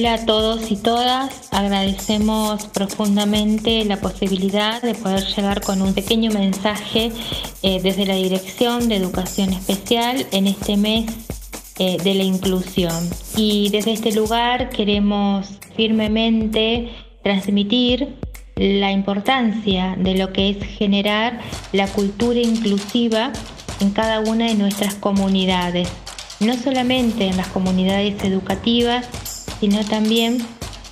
Hola 0.00 0.14
a 0.14 0.24
todos 0.24 0.70
y 0.70 0.76
todas, 0.76 1.50
agradecemos 1.50 2.68
profundamente 2.68 3.84
la 3.84 3.98
posibilidad 4.00 4.80
de 4.80 4.94
poder 4.94 5.26
llegar 5.26 5.60
con 5.60 5.82
un 5.82 5.92
pequeño 5.92 6.30
mensaje 6.30 7.12
eh, 7.62 7.82
desde 7.82 8.06
la 8.06 8.14
Dirección 8.14 8.88
de 8.88 8.96
Educación 8.96 9.52
Especial 9.52 10.24
en 10.32 10.46
este 10.46 10.78
mes 10.78 11.04
eh, 11.78 11.98
de 12.02 12.14
la 12.14 12.22
inclusión. 12.22 13.10
Y 13.36 13.68
desde 13.68 13.92
este 13.92 14.12
lugar 14.12 14.70
queremos 14.70 15.58
firmemente 15.76 16.88
transmitir 17.22 18.16
la 18.56 18.92
importancia 18.92 19.96
de 19.98 20.14
lo 20.14 20.32
que 20.32 20.48
es 20.48 20.64
generar 20.78 21.42
la 21.72 21.88
cultura 21.88 22.40
inclusiva 22.40 23.34
en 23.80 23.90
cada 23.90 24.20
una 24.20 24.46
de 24.46 24.54
nuestras 24.54 24.94
comunidades, 24.94 25.90
no 26.40 26.54
solamente 26.54 27.26
en 27.26 27.36
las 27.36 27.48
comunidades 27.48 28.24
educativas, 28.24 29.06
sino 29.60 29.84
también 29.84 30.38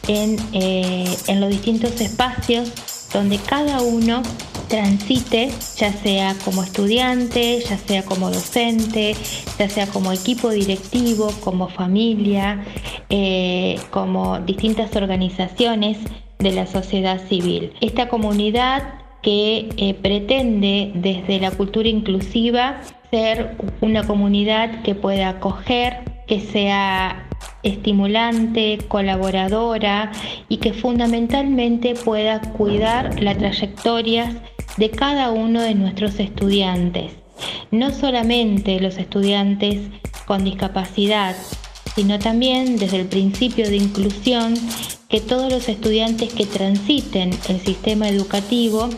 eh, 0.07 1.07
en, 1.27 1.41
los 1.41 1.51
distintos 1.51 2.01
espacios 2.01 2.73
donde 3.13 3.39
cada 3.39 3.83
uno 3.83 4.23
transite, 4.69 5.51
ya 5.77 5.93
sea 5.93 6.35
como 6.45 6.63
estudiante, 6.63 7.61
ya 7.61 7.77
sea 7.79 8.03
como 8.05 8.31
docente, 8.31 9.15
ya 9.59 9.69
sea 9.69 9.87
como 9.87 10.13
equipo 10.13 10.51
directivo, 10.51 11.31
como 11.41 11.69
familia, 11.69 12.65
eh, 13.11 13.79
como 13.91 14.41
distintas 14.41 14.95
organizaciones 14.97 15.99
de 16.39 16.53
la 16.53 16.67
sociedad 16.67 17.21
civil. 17.29 17.73
Esta 17.81 18.09
comunidad 18.09 18.95
que 19.23 19.69
eh, 19.77 19.95
pretende 19.95 20.93
desde 20.95 21.41
la 21.41 21.51
cultura 21.51 21.89
inclusiva 21.89 22.81
ser 23.11 23.57
una 23.81 24.07
comunidad 24.07 24.83
que 24.83 24.95
pueda 24.95 25.31
acoger, 25.31 26.05
que 26.27 26.41
sea 26.41 27.28
estimulante, 27.63 28.79
colaboradora 28.89 30.13
y 30.49 30.59
que 30.59 30.73
fundamentalmente 30.73 31.95
pueda 31.95 32.41
cuidar 32.41 33.23
las 33.23 33.39
trayectorias 33.39 34.35
de 34.77 34.91
cada 34.91 35.31
uno 35.31 35.61
de 35.61 35.75
nuestros 35.75 36.21
estudiantes. 36.21 37.13
No 37.71 37.91
solamente 37.91 38.81
los 38.81 38.97
estudiantes 38.97 39.81
con 40.27 40.45
discapacidad, 40.45 41.37
sino 41.95 42.19
también 42.19 42.77
desde 42.77 43.01
el 43.01 43.07
principio 43.07 43.69
de 43.69 43.77
inclusión 43.77 44.55
que 45.09 45.21
todos 45.21 45.51
los 45.51 45.69
estudiantes 45.69 46.33
que 46.33 46.47
transiten 46.47 47.31
el 47.49 47.61
sistema 47.61 48.09
educativo 48.09 48.89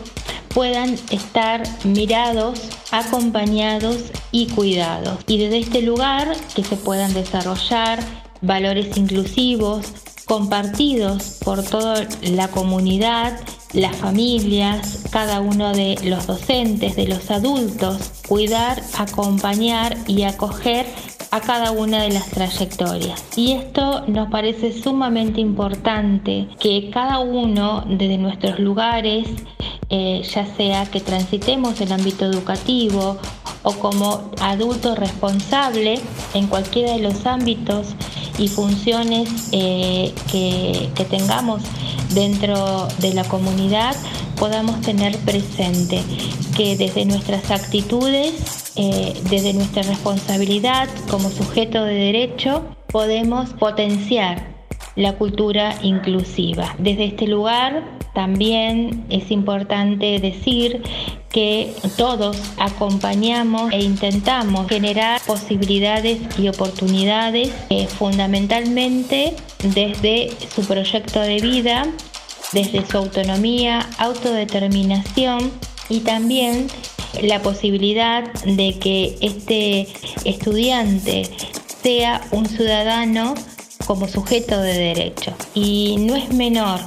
puedan 0.53 0.93
estar 1.11 1.63
mirados, 1.83 2.61
acompañados 2.91 4.11
y 4.31 4.47
cuidados. 4.47 5.19
Y 5.27 5.37
desde 5.37 5.59
este 5.59 5.81
lugar 5.81 6.33
que 6.55 6.63
se 6.63 6.75
puedan 6.75 7.13
desarrollar 7.13 7.99
valores 8.41 8.95
inclusivos, 8.97 9.93
compartidos 10.25 11.39
por 11.43 11.63
toda 11.63 12.07
la 12.21 12.47
comunidad, 12.49 13.39
las 13.73 13.95
familias, 13.95 15.05
cada 15.11 15.39
uno 15.41 15.73
de 15.73 15.97
los 16.03 16.27
docentes, 16.27 16.95
de 16.95 17.07
los 17.07 17.31
adultos, 17.31 18.11
cuidar, 18.27 18.81
acompañar 18.97 19.97
y 20.07 20.23
acoger 20.23 20.85
a 21.31 21.39
cada 21.39 21.71
una 21.71 22.03
de 22.03 22.11
las 22.11 22.29
trayectorias. 22.29 23.23
Y 23.37 23.53
esto 23.53 24.05
nos 24.07 24.29
parece 24.29 24.73
sumamente 24.73 25.39
importante 25.39 26.49
que 26.59 26.89
cada 26.91 27.19
uno 27.19 27.85
desde 27.87 28.17
nuestros 28.17 28.59
lugares, 28.59 29.27
eh, 29.93 30.21
ya 30.23 30.45
sea 30.55 30.85
que 30.85 31.01
transitemos 31.01 31.81
el 31.81 31.91
ámbito 31.91 32.25
educativo 32.25 33.17
o 33.63 33.73
como 33.73 34.31
adulto 34.39 34.95
responsable 34.95 35.99
en 36.33 36.47
cualquiera 36.47 36.93
de 36.93 36.99
los 36.99 37.25
ámbitos 37.25 37.87
y 38.37 38.47
funciones 38.47 39.49
eh, 39.51 40.13
que, 40.31 40.89
tengamos 41.09 41.61
dentro 42.13 42.87
de 42.99 43.13
la 43.13 43.25
comunidad 43.25 43.95
podamos 44.37 44.79
tener 44.79 45.17
presente 45.17 46.01
que 46.55 46.77
desde 46.77 47.03
nuestras 47.05 47.51
actitudes, 47.51 48.71
eh, 48.77 49.13
desde 49.29 49.53
nuestra 49.53 49.83
responsabilidad 49.83 50.87
como 51.09 51.29
sujeto 51.29 51.83
de 51.83 51.95
derecho, 51.95 52.63
podemos 52.87 53.49
potenciar 53.49 54.50
la 54.95 55.13
cultura 55.13 55.75
inclusiva. 55.81 56.75
Desde 56.77 57.05
este 57.05 57.27
lugar 57.27 57.83
también 58.13 59.05
es 59.09 59.31
importante 59.31 60.19
decir 60.19 60.83
que 61.29 61.73
todos 61.97 62.37
acompañamos 62.57 63.71
e 63.71 63.81
intentamos 63.81 64.67
generar 64.67 65.21
posibilidades 65.25 66.19
y 66.37 66.49
oportunidades 66.49 67.51
eh, 67.69 67.87
fundamentalmente 67.87 69.33
desde 69.63 70.29
su 70.53 70.65
proyecto 70.67 71.21
de 71.21 71.39
vida, 71.39 71.85
desde 72.51 72.85
su 72.85 72.97
autonomía, 72.97 73.87
autodeterminación 73.97 75.51
y 75.87 76.01
también 76.01 76.67
la 77.21 77.41
posibilidad 77.41 78.31
de 78.43 78.77
que 78.79 79.17
este 79.21 79.87
estudiante 80.25 81.23
sea 81.81 82.21
un 82.31 82.45
ciudadano 82.45 83.35
como 83.91 84.07
sujeto 84.07 84.61
de 84.61 84.73
derecho. 84.73 85.33
Y 85.53 85.97
no 85.99 86.15
es 86.15 86.33
menor 86.33 86.79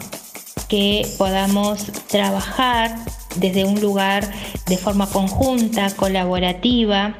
que 0.70 1.06
podamos 1.18 1.84
trabajar 2.06 2.96
desde 3.36 3.66
un 3.66 3.78
lugar 3.78 4.26
de 4.64 4.78
forma 4.78 5.06
conjunta, 5.10 5.94
colaborativa, 5.96 7.14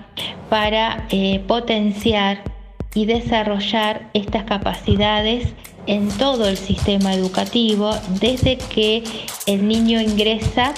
para 0.48 1.06
eh, 1.10 1.44
potenciar 1.46 2.44
y 2.94 3.04
desarrollar 3.04 4.08
estas 4.14 4.44
capacidades 4.44 5.52
en 5.86 6.08
todo 6.08 6.48
el 6.48 6.56
sistema 6.56 7.12
educativo 7.12 7.94
desde 8.08 8.56
que 8.56 9.04
el 9.44 9.68
niño 9.68 10.00
ingresa 10.00 10.72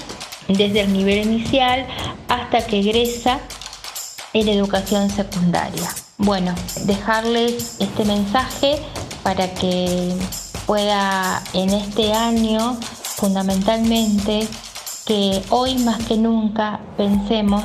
desde 0.48 0.80
el 0.80 0.92
nivel 0.92 1.28
inicial 1.28 1.86
hasta 2.26 2.66
que 2.66 2.80
egresa 2.80 3.38
en 4.32 4.48
educación 4.48 5.10
secundaria. 5.10 6.05
Bueno, 6.18 6.54
dejarles 6.86 7.76
este 7.78 8.06
mensaje 8.06 8.78
para 9.22 9.52
que 9.52 10.16
pueda 10.66 11.42
en 11.52 11.70
este 11.70 12.14
año 12.14 12.74
fundamentalmente 12.80 14.48
que 15.04 15.42
hoy 15.50 15.76
más 15.78 16.02
que 16.06 16.16
nunca 16.16 16.80
pensemos 16.96 17.64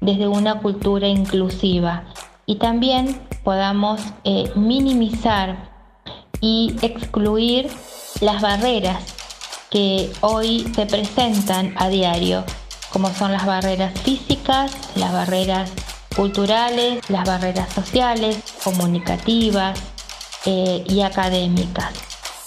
desde 0.00 0.26
una 0.26 0.58
cultura 0.58 1.06
inclusiva 1.06 2.02
y 2.44 2.56
también 2.56 3.20
podamos 3.44 4.00
eh, 4.24 4.50
minimizar 4.56 5.70
y 6.40 6.74
excluir 6.82 7.70
las 8.20 8.42
barreras 8.42 9.00
que 9.70 10.12
hoy 10.22 10.68
se 10.74 10.86
presentan 10.86 11.72
a 11.76 11.88
diario, 11.88 12.44
como 12.92 13.10
son 13.14 13.30
las 13.30 13.46
barreras 13.46 13.98
físicas, 14.00 14.72
las 14.96 15.12
barreras 15.12 15.70
culturales, 16.14 17.08
las 17.08 17.26
barreras 17.26 17.72
sociales, 17.72 18.38
comunicativas 18.62 19.78
eh, 20.46 20.84
y 20.88 21.02
académicas 21.02 21.92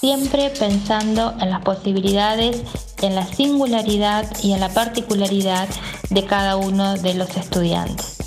siempre 0.00 0.50
pensando 0.50 1.34
en 1.40 1.50
las 1.50 1.62
posibilidades, 1.62 2.62
en 3.02 3.14
la 3.14 3.26
singularidad 3.26 4.24
y 4.42 4.52
en 4.52 4.60
la 4.60 4.68
particularidad 4.68 5.68
de 6.10 6.24
cada 6.24 6.56
uno 6.56 6.96
de 6.96 7.14
los 7.14 7.36
estudiantes. 7.36 8.18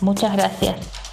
Muchas 0.00 0.36
gracias. 0.36 1.03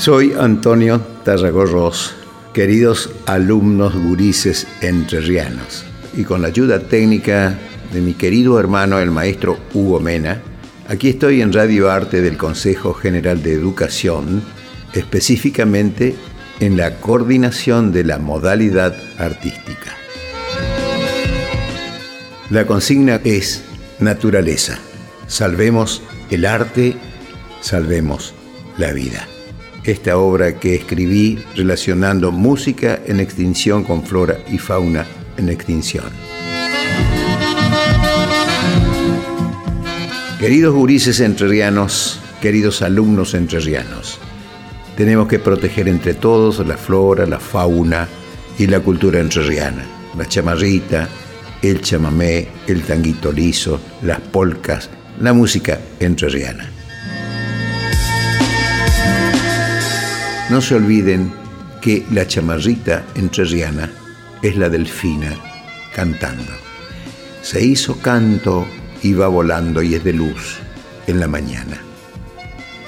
Soy 0.00 0.32
Antonio 0.32 0.98
Tarragorros, 1.24 2.14
queridos 2.54 3.10
alumnos 3.26 3.94
gurises 3.94 4.66
entrerrianos, 4.80 5.84
y 6.16 6.24
con 6.24 6.40
la 6.40 6.48
ayuda 6.48 6.80
técnica 6.80 7.58
de 7.92 8.00
mi 8.00 8.14
querido 8.14 8.58
hermano 8.58 8.98
el 8.98 9.10
maestro 9.10 9.58
Hugo 9.74 10.00
Mena, 10.00 10.40
aquí 10.88 11.10
estoy 11.10 11.42
en 11.42 11.52
Radio 11.52 11.90
Arte 11.90 12.22
del 12.22 12.38
Consejo 12.38 12.94
General 12.94 13.42
de 13.42 13.52
Educación, 13.52 14.42
específicamente 14.94 16.16
en 16.60 16.78
la 16.78 16.96
coordinación 16.96 17.92
de 17.92 18.04
la 18.04 18.16
modalidad 18.16 18.96
artística. 19.18 19.94
La 22.48 22.66
consigna 22.66 23.20
es 23.22 23.64
naturaleza. 23.98 24.78
Salvemos 25.26 26.02
el 26.30 26.46
arte, 26.46 26.96
salvemos 27.60 28.32
la 28.78 28.94
vida 28.94 29.28
esta 29.84 30.16
obra 30.18 30.58
que 30.58 30.74
escribí 30.74 31.38
relacionando 31.56 32.32
música 32.32 33.00
en 33.06 33.20
extinción 33.20 33.84
con 33.84 34.02
flora 34.02 34.38
y 34.50 34.58
fauna 34.58 35.06
en 35.36 35.48
extinción. 35.48 36.06
Queridos 40.38 40.74
gurises 40.74 41.20
entrerrianos, 41.20 42.20
queridos 42.40 42.82
alumnos 42.82 43.34
entrerrianos, 43.34 44.18
tenemos 44.96 45.28
que 45.28 45.38
proteger 45.38 45.88
entre 45.88 46.14
todos 46.14 46.66
la 46.66 46.76
flora, 46.76 47.26
la 47.26 47.38
fauna 47.38 48.08
y 48.58 48.66
la 48.66 48.80
cultura 48.80 49.20
entrerriana, 49.20 49.84
la 50.16 50.26
chamarrita, 50.26 51.08
el 51.62 51.80
chamamé, 51.80 52.48
el 52.66 52.82
tanguito 52.82 53.32
liso, 53.32 53.80
las 54.02 54.20
polcas, 54.20 54.88
la 55.20 55.32
música 55.32 55.78
entrerriana. 56.00 56.79
No 60.50 60.60
se 60.60 60.74
olviden 60.74 61.32
que 61.80 62.04
la 62.10 62.26
chamarrita 62.26 63.04
entrerriana 63.14 63.88
es 64.42 64.56
la 64.56 64.68
delfina 64.68 65.32
cantando. 65.94 66.52
Se 67.40 67.64
hizo 67.64 67.96
canto 68.00 68.66
y 69.00 69.12
va 69.12 69.28
volando 69.28 69.80
y 69.80 69.94
es 69.94 70.02
de 70.02 70.12
luz 70.12 70.58
en 71.06 71.20
la 71.20 71.28
mañana. 71.28 71.80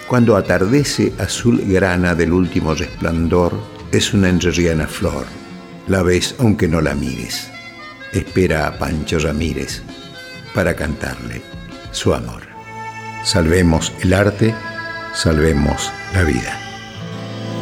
Cuando 0.09 0.37
atardece 0.37 1.13
azul 1.21 1.63
grana 1.65 2.17
del 2.17 2.33
último 2.33 2.75
resplandor, 2.75 3.57
es 3.93 4.13
una 4.13 4.29
entrerriana 4.29 4.89
flor. 4.89 5.27
La 5.87 6.03
ves 6.03 6.35
aunque 6.41 6.67
no 6.67 6.81
la 6.81 6.97
mires. 6.97 7.49
Espera 8.13 8.67
a 8.67 8.77
Pancho 8.77 9.21
Ramírez 9.21 9.83
para 10.53 10.75
cantarle 10.75 11.43
su 11.93 12.13
amor. 12.13 12.43
Salvemos 13.25 13.93
el 14.03 14.15
arte, 14.15 14.53
salvemos 15.15 15.93
la 16.13 16.25
vida 16.25 16.62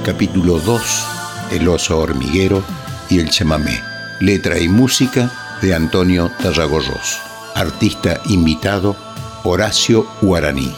capítulo 0.04 0.58
2, 0.58 1.06
El 1.52 1.68
oso 1.68 1.98
hormiguero 1.98 2.62
y 3.08 3.18
el 3.18 3.30
chamamé. 3.30 3.80
Letra 4.20 4.58
y 4.58 4.68
música 4.68 5.30
de 5.60 5.74
Antonio 5.74 6.30
Tarragorros. 6.42 7.20
Artista 7.54 8.20
invitado, 8.26 8.96
Horacio 9.44 10.06
Guaraní. 10.22 10.74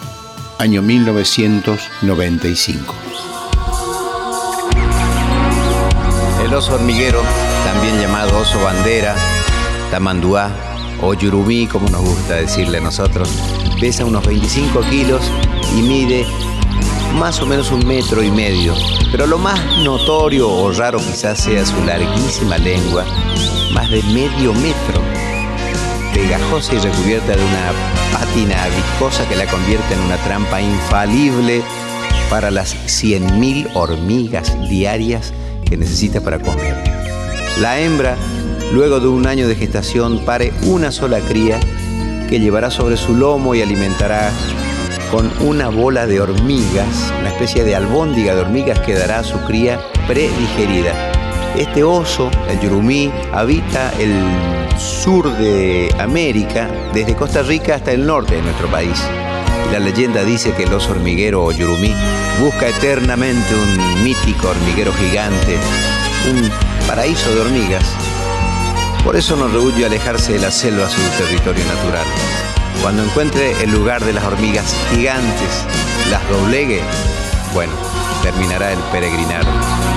Año 0.59 0.83
1995. 0.83 2.95
El 6.45 6.53
oso 6.55 6.75
hormiguero, 6.75 7.23
también 7.65 8.01
llamado 8.01 8.39
oso 8.39 8.61
bandera, 8.63 9.15
tamanduá 9.91 10.51
o 11.01 11.15
yurumí, 11.15 11.67
como 11.67 11.89
nos 11.89 12.03
gusta 12.03 12.35
decirle 12.37 12.79
a 12.79 12.83
nosotros, 12.83 13.29
pesa 13.81 14.05
unos 14.05 14.25
25 14.27 14.83
kilos 14.91 15.23
y 15.77 15.83
mide 15.83 16.25
más 17.19 17.41
o 17.41 17.47
menos 17.47 17.71
un 17.71 17.87
metro 17.87 18.23
y 18.23 18.31
medio, 18.31 18.75
pero 19.11 19.27
lo 19.27 19.39
más 19.39 19.61
notorio 19.85 20.49
o 20.49 20.73
raro 20.73 20.99
quizás 20.99 21.41
sea 21.41 21.65
su 21.65 21.83
larguísima 21.85 22.59
lengua, 22.59 23.05
más 23.73 23.91
de 23.91 24.03
medio 24.05 24.53
metro, 24.55 25.01
pegajosa 26.15 26.75
y 26.75 26.79
recubierta 26.79 27.37
de 27.37 27.45
una 27.45 27.73
pátina 28.13 28.67
viscosa 28.69 29.29
que 29.29 29.37
la 29.37 29.47
convierte 29.47 29.95
en 29.95 30.01
una 30.01 30.17
trampa 30.19 30.61
infalible 30.61 31.63
para 32.31 32.51
las 32.51 32.75
100.000 32.87 33.71
hormigas 33.75 34.57
diarias 34.69 35.33
que 35.69 35.77
necesita 35.77 36.21
para 36.21 36.39
comer. 36.39 36.83
La 37.61 37.79
hembra, 37.79 38.17
luego 38.73 39.01
de 39.01 39.09
un 39.09 39.27
año 39.27 39.49
de 39.49 39.55
gestación, 39.55 40.25
pare 40.25 40.53
una 40.63 40.91
sola 40.91 41.21
cría 41.21 41.61
que 42.29 42.41
llevará 42.41 42.71
sobre 42.71 42.97
su 42.97 43.15
lomo 43.15 43.55
y 43.55 43.61
alimentará 43.61 44.31
con 45.13 45.31
una 45.47 45.69
bola 45.69 46.07
de 46.07 46.23
hormigas, 46.23 47.13
una 47.21 47.29
especie 47.29 47.65
de 47.65 47.77
albóndiga 47.77 48.35
de 48.35 48.41
hormigas 48.41 48.81
que 48.81 48.95
dará 48.95 49.19
a 49.19 49.25
su 49.25 49.39
cría 49.45 49.79
predigerida. 50.09 51.13
Este 51.55 51.85
oso, 51.85 52.31
el 52.49 52.59
yurumí, 52.61 53.13
habita 53.31 53.93
el 53.99 54.15
sur 54.79 55.31
de 55.37 55.95
América, 55.99 56.67
desde 56.95 57.15
Costa 57.15 57.43
Rica 57.43 57.75
hasta 57.75 57.93
el 57.93 58.07
norte 58.07 58.37
de 58.37 58.43
nuestro 58.43 58.69
país. 58.69 58.99
La 59.71 59.79
leyenda 59.79 60.25
dice 60.25 60.55
que 60.55 60.65
el 60.65 60.73
oso 60.73 60.93
hormiguero 60.93 61.45
o 61.45 61.53
yurumí 61.53 61.95
busca 62.41 62.69
eternamente 62.69 63.55
un 63.55 64.03
mítico 64.03 64.49
hormiguero 64.49 64.95
gigante, 64.95 65.59
un 66.31 66.51
paraíso 66.87 67.35
de 67.35 67.41
hormigas. 67.43 67.85
Por 69.05 69.15
eso 69.15 69.37
no 69.37 69.47
rehuye 69.49 69.85
alejarse 69.85 70.33
de 70.33 70.39
la 70.39 70.51
selva 70.51 70.87
a 70.87 70.89
su 70.89 71.01
territorio 71.23 71.65
natural. 71.67 72.42
Cuando 72.81 73.05
encuentre 73.05 73.53
el 73.63 73.71
lugar 73.71 74.05
de 74.05 74.13
las 74.13 74.25
hormigas 74.25 74.75
gigantes, 74.91 75.65
las 76.11 76.27
doblegue, 76.29 76.83
bueno, 77.53 77.73
terminará 78.23 78.73
el 78.73 78.79
peregrinar 78.91 79.45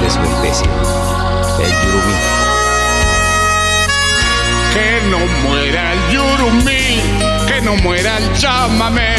de 0.02 0.10
su 0.10 0.20
especie, 0.20 0.68
el 1.60 1.72
yurumí. 1.86 2.16
Que 4.74 5.02
no 5.10 5.20
muera 5.48 5.94
el 5.94 6.00
yurumí, 6.12 7.02
que 7.48 7.62
no 7.62 7.76
muera 7.78 8.18
el 8.18 8.34
chamamé, 8.34 9.16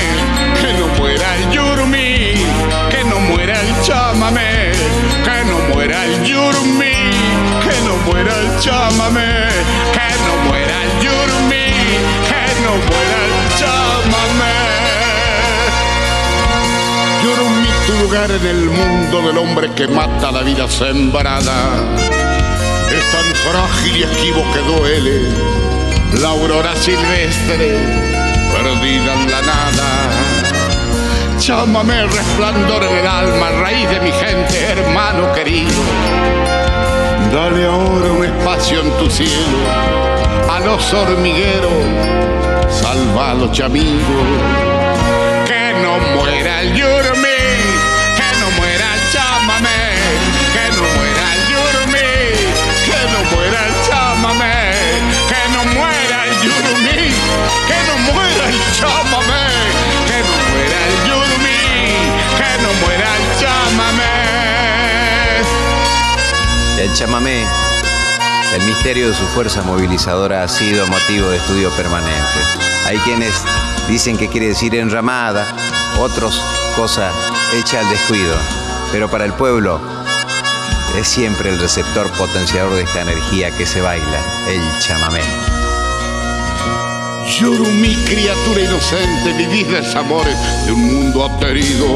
que 0.61 0.73
no 0.75 0.87
muera 0.99 1.35
el 1.37 1.51
yurumí, 1.51 2.35
que 2.91 3.05
no 3.05 3.19
muera 3.21 3.61
el 3.61 3.83
chamamé, 3.83 4.73
que 5.25 5.45
no 5.45 5.75
muera 5.75 6.05
el 6.05 6.25
yurumí, 6.25 6.93
que 7.63 7.81
no 7.85 7.97
muera 8.07 8.33
el 8.39 8.61
chamamé, 8.61 9.49
que 9.93 10.09
no 10.27 10.51
muera 10.51 10.83
el 10.83 10.91
yurumí, 11.01 11.66
lugar 18.03 18.31
en 18.31 18.47
el 18.47 18.65
mundo 18.67 19.23
del 19.23 19.39
hombre 19.39 19.71
que 19.75 19.89
mata 19.89 20.31
la 20.31 20.43
vida 20.43 20.69
sembrada. 20.69 21.55
Es 22.91 23.13
tan 23.13 23.25
frágil 23.51 23.97
y 23.97 24.03
esquivo 24.03 24.45
que 24.53 24.59
duele 24.61 25.21
la 26.21 26.29
aurora 26.29 26.75
silvestre 26.77 27.77
perdida 28.53 29.15
en 29.15 29.31
la 29.31 29.43
nada. 29.43 29.89
Llámame 31.39 32.07
resplandor 32.07 32.85
en 32.85 32.99
el 32.99 33.07
alma, 33.07 33.51
raíz 33.61 33.89
de 33.89 34.01
mi 34.01 34.13
gente, 34.13 34.61
hermano 34.65 35.33
querido. 35.33 35.83
Dale 37.33 37.65
ahora 37.67 38.13
un 38.13 38.25
espacio 38.25 38.81
en 38.81 38.91
tu 38.99 39.11
cielo 39.11 39.59
a 40.51 40.61
los 40.61 40.93
hormigueros 40.95 42.17
salvalo 42.71 43.51
chamigo. 43.53 44.66
No 45.83 45.99
muera 46.15 46.63
el 46.63 46.75
yurmi, 46.75 47.39
que 48.17 48.29
no 48.41 48.51
muera 48.59 48.87
el 48.95 49.03
chamamé, 49.13 49.83
que 50.53 50.65
no 50.77 50.83
muera 50.97 51.25
el 51.35 51.41
yurmi, 51.53 52.11
que 52.87 53.01
no 53.13 53.21
muera 53.37 53.61
el 53.67 53.75
chamamé, 53.87 54.57
que 55.31 55.43
no 55.53 55.61
muera 55.75 56.19
el 56.27 56.33
yurmi, 56.45 56.99
que 57.69 57.79
no 57.89 57.95
muera 58.13 58.45
el 58.49 58.59
chamamé, 58.79 59.47
que 60.09 60.19
no 60.29 60.37
muera 60.51 60.79
el 60.89 60.97
yurmi, 61.09 61.61
que 62.39 62.51
no 62.63 62.71
muera 62.85 63.09
el 63.17 63.25
chamamé. 63.41 64.15
El 66.83 66.91
chamamé 66.95 67.67
el 68.55 68.63
misterio 68.63 69.09
de 69.09 69.15
su 69.15 69.27
fuerza 69.27 69.63
movilizadora 69.63 70.43
ha 70.43 70.49
sido 70.49 70.87
motivo 70.87 71.29
de 71.29 71.37
estudio 71.37 71.71
permanente. 71.73 72.41
Hay 72.87 72.97
quienes 72.99 73.35
dicen 73.89 74.17
que 74.17 74.29
quiere 74.29 74.49
decir 74.49 74.75
enramada, 74.75 75.47
otros 75.99 76.41
cosa 76.77 77.11
hecha 77.55 77.81
al 77.81 77.89
descuido, 77.89 78.35
pero 78.93 79.09
para 79.11 79.25
el 79.25 79.33
pueblo 79.33 79.81
es 80.99 81.09
siempre 81.09 81.51
el 81.51 81.59
receptor 81.59 82.09
potenciador 82.13 82.75
de 82.75 82.83
esta 82.83 83.03
energía 83.03 83.51
que 83.57 83.67
se 83.67 83.81
baila, 83.81 84.21
el 84.49 84.61
chamamé. 84.81 85.21
mi 87.81 87.95
criatura 88.05 88.61
inocente, 88.61 89.33
vivís 89.37 89.69
desamores 89.69 90.37
de 90.65 90.73
un 90.73 90.85
mundo 90.87 91.25
aterido, 91.27 91.87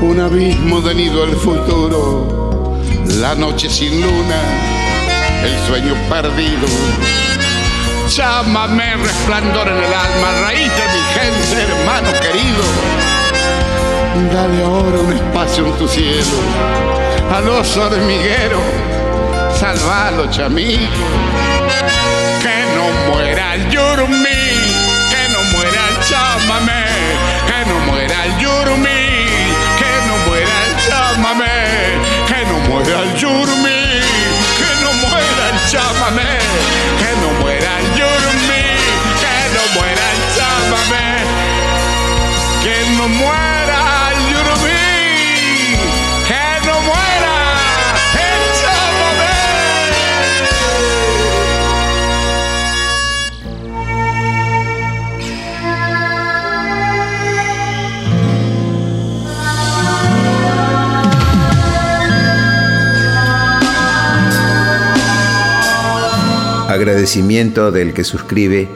un 0.00 0.20
abismo 0.20 0.80
de 0.80 0.94
nido 0.94 1.24
el 1.24 1.36
futuro, 1.36 2.78
la 3.20 3.34
noche 3.34 3.68
sin 3.68 4.00
luna 4.00 4.68
el 5.42 5.66
sueño 5.66 5.94
perdido. 6.08 7.37
Llámame 8.08 8.96
resplandor 8.96 9.68
en 9.68 9.76
el 9.76 9.92
alma, 9.92 10.40
raíz 10.42 10.70
de 10.70 10.88
mi 10.94 11.02
gente, 11.14 11.62
hermano 11.62 12.10
querido. 12.20 12.64
Dale 14.32 14.64
ahora 14.64 14.98
un 14.98 15.12
espacio 15.12 15.66
en 15.66 15.72
tu 15.74 15.86
cielo 15.86 16.38
a 17.32 17.40
los 17.40 17.76
hormigueros, 17.76 18.62
salvalo 19.54 20.30
chamigo. 20.30 20.80
Que 22.42 22.64
no 22.74 23.12
muera 23.12 23.54
el 23.54 23.68
yurumí, 23.68 24.42
que 25.10 25.28
no 25.32 25.42
muera 25.52 25.82
el 25.90 26.04
chamamé, 26.08 26.86
que 27.46 27.70
no 27.70 27.78
muera 27.92 28.24
el 28.24 28.38
yurumí, 28.38 29.28
que 29.78 29.92
no 30.06 30.16
muera 30.26 30.56
el 30.66 30.74
chamamé, 30.88 31.58
que 32.26 32.44
no 32.46 32.58
muera 32.70 33.02
el 33.02 33.14
yurumí, 33.16 34.00
que 34.58 34.70
no 34.82 34.92
muera 34.94 35.50
el 35.52 35.70
chamamé, 35.70 36.38
Agradecimiento 66.78 67.72
del 67.72 67.92
que 67.92 68.04
suscribe 68.04 68.68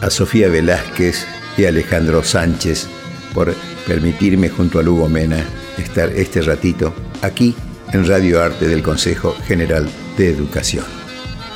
a 0.00 0.10
Sofía 0.10 0.48
Velázquez 0.48 1.26
y 1.58 1.64
Alejandro 1.64 2.22
Sánchez 2.22 2.86
por 3.34 3.52
permitirme 3.84 4.48
junto 4.48 4.78
a 4.78 4.84
Lugo 4.84 5.08
Mena 5.08 5.44
estar 5.76 6.08
este 6.10 6.40
ratito 6.40 6.94
aquí 7.20 7.56
en 7.92 8.06
Radio 8.06 8.40
Arte 8.40 8.68
del 8.68 8.84
Consejo 8.84 9.34
General 9.44 9.90
de 10.16 10.30
Educación. 10.30 10.84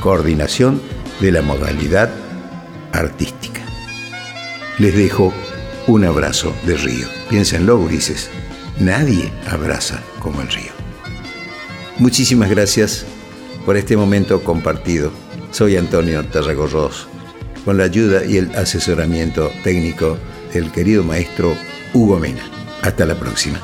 Coordinación 0.00 0.82
de 1.20 1.30
la 1.30 1.40
modalidad 1.40 2.10
artística. 2.90 3.62
Les 4.80 4.96
dejo 4.96 5.32
un 5.86 6.04
abrazo 6.04 6.52
de 6.66 6.74
río. 6.74 7.06
Piénsenlo, 7.30 7.78
Ulises. 7.78 8.28
Nadie 8.80 9.32
abraza 9.48 10.02
como 10.18 10.40
el 10.40 10.48
río. 10.48 10.72
Muchísimas 11.98 12.50
gracias 12.50 13.06
por 13.64 13.76
este 13.76 13.96
momento 13.96 14.42
compartido. 14.42 15.12
Soy 15.54 15.76
Antonio 15.76 16.24
Tarragorros, 16.24 17.06
con 17.64 17.78
la 17.78 17.84
ayuda 17.84 18.24
y 18.24 18.38
el 18.38 18.52
asesoramiento 18.56 19.52
técnico 19.62 20.18
del 20.52 20.72
querido 20.72 21.04
maestro 21.04 21.56
Hugo 21.92 22.18
Mena. 22.18 22.42
Hasta 22.82 23.06
la 23.06 23.14
próxima. 23.14 23.60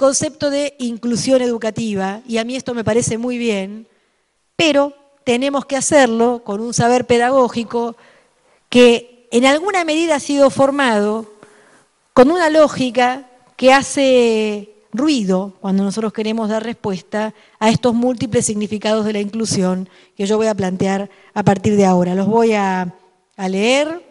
Concepto 0.00 0.48
de 0.48 0.76
inclusión 0.78 1.42
educativa 1.42 2.22
y 2.26 2.38
a 2.38 2.44
mí 2.44 2.56
esto 2.56 2.72
me 2.72 2.84
parece 2.84 3.18
muy 3.18 3.36
bien, 3.36 3.86
pero 4.56 4.94
tenemos 5.24 5.66
que 5.66 5.76
hacerlo 5.76 6.40
con 6.42 6.62
un 6.62 6.72
saber 6.72 7.06
pedagógico 7.06 7.96
que 8.70 9.28
en 9.30 9.44
alguna 9.44 9.84
medida 9.84 10.14
ha 10.14 10.20
sido 10.20 10.48
formado 10.48 11.30
con 12.14 12.30
una 12.30 12.48
lógica 12.48 13.28
que 13.56 13.74
hace 13.74 14.72
ruido 14.90 15.52
cuando 15.60 15.84
nosotros 15.84 16.14
queremos 16.14 16.48
dar 16.48 16.64
respuesta 16.64 17.34
a 17.58 17.68
estos 17.68 17.92
múltiples 17.92 18.46
significados 18.46 19.04
de 19.04 19.12
la 19.12 19.20
inclusión 19.20 19.86
que 20.16 20.24
yo 20.24 20.38
voy 20.38 20.46
a 20.46 20.54
plantear 20.54 21.10
a 21.34 21.42
partir 21.42 21.76
de 21.76 21.84
ahora. 21.84 22.14
Los 22.14 22.26
voy 22.26 22.54
a, 22.54 22.94
a 23.36 23.48
leer 23.50 24.02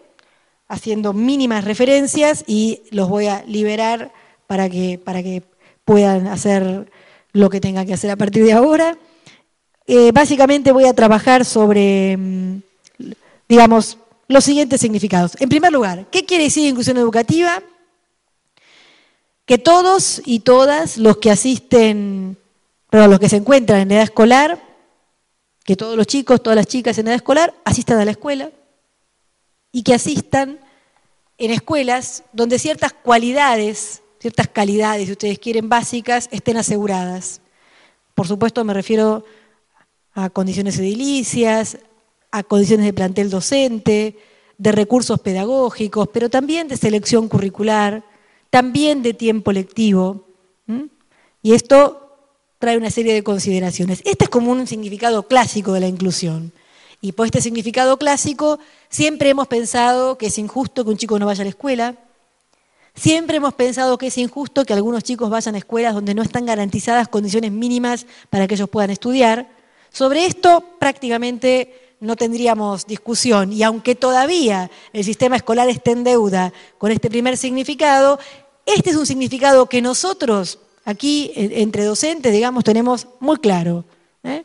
haciendo 0.68 1.14
mínimas 1.14 1.64
referencias 1.64 2.44
y 2.46 2.84
los 2.92 3.10
voy 3.10 3.26
a 3.26 3.44
liberar 3.48 4.12
para 4.46 4.70
que, 4.70 5.00
para 5.04 5.24
que 5.24 5.42
puedan 5.90 6.28
hacer 6.28 6.92
lo 7.32 7.50
que 7.50 7.60
tengan 7.60 7.88
que 7.88 7.96
hacer 7.96 8.12
a 8.12 8.16
partir 8.16 8.44
de 8.44 8.54
ahora. 8.54 8.96
Eh, 9.88 10.12
básicamente 10.12 10.72
voy 10.72 10.86
a 10.86 10.94
trabajar 10.94 11.44
sobre, 11.46 12.16
mm, 12.16 12.62
digamos, 13.48 13.98
los 14.28 14.44
siguientes 14.44 14.82
significados. 14.82 15.32
En 15.40 15.50
primer 15.50 15.74
lugar, 15.74 16.06
¿qué 16.12 16.26
quiere 16.26 16.44
decir 16.44 16.70
inclusión 16.70 16.98
educativa? 16.98 17.64
Que 19.48 19.58
todos 19.58 20.22
y 20.26 20.42
todas 20.42 21.00
los 21.00 21.18
que 21.18 21.32
asisten, 21.32 22.38
perdón, 22.92 23.10
los 23.10 23.20
que 23.20 23.30
se 23.30 23.38
encuentran 23.38 23.80
en 23.80 23.92
edad 23.92 24.04
escolar, 24.04 24.62
que 25.66 25.76
todos 25.76 25.98
los 25.98 26.06
chicos, 26.06 26.44
todas 26.44 26.56
las 26.56 26.68
chicas 26.68 27.00
en 27.00 27.08
edad 27.08 27.16
escolar 27.16 27.56
asistan 27.66 27.98
a 27.98 28.06
la 28.06 28.12
escuela 28.12 28.52
y 29.72 29.82
que 29.82 29.96
asistan 29.96 30.60
en 31.40 31.50
escuelas 31.50 32.26
donde 32.32 32.60
ciertas 32.60 32.94
cualidades, 32.94 34.04
ciertas 34.20 34.48
calidades, 34.48 35.06
si 35.06 35.14
ustedes 35.14 35.40
quieren, 35.40 35.70
básicas, 35.70 36.28
estén 36.32 36.58
aseguradas. 36.58 37.42
Por 38.14 38.28
supuesto, 38.28 38.64
me 38.64 38.74
refiero 38.74 39.24
a 40.14 40.30
condiciones 40.30 40.78
edilicias, 40.78 41.78
a 42.32 42.44
condiciones 42.44 42.86
de 42.86 42.94
plantel 42.94 43.30
docente, 43.30 44.18
de 44.58 44.72
recursos 44.72 45.20
pedagógicos, 45.22 46.10
pero 46.10 46.30
también 46.30 46.68
de 46.68 46.76
selección 46.76 47.30
curricular, 47.30 48.04
también 48.50 49.02
de 49.02 49.14
tiempo 49.14 49.52
lectivo. 49.52 50.28
Y 51.42 51.54
esto 51.54 52.18
trae 52.60 52.78
una 52.78 52.92
serie 52.92 53.14
de 53.14 53.24
consideraciones. 53.24 54.02
Este 54.04 54.26
es 54.26 54.30
como 54.30 54.52
un 54.52 54.68
significado 54.68 55.24
clásico 55.24 55.72
de 55.72 55.80
la 55.80 55.88
inclusión. 55.88 56.52
Y 57.00 57.14
por 57.14 57.26
este 57.26 57.40
significado 57.40 57.98
clásico, 57.98 58.60
siempre 58.90 59.30
hemos 59.30 59.48
pensado 59.48 60.18
que 60.18 60.26
es 60.28 60.38
injusto 60.38 60.84
que 60.84 60.92
un 60.92 60.98
chico 60.98 61.18
no 61.18 61.28
vaya 61.28 61.44
a 61.44 61.46
la 61.46 61.52
escuela, 61.52 61.96
siempre 62.96 63.38
hemos 63.38 63.54
pensado 63.54 63.98
que 63.98 64.08
es 64.08 64.18
injusto 64.18 64.66
que 64.66 64.74
algunos 64.74 65.04
chicos 65.04 65.30
vayan 65.30 65.56
a 65.56 65.60
escuelas 65.60 65.94
donde 65.94 66.14
no 66.14 66.22
están 66.22 66.46
garantizadas 66.46 67.08
condiciones 67.08 67.52
mínimas 67.52 68.06
para 68.30 68.48
que 68.48 68.56
ellos 68.56 68.70
puedan 68.70 68.90
estudiar. 68.90 69.50
Sobre 69.92 70.26
esto 70.26 70.64
prácticamente 70.80 71.96
no 72.00 72.16
tendríamos 72.16 72.86
discusión 72.86 73.52
y 73.52 73.64
aunque 73.64 73.96
todavía 73.96 74.70
el 74.94 75.04
sistema 75.04 75.36
escolar 75.36 75.70
esté 75.70 75.92
en 75.92 76.04
deuda 76.04 76.54
con 76.78 76.92
este 76.92 77.10
primer 77.10 77.38
significado, 77.38 78.20
este 78.66 78.92
es 78.92 78.96
un 78.96 79.06
significado 79.06 79.66
que 79.66 79.82
nosotros 79.82 80.60
aquí 80.86 81.32
entre 81.36 81.84
docentes, 81.84 82.32
digamos, 82.32 82.64
tenemos 82.64 83.08
muy 83.20 83.38
claro. 83.38 83.86
¿eh? 84.24 84.44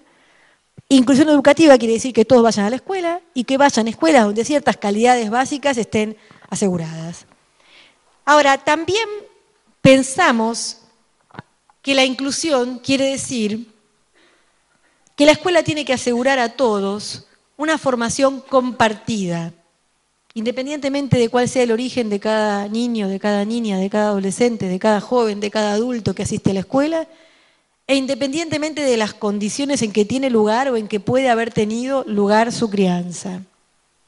Inclusión 0.89 1.29
educativa 1.29 1.79
quiere 1.79 1.95
decir 1.95 2.13
que 2.13 2.25
todos 2.25 2.43
vayan 2.43 2.67
a 2.67 2.71
la 2.71 2.77
escuela 2.77 3.21
y 3.33 3.45
que 3.45 3.57
vayan 3.57 3.87
a 3.87 3.91
escuelas 3.91 4.25
donde 4.25 4.45
ciertas 4.45 4.77
calidades 4.77 5.31
básicas 5.31 5.79
estén 5.79 6.17
aseguradas. 6.51 7.27
Ahora, 8.25 8.59
también 8.59 9.09
pensamos 9.81 10.79
que 11.83 11.95
la 11.95 12.05
inclusión 12.05 12.79
quiere 12.79 13.11
decir 13.11 13.69
que 15.17 15.27
la 15.27 15.33
escuela 15.33 15.63
tiene 15.63 15.85
que 15.85 15.93
asegurar 15.93 16.39
a 16.39 16.51
todos 16.51 17.27
una 17.57 17.79
formación 17.79 18.41
compartida, 18.41 19.53
independientemente 20.33 21.19
de 21.19 21.29
cuál 21.29 21.49
sea 21.49 21.63
el 21.63 21.71
origen 21.71 22.09
de 22.09 22.19
cada 22.19 22.67
niño, 22.69 23.09
de 23.09 23.21
cada 23.21 23.45
niña, 23.45 23.79
de 23.79 23.91
cada 23.91 24.09
adolescente, 24.09 24.67
de 24.67 24.79
cada 24.79 25.01
joven, 25.01 25.41
de 25.41 25.51
cada 25.51 25.75
adulto 25.75 26.15
que 26.15 26.25
asiste 26.25 26.51
a 26.51 26.55
la 26.55 26.61
escuela, 26.61 27.07
e 27.87 27.97
independientemente 27.97 28.81
de 28.81 28.97
las 28.97 29.13
condiciones 29.13 29.83
en 29.83 29.93
que 29.93 30.07
tiene 30.07 30.31
lugar 30.31 30.71
o 30.71 30.77
en 30.77 30.89
que 30.89 31.01
puede 31.01 31.29
haber 31.29 31.53
tenido 31.53 32.03
lugar 32.05 32.51
su 32.51 32.71
crianza. 32.71 33.43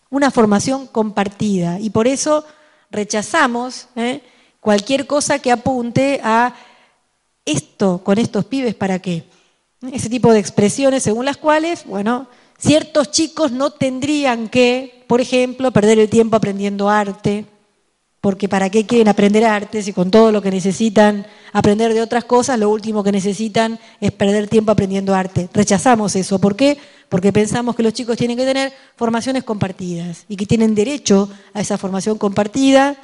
Una 0.09 0.31
formación 0.31 0.87
compartida. 0.87 1.79
Y 1.79 1.91
por 1.91 2.07
eso 2.07 2.45
rechazamos 2.91 3.89
¿eh? 3.97 4.23
cualquier 4.61 5.07
cosa 5.07 5.39
que 5.39 5.53
apunte 5.53 6.21
a 6.23 6.55
esto 7.45 8.03
con 8.03 8.19
estos 8.19 8.45
pibes, 8.45 8.75
¿para 8.75 8.99
qué? 8.99 9.25
Ese 9.93 10.09
tipo 10.09 10.33
de 10.33 10.41
expresiones 10.41 11.03
según 11.03 11.25
las 11.25 11.37
cuales, 11.37 11.85
bueno, 11.85 12.29
ciertos 12.59 13.11
chicos 13.11 13.53
no 13.53 13.71
tendrían 13.71 14.49
que, 14.49 15.05
por 15.07 15.21
ejemplo, 15.21 15.71
perder 15.71 15.99
el 15.99 16.09
tiempo 16.09 16.37
aprendiendo 16.37 16.89
arte, 16.89 17.45
porque 18.21 18.49
¿para 18.49 18.71
qué 18.71 18.85
quieren 18.87 19.07
aprender 19.07 19.45
arte 19.45 19.83
si 19.83 19.93
con 19.93 20.11
todo 20.11 20.33
lo 20.33 20.43
que 20.43 20.51
necesitan 20.51 21.27
aprender 21.53 21.95
de 21.95 22.03
otras 22.03 22.25
cosas, 22.25 22.59
lo 22.59 22.71
último 22.71 23.05
que 23.05 23.13
necesitan 23.13 23.79
es 24.01 24.11
perder 24.11 24.49
tiempo 24.49 24.73
aprendiendo 24.73 25.15
arte? 25.15 25.49
Rechazamos 25.53 26.17
eso. 26.17 26.41
¿Por 26.41 26.57
qué? 26.57 26.77
Porque 27.09 27.33
pensamos 27.33 27.77
que 27.77 27.83
los 27.83 27.93
chicos 27.93 28.17
tienen 28.17 28.37
que 28.37 28.45
tener 28.45 28.73
formaciones 28.97 29.45
compartidas 29.45 30.25
y 30.29 30.37
que 30.37 30.47
tienen 30.47 30.75
derecho 30.75 31.31
a 31.55 31.61
esa 31.61 31.79
formación 31.79 32.19
compartida, 32.19 32.97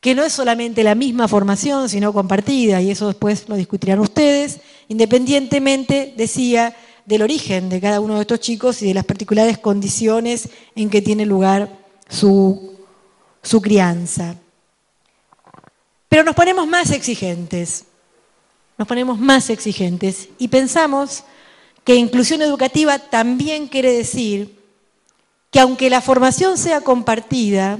que 0.00 0.14
no 0.14 0.24
es 0.24 0.32
solamente 0.32 0.82
la 0.82 0.94
misma 0.94 1.28
formación, 1.28 1.88
sino 1.88 2.12
compartida, 2.12 2.80
y 2.80 2.90
eso 2.90 3.06
después 3.08 3.48
lo 3.48 3.56
discutirán 3.56 4.00
ustedes, 4.00 4.60
independientemente, 4.88 6.14
decía, 6.16 6.74
del 7.04 7.22
origen 7.22 7.68
de 7.68 7.80
cada 7.80 8.00
uno 8.00 8.14
de 8.14 8.22
estos 8.22 8.40
chicos 8.40 8.80
y 8.82 8.88
de 8.88 8.94
las 8.94 9.04
particulares 9.04 9.58
condiciones 9.58 10.48
en 10.74 10.88
que 10.88 11.02
tiene 11.02 11.26
lugar 11.26 11.68
su, 12.08 12.76
su 13.42 13.60
crianza. 13.60 14.36
Pero 16.08 16.24
nos 16.24 16.34
ponemos 16.34 16.66
más 16.66 16.90
exigentes, 16.90 17.84
nos 18.78 18.86
ponemos 18.86 19.18
más 19.18 19.50
exigentes 19.50 20.28
y 20.38 20.48
pensamos 20.48 21.24
que 21.84 21.96
inclusión 21.96 22.42
educativa 22.42 22.98
también 22.98 23.68
quiere 23.68 23.92
decir 23.92 24.56
que 25.50 25.60
aunque 25.60 25.90
la 25.90 26.00
formación 26.00 26.56
sea 26.56 26.80
compartida, 26.80 27.78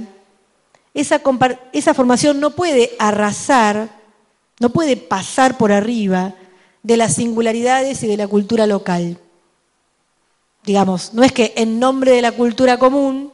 esa, 0.93 1.19
formación 1.93 2.39
no 2.39 2.51
puede 2.51 2.91
arrasar, 2.99 3.89
no 4.59 4.69
puede 4.69 4.95
pasar 4.95 5.57
por 5.57 5.71
arriba 5.71 6.35
de 6.83 6.97
las 6.97 7.15
singularidades 7.15 8.03
y 8.03 8.07
de 8.07 8.17
la 8.17 8.27
cultura 8.27 8.67
local. 8.67 9.17
Digamos, 10.63 11.13
no 11.13 11.23
es 11.23 11.31
que 11.31 11.53
en 11.57 11.79
nombre 11.79 12.11
de 12.11 12.21
la 12.21 12.31
cultura 12.31 12.77
común 12.77 13.33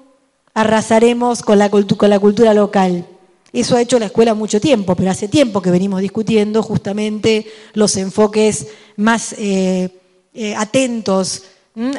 arrasaremos 0.53 1.41
con 1.41 1.59
la, 1.59 1.69
con 1.69 2.09
la 2.09 2.19
cultura 2.19 2.53
local. 2.53 3.05
Eso 3.51 3.75
ha 3.75 3.81
hecho 3.81 3.99
la 3.99 4.05
escuela 4.05 4.35
mucho 4.35 4.61
tiempo, 4.61 4.95
pero 4.95 5.11
hace 5.11 5.27
tiempo 5.27 5.61
que 5.61 5.71
venimos 5.71 6.01
discutiendo 6.01 6.63
justamente 6.63 7.47
los 7.73 7.97
enfoques 7.97 8.67
más 8.95 9.33
eh, 9.37 9.98
eh, 10.33 10.55
atentos 10.55 11.43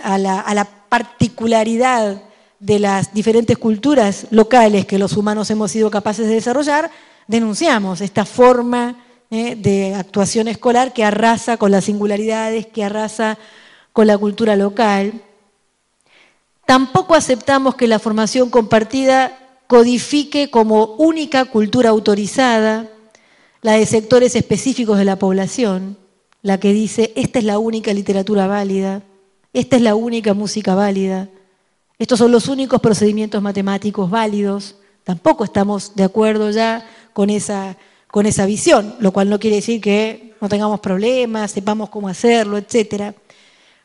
a 0.02 0.18
la, 0.18 0.68
particularidad 0.88 2.20
de 2.58 2.80
las 2.80 3.14
diferentes 3.14 3.56
culturas 3.56 4.26
locales 4.30 4.86
que 4.86 4.98
los 4.98 5.16
humanos 5.16 5.48
hemos 5.50 5.70
sido 5.70 5.88
capaces 5.88 6.26
de 6.26 6.34
desarrollar, 6.34 6.90
denunciamos 7.28 8.00
esta 8.00 8.24
forma 8.24 8.96
¿eh? 9.30 9.54
de 9.54 9.94
actuación 9.94 10.48
escolar 10.48 10.92
que 10.92 11.04
arrasa 11.04 11.56
con 11.56 11.70
las 11.70 11.84
singularidades, 11.84 12.66
que 12.66 12.82
arrasa 12.82 13.38
con 13.92 14.08
la 14.08 14.18
cultura 14.18 14.56
local. 14.56 15.22
Tampoco 16.66 17.14
aceptamos 17.14 17.76
que 17.76 17.86
la 17.86 18.00
formación 18.00 18.50
compartida 18.50 19.38
codifique 19.68 20.50
como 20.50 20.96
única 20.96 21.44
cultura 21.44 21.90
autorizada 21.90 22.88
la 23.62 23.74
de 23.74 23.86
sectores 23.86 24.34
específicos 24.34 24.98
de 24.98 25.04
la 25.04 25.16
población, 25.16 25.96
la 26.42 26.58
que 26.58 26.72
dice, 26.72 27.12
esta 27.16 27.38
es 27.38 27.44
la 27.44 27.58
única 27.58 27.92
literatura 27.92 28.46
válida, 28.46 29.02
esta 29.52 29.76
es 29.76 29.82
la 29.82 29.94
única 29.94 30.34
música 30.34 30.74
válida, 30.74 31.28
estos 31.98 32.18
son 32.18 32.32
los 32.32 32.48
únicos 32.48 32.80
procedimientos 32.80 33.42
matemáticos 33.42 34.08
válidos. 34.08 34.76
Tampoco 35.04 35.44
estamos 35.44 35.94
de 35.94 36.04
acuerdo 36.04 36.50
ya 36.50 36.88
con 37.12 37.28
esa 37.28 37.76
con 38.10 38.26
esa 38.26 38.44
visión, 38.46 38.96
lo 38.98 39.12
cual 39.12 39.30
no 39.30 39.38
quiere 39.38 39.56
decir 39.56 39.80
que 39.80 40.34
no 40.40 40.48
tengamos 40.48 40.80
problemas, 40.80 41.52
sepamos 41.52 41.90
cómo 41.90 42.08
hacerlo, 42.08 42.58
etc. 42.58 43.14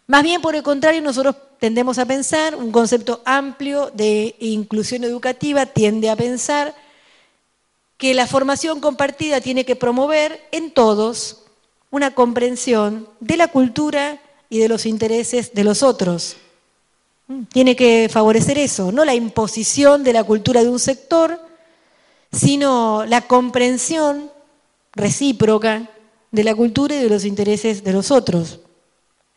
Más 0.08 0.24
bien, 0.24 0.42
por 0.42 0.56
el 0.56 0.64
contrario, 0.64 1.02
nosotros 1.02 1.36
tendemos 1.60 2.00
a 2.00 2.06
pensar, 2.06 2.56
un 2.56 2.72
concepto 2.72 3.22
amplio 3.26 3.92
de 3.94 4.36
inclusión 4.40 5.04
educativa 5.04 5.66
tiende 5.66 6.10
a 6.10 6.16
pensar 6.16 6.74
que 7.98 8.14
la 8.14 8.28
formación 8.28 8.82
compartida 8.82 9.42
tiene 9.42 9.64
que 9.64 9.76
promover 9.76 10.42
en 10.52 10.72
todos 10.72 11.45
una 11.92 12.14
comprensión 12.14 13.08
de 13.20 13.38
la 13.38 13.48
cultura 13.48 14.20
y 14.50 14.60
de 14.60 14.70
los 14.70 14.86
intereses 14.86 15.54
de 15.54 15.64
los 15.64 15.84
otros. 15.84 16.38
Tiene 17.52 17.76
que 17.76 18.08
favorecer 18.12 18.58
eso, 18.58 18.92
no 18.92 19.04
la 19.04 19.16
imposición 19.16 20.04
de 20.04 20.14
la 20.14 20.24
cultura 20.24 20.64
de 20.64 20.70
un 20.70 20.80
sector, 20.80 21.40
sino 22.32 23.06
la 23.06 23.22
comprensión 23.22 24.30
recíproca 24.94 25.90
de 26.32 26.44
la 26.44 26.54
cultura 26.54 26.96
y 26.96 27.04
de 27.04 27.10
los 27.10 27.26
intereses 27.26 27.84
de 27.84 27.94
los 27.94 28.12
otros. 28.12 28.60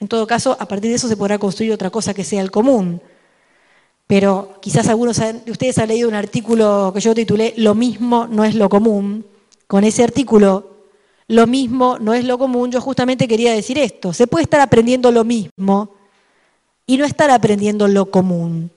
En 0.00 0.08
todo 0.08 0.26
caso, 0.26 0.56
a 0.58 0.66
partir 0.66 0.90
de 0.90 0.96
eso 0.96 1.08
se 1.08 1.16
podrá 1.16 1.38
construir 1.38 1.72
otra 1.72 1.90
cosa 1.90 2.14
que 2.14 2.24
sea 2.24 2.42
el 2.42 2.50
común. 2.50 3.00
Pero 4.06 4.58
quizás 4.60 4.88
algunos 4.88 5.18
de 5.18 5.50
ustedes 5.50 5.78
han 5.78 5.88
leído 5.88 6.08
un 6.08 6.14
artículo 6.14 6.92
que 6.94 7.00
yo 7.00 7.14
titulé 7.14 7.54
Lo 7.56 7.74
mismo 7.74 8.26
no 8.26 8.44
es 8.44 8.54
lo 8.54 8.68
común. 8.68 9.26
Con 9.66 9.84
ese 9.84 10.02
artículo, 10.02 10.77
Lo 11.28 11.46
mismo 11.46 11.98
no 11.98 12.14
es 12.14 12.24
lo 12.24 12.38
común, 12.38 12.70
yo 12.72 12.80
justamente 12.80 13.28
quería 13.28 13.52
decir 13.52 13.78
esto. 13.78 14.12
Se 14.12 14.26
puede 14.26 14.44
estar 14.44 14.60
aprendiendo 14.60 15.12
lo 15.12 15.24
mismo 15.24 15.90
y 16.86 16.96
no 16.96 17.04
estar 17.04 17.30
aprendiendo 17.30 17.86
lo 17.86 18.10
común. 18.10 18.70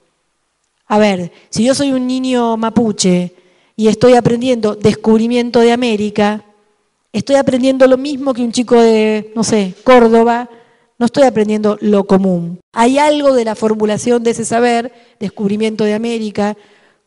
A 0.87 0.99
ver, 0.99 1.31
si 1.49 1.63
yo 1.63 1.73
soy 1.73 1.93
un 1.93 2.05
niño 2.05 2.57
mapuche 2.57 3.33
y 3.77 3.87
estoy 3.87 4.15
aprendiendo 4.15 4.75
descubrimiento 4.75 5.61
de 5.61 5.71
América, 5.71 6.43
estoy 7.13 7.37
aprendiendo 7.37 7.87
lo 7.87 7.97
mismo 7.97 8.33
que 8.33 8.41
un 8.41 8.51
chico 8.51 8.75
de, 8.75 9.31
no 9.33 9.45
sé, 9.45 9.73
Córdoba, 9.85 10.49
no 10.99 11.05
estoy 11.05 11.23
aprendiendo 11.23 11.77
lo 11.79 12.03
común. 12.03 12.59
Hay 12.73 12.97
algo 12.97 13.33
de 13.33 13.45
la 13.45 13.55
formulación 13.55 14.23
de 14.23 14.31
ese 14.31 14.43
saber, 14.43 14.91
descubrimiento 15.19 15.85
de 15.85 15.93
América, 15.93 16.57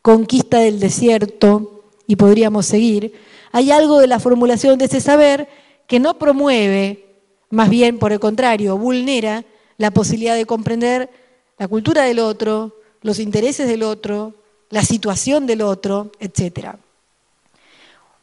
conquista 0.01 0.59
del 0.59 0.81
desierto, 0.81 1.83
y 2.07 2.17
podríamos 2.17 2.67
seguir, 2.67 3.13
hay 3.55 3.71
algo 3.71 4.01
de 4.01 4.09
la 4.09 4.19
formulación 4.19 4.79
de 4.79 4.87
ese 4.87 5.01
saber 5.01 5.49
que 5.87 6.01
no 6.01 6.19
promueve, 6.19 7.21
más 7.51 7.71
bien 7.71 8.01
por 8.01 8.11
el 8.11 8.19
contrario, 8.19 8.77
vulnera 8.77 9.45
la 9.77 9.93
posibilidad 9.93 10.35
de 10.35 10.45
comprender 10.45 11.09
la 11.57 11.69
cultura 11.69 12.03
del 12.03 12.19
otro, 12.19 12.75
los 13.03 13.21
intereses 13.21 13.69
del 13.69 13.85
otro, 13.85 14.35
la 14.71 14.83
situación 14.83 15.47
del 15.47 15.63
otro, 15.63 16.11
etc. 16.19 16.71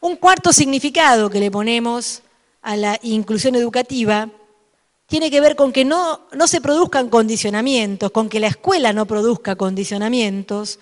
Un 0.02 0.16
cuarto 0.16 0.52
significado 0.52 1.30
que 1.30 1.40
le 1.40 1.50
ponemos 1.50 2.20
a 2.60 2.76
la 2.76 2.98
inclusión 3.00 3.54
educativa 3.54 4.28
tiene 5.06 5.30
que 5.30 5.40
ver 5.40 5.56
con 5.56 5.72
que 5.72 5.86
no, 5.86 6.26
no 6.32 6.46
se 6.46 6.60
produzcan 6.60 7.08
condicionamientos, 7.08 8.10
con 8.10 8.28
que 8.28 8.38
la 8.38 8.48
escuela 8.48 8.92
no 8.92 9.06
produzca 9.06 9.56
condicionamientos 9.56 10.78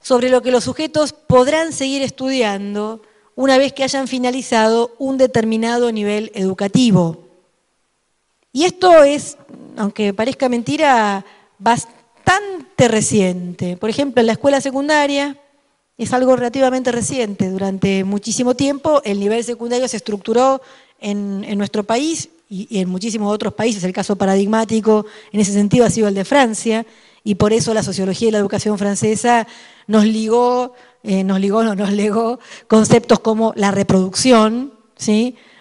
sobre 0.00 0.28
lo 0.28 0.40
que 0.40 0.52
los 0.52 0.62
sujetos 0.62 1.12
podrán 1.12 1.72
seguir 1.72 2.02
estudiando 2.02 3.02
una 3.36 3.58
vez 3.58 3.72
que 3.72 3.84
hayan 3.84 4.08
finalizado 4.08 4.96
un 4.98 5.18
determinado 5.18 5.92
nivel 5.92 6.32
educativo. 6.34 7.22
Y 8.50 8.64
esto 8.64 9.04
es, 9.04 9.36
aunque 9.76 10.14
parezca 10.14 10.48
mentira, 10.48 11.24
bastante 11.58 12.88
reciente. 12.88 13.76
Por 13.76 13.90
ejemplo, 13.90 14.20
en 14.20 14.26
la 14.26 14.32
escuela 14.32 14.60
secundaria 14.62 15.36
es 15.98 16.12
algo 16.14 16.34
relativamente 16.34 16.90
reciente. 16.90 17.50
Durante 17.50 18.02
muchísimo 18.04 18.54
tiempo 18.54 19.02
el 19.04 19.20
nivel 19.20 19.44
secundario 19.44 19.86
se 19.86 19.98
estructuró 19.98 20.62
en, 20.98 21.58
nuestro 21.58 21.84
país 21.84 22.30
y, 22.48 22.80
en 22.80 22.88
muchísimos 22.88 23.32
otros 23.32 23.52
países. 23.52 23.84
El 23.84 23.92
caso 23.92 24.16
paradigmático 24.16 25.04
en 25.32 25.40
ese 25.40 25.52
sentido 25.52 25.84
ha 25.84 25.90
sido 25.90 26.08
el 26.08 26.14
de 26.14 26.24
Francia 26.24 26.86
y 27.24 27.34
por 27.34 27.52
eso 27.52 27.74
la 27.74 27.82
sociología 27.82 28.28
y 28.28 28.30
la 28.30 28.38
educación 28.38 28.78
francesa 28.78 29.46
nos 29.86 30.04
ligó, 30.04 30.74
eh, 31.06 31.22
nos 31.22 31.38
ligó, 31.38 31.62
no, 31.62 31.76
nos 31.76 31.92
legó 31.92 32.40
conceptos 32.66 33.20
como 33.20 33.52
la 33.54 33.70
reproducción, 33.70 34.72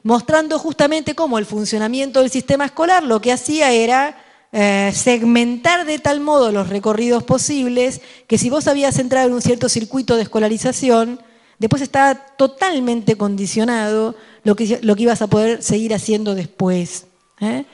mostrando 0.02 0.58
justamente 0.58 1.14
cómo 1.14 1.38
el 1.38 1.46
funcionamiento 1.46 2.22
del 2.22 2.32
sistema 2.32 2.66
escolar 2.66 3.04
lo 3.04 3.22
que 3.22 3.32
hacía 3.32 3.72
era 3.72 4.18
eh, 4.52 4.92
segmentar 4.96 5.86
de 5.86 6.00
tal 6.00 6.20
modo 6.20 6.52
los 6.52 6.70
recorridos 6.70 7.24
posibles 7.24 8.02
que 8.26 8.40
si 8.40 8.50
vos 8.50 8.68
habías 8.68 8.98
entrado 8.98 9.28
en 9.28 9.36
un 9.36 9.42
cierto 9.44 9.70
circuito 9.70 10.16
de 10.16 10.24
escolarización, 10.24 11.20
después 11.60 11.84
estaba 11.84 12.16
totalmente 12.16 13.16
condicionado 13.16 14.16
lo 14.44 14.56
que, 14.56 14.80
lo 14.82 14.96
que 14.96 15.04
ibas 15.04 15.22
a 15.22 15.28
poder 15.28 15.62
seguir 15.62 15.94
haciendo 15.94 16.34
después. 16.34 17.06
¿eh? 17.40 17.66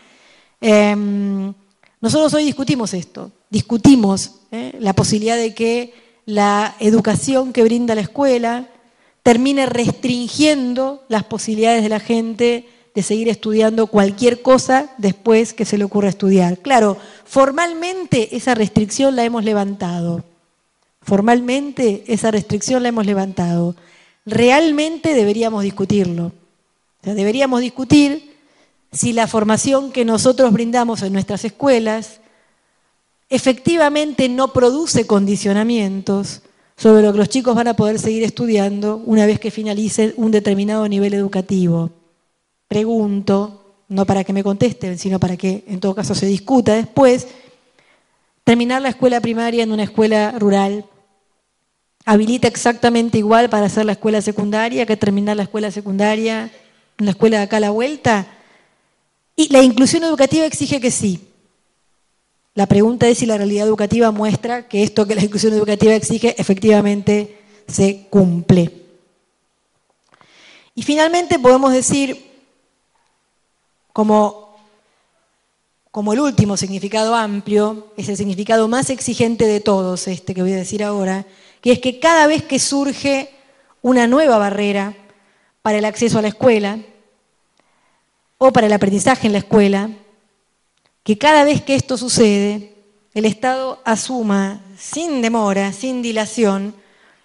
Em, 0.60 1.53
Nosotros 2.01 2.34
hoy 2.34 2.43
discutimos 2.43 2.93
esto, 2.93 3.31
discutimos 3.49 4.39
la 4.79 4.91
posibilidad 4.91 5.38
de 5.38 5.55
que 5.55 6.11
la 6.32 6.76
educación 6.80 7.52
que 7.52 7.63
brinda 7.63 7.94
la 7.94 8.02
escuela 8.02 8.70
termine 9.22 9.65
restringiendo 9.65 11.04
las 11.10 11.26
posibilidades 11.26 11.84
de 11.84 11.89
la 11.89 12.00
gente 12.00 12.70
de 12.96 13.04
seguir 13.04 13.28
estudiando 13.28 13.88
cualquier 13.88 14.41
cosa 14.41 14.91
después 14.98 15.54
que 15.54 15.65
se 15.65 15.78
le 15.78 15.84
ocurra 15.84 16.08
estudiar. 16.08 16.58
Claro, 16.60 16.98
formalmente 17.26 18.36
esa 18.36 18.56
restricción 18.56 19.17
la 19.17 19.26
hemos 19.26 19.44
levantado. 19.44 20.24
Formalmente 21.02 22.06
esa 22.08 22.32
restricción 22.32 22.82
la 22.82 22.89
hemos 22.89 23.06
levantado. 23.06 23.76
Realmente 24.26 25.13
deberíamos 25.13 25.63
discutirlo. 25.63 26.32
deberíamos 27.02 27.60
discutir 27.60 28.38
si 28.94 29.12
la 29.12 29.28
formación 29.28 29.91
que 29.91 30.06
nosotros 30.06 30.54
brindamos 30.54 31.02
en 31.02 31.12
nuestras 31.12 31.44
escuelas 31.44 32.20
efectivamente 33.32 34.28
no 34.28 34.52
produce 34.52 35.08
condicionamientos 35.08 36.41
sobre 36.76 37.02
lo 37.02 37.13
que 37.13 37.17
los 37.17 37.30
chicos 37.30 37.56
van 37.56 37.70
a 37.70 37.76
poder 37.76 37.98
seguir 37.98 38.24
estudiando 38.24 39.02
una 39.06 39.26
vez 39.26 39.39
que 39.39 39.52
finalicen 39.52 40.13
un 40.17 40.32
determinado 40.32 40.88
nivel 40.88 41.13
educativo. 41.13 41.91
Pregunto, 42.67 43.86
no 43.88 44.06
para 44.06 44.26
que 44.26 44.34
me 44.34 44.44
contesten, 44.44 45.00
sino 45.00 45.17
para 45.17 45.38
que 45.38 45.63
en 45.65 45.80
todo 45.80 45.96
caso 45.96 46.13
se 46.13 46.26
discuta 46.26 46.74
después, 46.74 47.28
terminar 48.44 48.82
la 48.82 48.89
escuela 48.89 49.22
primaria 49.22 49.63
en 49.63 49.72
una 49.72 49.84
escuela 49.84 50.38
rural 50.38 50.86
habilita 52.04 52.50
exactamente 52.50 53.17
igual 53.17 53.50
para 53.50 53.67
hacer 53.67 53.86
la 53.86 53.94
escuela 53.94 54.22
secundaria 54.22 54.86
que 54.86 54.98
terminar 54.98 55.38
la 55.38 55.44
escuela 55.44 55.72
secundaria 55.72 56.52
en 56.98 57.06
la 57.06 57.12
escuela 57.12 57.38
de 57.38 57.44
acá 57.44 57.58
a 57.58 57.62
la 57.62 57.70
vuelta. 57.70 58.28
Y 59.38 59.54
la 59.54 59.62
inclusión 59.63 60.04
educativa 60.04 60.46
exige 60.46 60.82
que 60.82 60.91
sí. 60.91 61.31
La 62.54 62.66
pregunta 62.66 63.08
es 63.08 63.20
si 63.20 63.26
la 63.26 63.38
realidad 63.38 63.66
educativa 63.66 64.12
muestra 64.12 64.68
que 64.68 64.84
esto 64.84 65.08
que 65.08 65.16
la 65.16 65.24
inclusión 65.24 65.54
educativa 65.54 65.96
exige 65.96 66.36
efectivamente 66.38 67.40
se 67.68 68.08
cumple. 68.10 68.82
Y 70.76 70.84
finalmente 70.84 71.40
podemos 71.40 71.72
decir, 71.72 72.30
como, 73.94 74.58
como 75.92 76.12
el 76.12 76.20
último 76.20 76.58
significado 76.58 77.16
amplio, 77.16 77.88
es 77.96 78.10
el 78.10 78.18
significado 78.18 78.68
más 78.68 78.90
exigente 78.90 79.48
de 79.48 79.62
todos, 79.62 80.08
este 80.08 80.34
que 80.34 80.42
voy 80.42 80.54
a 80.54 80.58
decir 80.58 80.84
ahora, 80.84 81.26
que 81.62 81.72
es 81.72 81.80
que 81.80 82.00
cada 82.00 82.28
vez 82.28 82.44
que 82.44 82.60
surge 82.60 83.30
una 83.82 84.08
nueva 84.08 84.38
barrera 84.38 84.94
para 85.62 85.78
el 85.78 85.86
acceso 85.86 86.20
a 86.20 86.22
la 86.22 86.30
escuela 86.30 86.80
o 88.38 88.52
para 88.52 88.68
el 88.68 88.74
aprendizaje 88.74 89.28
en 89.28 89.34
la 89.34 89.40
escuela, 89.40 89.90
que 91.04 91.18
cada 91.18 91.44
vez 91.44 91.62
que 91.62 91.76
esto 91.76 91.98
sucede, 91.98 92.76
el 93.14 93.26
Estado 93.26 93.82
asuma 93.84 94.62
sin 94.78 95.22
demora, 95.22 95.74
sin 95.74 96.02
dilación, 96.02 96.74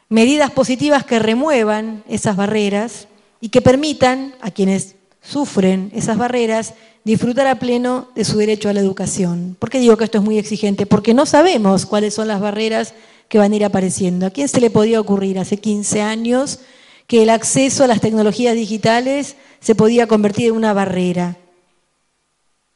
medidas 0.08 0.50
positivas 0.50 1.04
que 1.04 1.18
remuevan 1.18 2.02
esas 2.08 2.36
barreras 2.36 3.08
y 3.40 3.50
que 3.50 3.60
permitan 3.60 4.34
a 4.40 4.50
quienes 4.50 4.96
sufren 5.20 5.90
esas 5.94 6.16
barreras 6.16 6.74
disfrutar 7.04 7.46
a 7.46 7.58
pleno 7.58 8.08
de 8.14 8.24
su 8.24 8.38
derecho 8.38 8.68
a 8.68 8.72
la 8.72 8.80
educación. 8.80 9.56
¿Por 9.58 9.70
qué 9.70 9.78
digo 9.78 9.96
que 9.96 10.04
esto 10.04 10.18
es 10.18 10.24
muy 10.24 10.38
exigente? 10.38 10.86
Porque 10.86 11.14
no 11.14 11.26
sabemos 11.26 11.86
cuáles 11.86 12.14
son 12.14 12.28
las 12.28 12.40
barreras 12.40 12.94
que 13.28 13.38
van 13.38 13.52
a 13.52 13.56
ir 13.56 13.64
apareciendo. 13.64 14.26
¿A 14.26 14.30
quién 14.30 14.48
se 14.48 14.60
le 14.60 14.70
podía 14.70 15.00
ocurrir 15.00 15.38
hace 15.38 15.58
15 15.58 16.02
años 16.02 16.60
que 17.06 17.22
el 17.22 17.30
acceso 17.30 17.84
a 17.84 17.86
las 17.86 18.00
tecnologías 18.00 18.54
digitales 18.54 19.36
se 19.60 19.74
podía 19.74 20.06
convertir 20.06 20.48
en 20.48 20.56
una 20.56 20.72
barrera? 20.72 21.36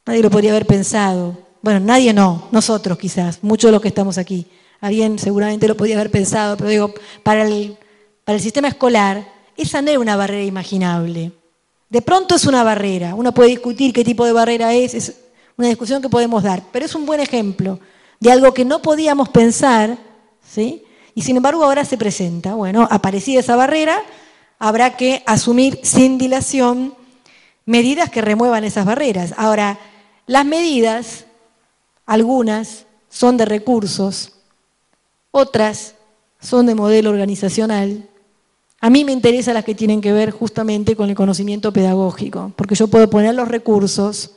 Nadie 0.05 0.23
lo 0.23 0.29
podría 0.29 0.51
haber 0.51 0.65
pensado. 0.65 1.37
Bueno, 1.61 1.79
nadie 1.79 2.13
no, 2.13 2.47
nosotros 2.51 2.97
quizás, 2.97 3.39
muchos 3.43 3.67
de 3.67 3.73
los 3.73 3.81
que 3.81 3.89
estamos 3.89 4.17
aquí. 4.17 4.47
Alguien 4.79 5.19
seguramente 5.19 5.67
lo 5.67 5.77
podía 5.77 5.95
haber 5.95 6.09
pensado, 6.09 6.57
pero 6.57 6.69
digo, 6.69 6.93
para 7.21 7.43
el, 7.43 7.77
para 8.25 8.37
el 8.37 8.41
sistema 8.41 8.67
escolar, 8.67 9.31
esa 9.55 9.81
no 9.81 9.91
era 9.91 9.99
una 9.99 10.15
barrera 10.15 10.43
imaginable. 10.43 11.31
De 11.87 12.01
pronto 12.01 12.35
es 12.35 12.45
una 12.45 12.63
barrera. 12.63 13.13
Uno 13.13 13.31
puede 13.31 13.49
discutir 13.49 13.93
qué 13.93 14.03
tipo 14.03 14.25
de 14.25 14.33
barrera 14.33 14.73
es, 14.73 14.95
es 14.95 15.15
una 15.55 15.67
discusión 15.67 16.01
que 16.01 16.09
podemos 16.09 16.41
dar, 16.41 16.63
pero 16.71 16.85
es 16.85 16.95
un 16.95 17.05
buen 17.05 17.19
ejemplo 17.19 17.79
de 18.19 18.31
algo 18.31 18.53
que 18.53 18.65
no 18.65 18.81
podíamos 18.81 19.29
pensar, 19.29 19.97
¿sí? 20.43 20.83
Y 21.13 21.21
sin 21.21 21.37
embargo 21.37 21.63
ahora 21.63 21.85
se 21.85 21.97
presenta. 21.97 22.55
Bueno, 22.55 22.87
aparecida 22.89 23.41
esa 23.41 23.55
barrera, 23.55 24.01
habrá 24.57 24.95
que 24.95 25.21
asumir 25.27 25.79
sin 25.83 26.17
dilación 26.17 26.95
medidas 27.65 28.09
que 28.09 28.21
remuevan 28.21 28.63
esas 28.63 28.85
barreras. 28.85 29.33
Ahora, 29.37 29.77
las 30.31 30.45
medidas, 30.45 31.25
algunas 32.05 32.85
son 33.09 33.35
de 33.35 33.43
recursos, 33.43 34.31
otras 35.29 35.95
son 36.39 36.67
de 36.67 36.73
modelo 36.73 37.09
organizacional. 37.09 38.07
A 38.79 38.89
mí 38.89 39.03
me 39.03 39.11
interesan 39.11 39.55
las 39.55 39.65
que 39.65 39.75
tienen 39.75 39.99
que 39.99 40.13
ver 40.13 40.31
justamente 40.31 40.95
con 40.95 41.09
el 41.09 41.17
conocimiento 41.17 41.73
pedagógico, 41.73 42.53
porque 42.55 42.75
yo 42.75 42.87
puedo 42.87 43.09
poner 43.09 43.35
los 43.35 43.49
recursos, 43.49 44.35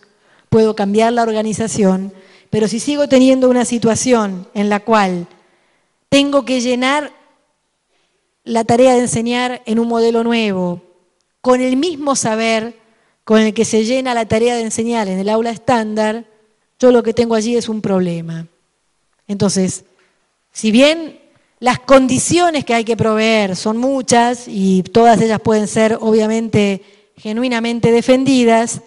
puedo 0.49 0.75
cambiar 0.75 1.13
la 1.13 1.23
organización, 1.23 2.13
pero 2.51 2.67
si 2.67 2.81
sigo 2.81 3.09
teniendo 3.09 3.49
una 3.49 3.65
situación 3.65 4.49
en 4.53 4.71
la 4.71 4.81
cual 4.81 5.29
tengo 6.09 6.45
que 6.45 6.61
llenar 6.61 7.13
la 8.43 8.65
tarea 8.65 8.95
de 8.95 9.03
enseñar 9.03 9.63
en 9.65 9.79
un 9.79 9.87
modelo 9.87 10.25
nuevo, 10.25 10.83
con 11.41 11.61
el 11.61 11.77
mismo 11.77 12.17
saber, 12.17 12.84
con 13.25 13.41
el 13.41 13.55
que 13.55 13.65
se 13.65 13.85
llena 13.85 14.15
la 14.15 14.29
tarea 14.29 14.55
de 14.55 14.63
enseñar 14.63 15.09
en 15.09 15.19
el 15.19 15.29
aula 15.29 15.51
estándar, 15.51 16.27
yo 16.79 16.93
lo 16.93 17.03
que 17.03 17.15
tengo 17.15 17.35
allí 17.35 17.57
es 17.57 17.69
un 17.69 17.81
problema. 17.81 18.47
Entonces, 19.27 19.85
si 20.53 20.71
bien 20.71 21.19
las 21.59 21.79
condiciones 21.79 22.65
que 22.65 22.75
hay 22.75 22.85
que 22.85 22.97
proveer 22.97 23.57
son 23.57 23.79
muchas 23.79 24.45
y 24.47 24.83
todas 24.83 25.21
ellas 25.21 25.41
pueden 25.41 25.67
ser 25.67 25.97
obviamente 26.01 26.83
genuinamente 27.17 27.91
defendidas, 27.91 28.83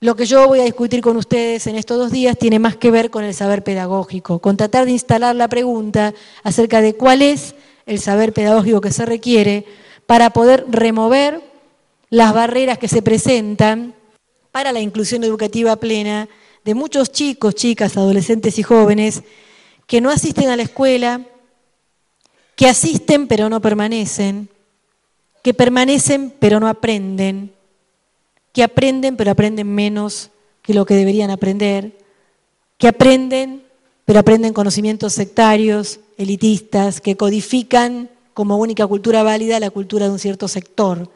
lo 0.00 0.14
que 0.16 0.26
yo 0.26 0.46
voy 0.46 0.60
a 0.60 0.64
discutir 0.64 1.00
con 1.00 1.16
ustedes 1.16 1.66
en 1.66 1.76
estos 1.76 1.96
dos 1.96 2.12
días 2.12 2.36
tiene 2.36 2.58
más 2.58 2.76
que 2.76 2.90
ver 2.90 3.10
con 3.10 3.24
el 3.24 3.32
saber 3.32 3.64
pedagógico, 3.64 4.40
con 4.40 4.58
tratar 4.58 4.84
de 4.84 4.90
instalar 4.90 5.34
la 5.34 5.48
pregunta 5.48 6.12
acerca 6.42 6.82
de 6.82 6.94
cuál 6.94 7.22
es 7.22 7.54
el 7.86 7.98
saber 8.00 8.34
pedagógico 8.34 8.82
que 8.82 8.92
se 8.92 9.06
requiere 9.06 9.64
para 10.04 10.28
poder 10.30 10.66
remover 10.68 11.53
las 12.14 12.32
barreras 12.32 12.78
que 12.78 12.86
se 12.86 13.02
presentan 13.02 13.92
para 14.52 14.70
la 14.70 14.78
inclusión 14.78 15.24
educativa 15.24 15.74
plena 15.74 16.28
de 16.64 16.72
muchos 16.72 17.10
chicos, 17.10 17.56
chicas, 17.56 17.96
adolescentes 17.96 18.56
y 18.60 18.62
jóvenes 18.62 19.24
que 19.88 20.00
no 20.00 20.10
asisten 20.10 20.48
a 20.48 20.56
la 20.56 20.62
escuela, 20.62 21.26
que 22.54 22.68
asisten 22.68 23.26
pero 23.26 23.48
no 23.48 23.60
permanecen, 23.60 24.48
que 25.42 25.54
permanecen 25.54 26.32
pero 26.38 26.60
no 26.60 26.68
aprenden, 26.68 27.52
que 28.52 28.62
aprenden 28.62 29.16
pero 29.16 29.32
aprenden 29.32 29.74
menos 29.74 30.30
que 30.62 30.72
lo 30.72 30.86
que 30.86 30.94
deberían 30.94 31.32
aprender, 31.32 31.98
que 32.78 32.86
aprenden 32.86 33.64
pero 34.04 34.20
aprenden 34.20 34.52
conocimientos 34.52 35.14
sectarios, 35.14 35.98
elitistas, 36.16 37.00
que 37.00 37.16
codifican 37.16 38.08
como 38.34 38.56
única 38.56 38.86
cultura 38.86 39.24
válida 39.24 39.58
la 39.58 39.70
cultura 39.70 40.06
de 40.06 40.12
un 40.12 40.20
cierto 40.20 40.46
sector. 40.46 41.10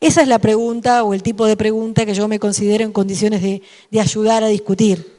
Esa 0.00 0.22
es 0.22 0.28
la 0.28 0.38
pregunta 0.38 1.02
o 1.04 1.14
el 1.14 1.22
tipo 1.22 1.46
de 1.46 1.56
pregunta 1.56 2.04
que 2.04 2.14
yo 2.14 2.28
me 2.28 2.38
considero 2.38 2.84
en 2.84 2.92
condiciones 2.92 3.42
de, 3.42 3.62
de 3.90 4.00
ayudar 4.00 4.44
a 4.44 4.48
discutir. 4.48 5.13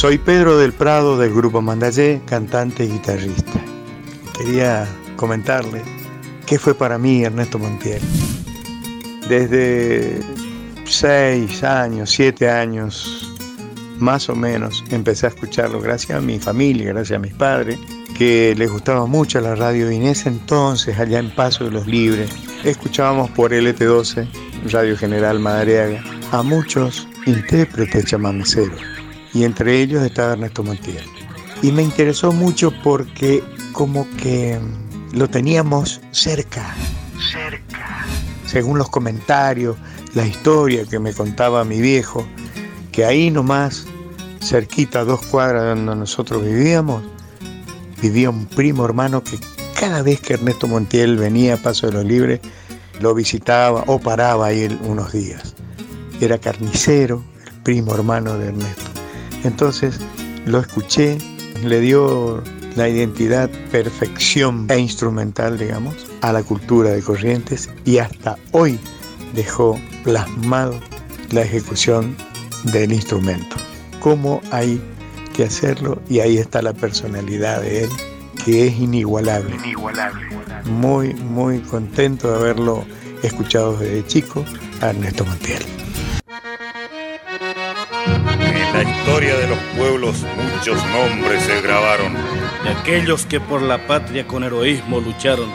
Soy 0.00 0.16
Pedro 0.16 0.56
del 0.56 0.72
Prado 0.72 1.18
del 1.18 1.34
grupo 1.34 1.60
Mandallé, 1.60 2.22
cantante 2.24 2.86
y 2.86 2.88
guitarrista. 2.88 3.60
Quería 4.38 4.88
comentarle 5.16 5.82
qué 6.46 6.58
fue 6.58 6.74
para 6.74 6.96
mí 6.96 7.22
Ernesto 7.22 7.58
Montiel. 7.58 8.00
Desde 9.28 10.18
seis 10.86 11.62
años, 11.62 12.08
siete 12.08 12.48
años, 12.48 13.30
más 13.98 14.30
o 14.30 14.34
menos, 14.34 14.82
empecé 14.90 15.26
a 15.26 15.28
escucharlo 15.28 15.82
gracias 15.82 16.16
a 16.16 16.22
mi 16.22 16.38
familia, 16.38 16.94
gracias 16.94 17.18
a 17.18 17.20
mis 17.20 17.34
padres, 17.34 17.78
que 18.16 18.54
les 18.56 18.72
gustaba 18.72 19.04
mucho 19.04 19.38
la 19.42 19.54
radio 19.54 19.92
y 19.92 19.96
en 19.96 20.04
ese 20.04 20.30
entonces, 20.30 20.98
allá 20.98 21.18
en 21.18 21.30
Paso 21.34 21.64
de 21.64 21.72
los 21.72 21.86
Libres, 21.86 22.30
escuchábamos 22.64 23.30
por 23.32 23.52
LT12, 23.52 24.26
Radio 24.72 24.96
General 24.96 25.38
Madariaga, 25.38 26.02
a 26.32 26.42
muchos 26.42 27.06
intérpretes 27.26 28.06
chamameceros 28.06 28.99
y 29.32 29.44
entre 29.44 29.80
ellos 29.80 30.02
estaba 30.04 30.32
Ernesto 30.32 30.62
Montiel. 30.62 31.04
Y 31.62 31.72
me 31.72 31.82
interesó 31.82 32.32
mucho 32.32 32.72
porque 32.82 33.42
como 33.72 34.06
que 34.16 34.58
lo 35.12 35.28
teníamos 35.28 36.00
cerca, 36.10 36.74
cerca. 37.32 38.06
Según 38.46 38.78
los 38.78 38.88
comentarios, 38.88 39.76
la 40.14 40.26
historia 40.26 40.84
que 40.84 40.98
me 40.98 41.12
contaba 41.12 41.64
mi 41.64 41.80
viejo, 41.80 42.26
que 42.92 43.04
ahí 43.04 43.30
nomás, 43.30 43.86
cerquita, 44.42 45.04
dos 45.04 45.20
cuadras 45.26 45.76
donde 45.76 45.94
nosotros 45.94 46.44
vivíamos, 46.44 47.02
vivía 48.00 48.30
un 48.30 48.46
primo 48.46 48.84
hermano 48.84 49.22
que 49.22 49.38
cada 49.78 50.02
vez 50.02 50.20
que 50.20 50.34
Ernesto 50.34 50.66
Montiel 50.66 51.16
venía 51.16 51.54
a 51.54 51.56
Paso 51.56 51.86
de 51.86 51.92
los 51.92 52.04
Libres, 52.04 52.40
lo 53.00 53.14
visitaba 53.14 53.84
o 53.86 53.98
paraba 53.98 54.46
ahí 54.46 54.78
unos 54.82 55.12
días. 55.12 55.54
Era 56.20 56.38
carnicero, 56.38 57.22
el 57.46 57.62
primo 57.62 57.94
hermano 57.94 58.36
de 58.36 58.48
Ernesto. 58.48 58.89
Entonces 59.44 59.98
lo 60.46 60.60
escuché, 60.60 61.18
le 61.64 61.80
dio 61.80 62.42
la 62.76 62.88
identidad, 62.88 63.50
perfección 63.70 64.66
e 64.68 64.78
instrumental, 64.78 65.58
digamos, 65.58 65.94
a 66.20 66.32
la 66.32 66.42
cultura 66.42 66.90
de 66.90 67.02
Corrientes 67.02 67.68
y 67.84 67.98
hasta 67.98 68.36
hoy 68.52 68.78
dejó 69.34 69.78
plasmado 70.04 70.78
la 71.30 71.42
ejecución 71.42 72.16
del 72.72 72.92
instrumento. 72.92 73.56
Cómo 74.00 74.40
hay 74.50 74.80
que 75.34 75.44
hacerlo 75.44 76.00
y 76.08 76.20
ahí 76.20 76.38
está 76.38 76.62
la 76.62 76.72
personalidad 76.72 77.62
de 77.62 77.84
él, 77.84 77.90
que 78.44 78.66
es 78.66 78.78
inigualable. 78.78 79.54
Inigualable. 79.56 80.26
Muy, 80.66 81.14
muy 81.14 81.60
contento 81.60 82.30
de 82.30 82.36
haberlo 82.36 82.84
escuchado 83.22 83.76
desde 83.76 84.06
chico 84.06 84.44
a 84.80 84.90
Ernesto 84.90 85.24
Montiel. 85.24 85.79
La 88.82 88.90
historia 88.90 89.36
de 89.36 89.46
los 89.46 89.58
pueblos 89.76 90.24
muchos 90.54 90.82
nombres 90.86 91.42
se 91.42 91.60
grabaron. 91.60 92.14
De 92.64 92.70
aquellos 92.70 93.26
que 93.26 93.38
por 93.38 93.60
la 93.60 93.86
patria 93.86 94.26
con 94.26 94.42
heroísmo 94.42 95.00
lucharon. 95.00 95.50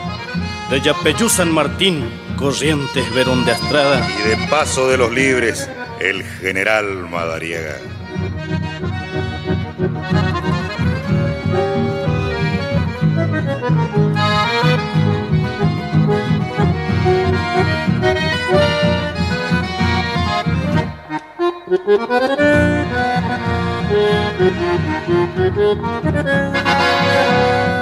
De 0.70 0.80
Yapeyú 0.80 1.28
San 1.28 1.52
Martín, 1.52 2.08
Corrientes 2.36 3.12
Verón 3.14 3.44
de 3.44 3.52
Astrada. 3.52 4.08
Y 4.20 4.28
de 4.28 4.36
Paso 4.48 4.88
de 4.88 4.98
los 4.98 5.10
Libres, 5.12 5.68
el 5.98 6.22
general 6.22 7.08
Madariaga. 7.10 7.78
Thank 23.96 25.70
you. 27.70 27.75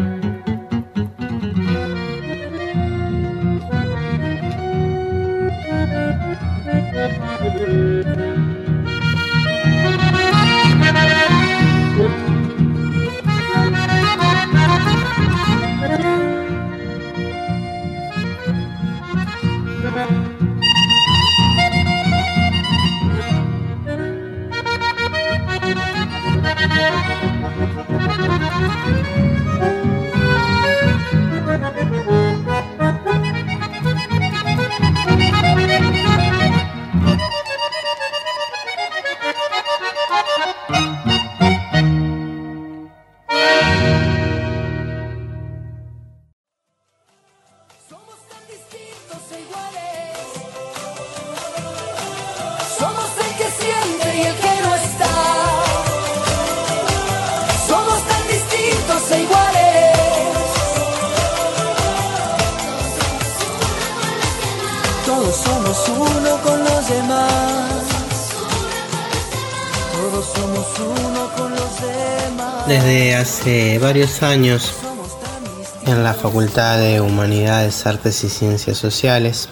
Varios 73.89 74.23
años 74.23 74.75
en 75.87 76.05
la 76.05 76.13
Facultad 76.13 76.77
de 76.77 77.01
Humanidades, 77.01 77.87
Artes 77.87 78.23
y 78.23 78.29
Ciencias 78.29 78.77
Sociales, 78.77 79.49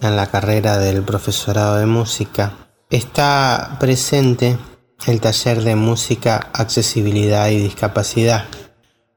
en 0.00 0.16
la 0.16 0.26
carrera 0.32 0.78
del 0.78 1.04
profesorado 1.04 1.76
de 1.76 1.86
música, 1.86 2.54
está 2.90 3.76
presente 3.78 4.58
el 5.06 5.20
taller 5.20 5.62
de 5.62 5.76
música, 5.76 6.50
accesibilidad 6.52 7.50
y 7.50 7.58
discapacidad. 7.58 8.46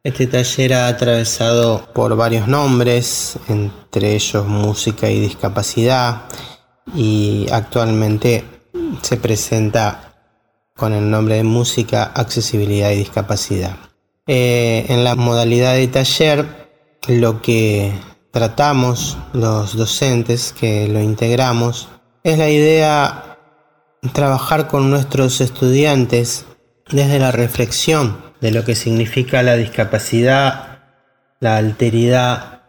Este 0.03 0.27
taller 0.27 0.75
ha 0.75 0.89
atravesado 0.89 1.91
por 1.91 2.15
varios 2.15 2.47
nombres, 2.47 3.39
entre 3.47 4.13
ellos 4.13 4.45
música 4.45 5.09
y 5.09 5.21
discapacidad, 5.21 6.21
y 6.93 7.47
actualmente 7.51 8.45
se 9.01 9.17
presenta 9.17 10.13
con 10.75 10.93
el 10.93 11.09
nombre 11.09 11.37
de 11.37 11.43
música, 11.43 12.11
accesibilidad 12.13 12.91
y 12.91 12.97
discapacidad. 12.97 13.84
Eh, 14.27 14.87
en 14.89 15.03
la 15.03 15.15
modalidad 15.15 15.75
de 15.75 15.87
taller 15.87 16.47
lo 17.07 17.43
que 17.43 17.93
tratamos 18.31 19.19
los 19.33 19.77
docentes 19.77 20.51
que 20.51 20.87
lo 20.87 20.99
integramos 20.99 21.89
es 22.23 22.39
la 22.39 22.49
idea 22.49 23.37
de 24.01 24.09
trabajar 24.09 24.67
con 24.67 24.89
nuestros 24.89 25.41
estudiantes 25.41 26.47
desde 26.89 27.19
la 27.19 27.31
reflexión 27.31 28.17
de 28.41 28.49
lo 28.49 28.65
que 28.65 28.73
significa 28.73 29.43
la 29.43 29.57
discapacidad, 29.57 30.79
la 31.39 31.57
alteridad, 31.57 32.63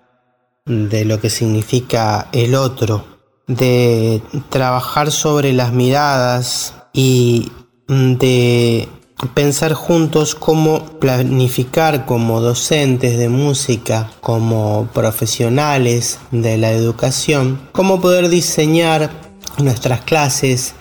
de 0.67 1.07
lo 1.07 1.21
que 1.21 1.31
significa 1.31 2.29
el 2.33 2.55
otro, 2.55 3.07
de 3.47 4.21
trabajar 4.51 5.11
sobre 5.11 5.55
las 5.55 5.73
miradas 5.73 6.75
y 6.93 7.51
de 7.89 8.89
pensar 9.35 9.73
juntos 9.73 10.35
cómo 10.35 10.85
planificar 10.99 12.05
como 12.05 12.41
docentes 12.41 13.17
de 13.19 13.29
música, 13.29 14.11
como 14.21 14.89
profesionales 14.93 16.19
de 16.31 16.59
la 16.59 16.73
educación, 16.73 17.61
cómo 17.73 18.01
poder 18.01 18.29
diseñar 18.29 19.11
nuestras 19.59 20.03
clases, 20.03 20.75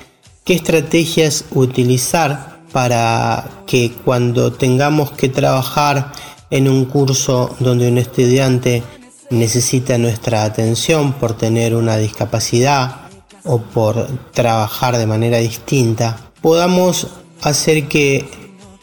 qué 0.43 0.53
estrategias 0.53 1.45
utilizar 1.51 2.59
para 2.73 3.49
que 3.65 3.93
cuando 4.03 4.51
tengamos 4.51 5.11
que 5.11 5.29
trabajar 5.29 6.11
en 6.49 6.67
un 6.67 6.85
curso 6.85 7.55
donde 7.59 7.87
un 7.87 7.97
estudiante 7.97 8.83
necesita 9.29 9.97
nuestra 9.97 10.43
atención 10.43 11.13
por 11.13 11.37
tener 11.37 11.73
una 11.73 11.97
discapacidad 11.97 13.07
o 13.45 13.59
por 13.59 14.07
trabajar 14.31 14.97
de 14.97 15.07
manera 15.07 15.37
distinta, 15.37 16.17
podamos 16.41 17.07
hacer 17.41 17.87
que 17.87 18.25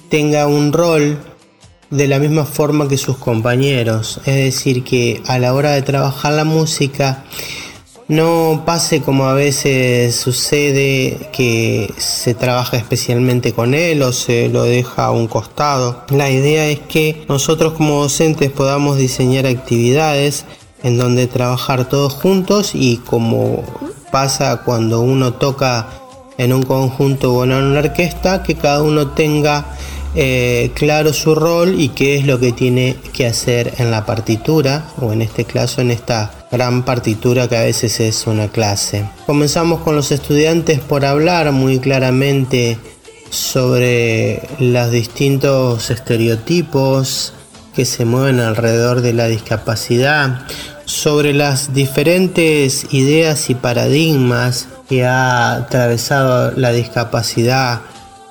tenga 0.08 0.46
un 0.46 0.72
rol 0.72 1.18
de 1.90 2.08
la 2.08 2.18
misma 2.18 2.44
forma 2.44 2.88
que 2.88 2.96
sus 2.96 3.18
compañeros. 3.18 4.20
Es 4.24 4.36
decir, 4.36 4.82
que 4.82 5.22
a 5.26 5.38
la 5.38 5.54
hora 5.54 5.72
de 5.72 5.82
trabajar 5.82 6.32
la 6.32 6.44
música 6.44 7.24
no 8.08 8.64
pase 8.66 9.00
como 9.00 9.26
a 9.26 9.34
veces 9.34 10.16
sucede 10.16 11.30
que 11.32 11.92
se 11.96 12.34
trabaja 12.34 12.76
especialmente 12.76 13.52
con 13.52 13.74
él 13.74 14.02
o 14.02 14.12
se 14.12 14.48
lo 14.48 14.64
deja 14.64 15.06
a 15.06 15.10
un 15.12 15.28
costado. 15.28 16.04
La 16.10 16.30
idea 16.30 16.68
es 16.68 16.80
que 16.80 17.24
nosotros 17.28 17.74
como 17.74 18.02
docentes 18.02 18.50
podamos 18.50 18.98
diseñar 18.98 19.46
actividades 19.46 20.44
en 20.82 20.98
donde 20.98 21.26
trabajar 21.26 21.88
todos 21.88 22.14
juntos 22.14 22.72
y 22.74 22.98
como 22.98 23.64
pasa 24.10 24.62
cuando 24.64 25.00
uno 25.00 25.34
toca 25.34 26.01
en 26.42 26.52
un 26.52 26.62
conjunto 26.62 27.32
o 27.32 27.44
en 27.44 27.52
una 27.52 27.80
orquesta, 27.80 28.42
que 28.42 28.54
cada 28.54 28.82
uno 28.82 29.08
tenga 29.08 29.66
eh, 30.14 30.72
claro 30.74 31.14
su 31.14 31.34
rol 31.34 31.80
y 31.80 31.88
qué 31.88 32.16
es 32.16 32.26
lo 32.26 32.38
que 32.38 32.52
tiene 32.52 32.96
que 33.14 33.26
hacer 33.26 33.72
en 33.78 33.90
la 33.90 34.04
partitura 34.04 34.84
o 35.00 35.12
en 35.12 35.22
este 35.22 35.46
caso 35.46 35.80
en 35.80 35.90
esta 35.90 36.30
gran 36.50 36.84
partitura 36.84 37.48
que 37.48 37.56
a 37.56 37.62
veces 37.62 37.98
es 38.00 38.26
una 38.26 38.48
clase. 38.48 39.08
Comenzamos 39.24 39.80
con 39.80 39.96
los 39.96 40.12
estudiantes 40.12 40.80
por 40.80 41.06
hablar 41.06 41.50
muy 41.52 41.78
claramente 41.78 42.76
sobre 43.30 44.42
los 44.58 44.90
distintos 44.90 45.90
estereotipos 45.90 47.32
que 47.74 47.86
se 47.86 48.04
mueven 48.04 48.40
alrededor 48.40 49.00
de 49.00 49.14
la 49.14 49.28
discapacidad, 49.28 50.46
sobre 50.84 51.32
las 51.32 51.72
diferentes 51.72 52.86
ideas 52.92 53.48
y 53.48 53.54
paradigmas 53.54 54.68
ha 55.00 55.54
atravesado 55.54 56.52
la 56.56 56.70
discapacidad 56.72 57.80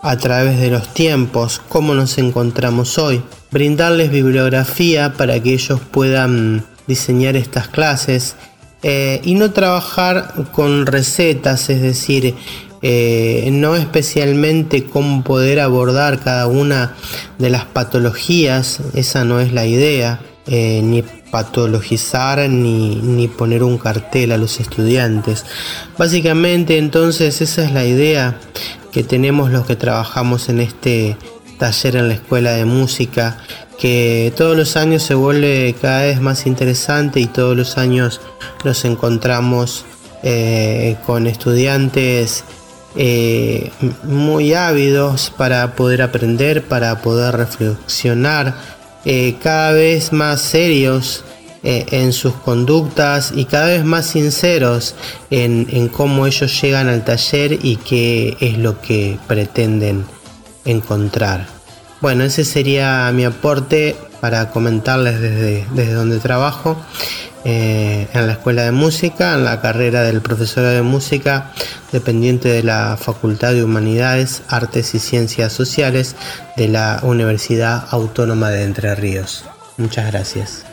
a 0.01 0.17
través 0.17 0.59
de 0.59 0.69
los 0.69 0.93
tiempos, 0.93 1.61
cómo 1.69 1.93
nos 1.93 2.17
encontramos 2.17 2.97
hoy, 2.97 3.21
brindarles 3.51 4.11
bibliografía 4.11 5.13
para 5.13 5.39
que 5.39 5.53
ellos 5.53 5.79
puedan 5.91 6.65
diseñar 6.87 7.35
estas 7.35 7.67
clases 7.67 8.35
eh, 8.83 9.21
y 9.23 9.35
no 9.35 9.51
trabajar 9.51 10.33
con 10.51 10.87
recetas, 10.87 11.69
es 11.69 11.81
decir, 11.81 12.35
eh, 12.81 13.47
no 13.51 13.75
especialmente 13.75 14.85
cómo 14.85 15.23
poder 15.23 15.59
abordar 15.59 16.19
cada 16.19 16.47
una 16.47 16.95
de 17.37 17.51
las 17.51 17.65
patologías, 17.65 18.79
esa 18.95 19.23
no 19.23 19.39
es 19.39 19.53
la 19.53 19.67
idea, 19.67 20.19
eh, 20.47 20.81
ni 20.83 21.03
patologizar 21.31 22.49
ni, 22.49 22.95
ni, 22.95 23.27
poner 23.27 23.63
un 23.63 23.77
cartel 23.77 24.31
a 24.31 24.37
los 24.37 24.59
estudiantes. 24.59 25.45
Básicamente 25.97 26.77
entonces 26.77 27.41
esa 27.41 27.63
es 27.63 27.71
la 27.71 27.85
idea 27.85 28.37
que 28.91 29.03
tenemos 29.03 29.51
los 29.51 29.65
que 29.65 29.75
trabajamos 29.75 30.49
en 30.49 30.59
este 30.59 31.17
taller 31.57 31.95
en 31.95 32.07
la 32.09 32.15
escuela 32.15 32.51
de 32.51 32.65
música 32.65 33.37
que 33.81 34.31
todos 34.37 34.55
los 34.55 34.77
años 34.77 35.01
se 35.01 35.15
vuelve 35.15 35.75
cada 35.81 36.03
vez 36.03 36.21
más 36.21 36.45
interesante 36.45 37.19
y 37.19 37.25
todos 37.25 37.57
los 37.57 37.79
años 37.79 38.21
nos 38.63 38.85
encontramos 38.85 39.85
eh, 40.21 40.97
con 41.07 41.25
estudiantes 41.25 42.43
eh, 42.95 43.71
muy 44.03 44.53
ávidos 44.53 45.31
para 45.35 45.75
poder 45.75 46.03
aprender, 46.03 46.63
para 46.63 47.01
poder 47.01 47.35
reflexionar, 47.35 48.55
eh, 49.05 49.35
cada 49.41 49.71
vez 49.71 50.13
más 50.13 50.41
serios 50.41 51.23
en 51.63 52.11
sus 52.11 52.33
conductas 52.33 53.31
y 53.35 53.45
cada 53.45 53.67
vez 53.67 53.85
más 53.85 54.07
sinceros 54.07 54.95
en, 55.29 55.67
en 55.69 55.89
cómo 55.89 56.25
ellos 56.25 56.59
llegan 56.59 56.89
al 56.89 57.05
taller 57.05 57.59
y 57.61 57.75
qué 57.75 58.35
es 58.39 58.57
lo 58.57 58.81
que 58.81 59.19
pretenden 59.27 60.03
encontrar. 60.65 61.45
Bueno, 62.01 62.23
ese 62.23 62.45
sería 62.45 63.11
mi 63.13 63.25
aporte 63.25 63.95
para 64.19 64.49
comentarles 64.49 65.19
desde, 65.19 65.65
desde 65.73 65.93
donde 65.93 66.19
trabajo. 66.19 66.77
Eh, 67.43 68.07
en 68.13 68.27
la 68.27 68.33
escuela 68.33 68.63
de 68.63 68.71
música, 68.71 69.33
en 69.33 69.43
la 69.43 69.61
carrera 69.61 70.03
del 70.03 70.21
profesorado 70.21 70.75
de 70.75 70.83
música, 70.83 71.51
dependiente 71.91 72.49
de 72.49 72.63
la 72.63 72.97
Facultad 72.97 73.53
de 73.53 73.63
Humanidades, 73.63 74.43
Artes 74.47 74.93
y 74.93 74.99
Ciencias 74.99 75.51
Sociales 75.51 76.15
de 76.55 76.67
la 76.67 76.99
Universidad 77.01 77.87
Autónoma 77.89 78.49
de 78.49 78.63
Entre 78.63 78.93
Ríos. 78.93 79.45
Muchas 79.77 80.11
gracias. 80.11 80.70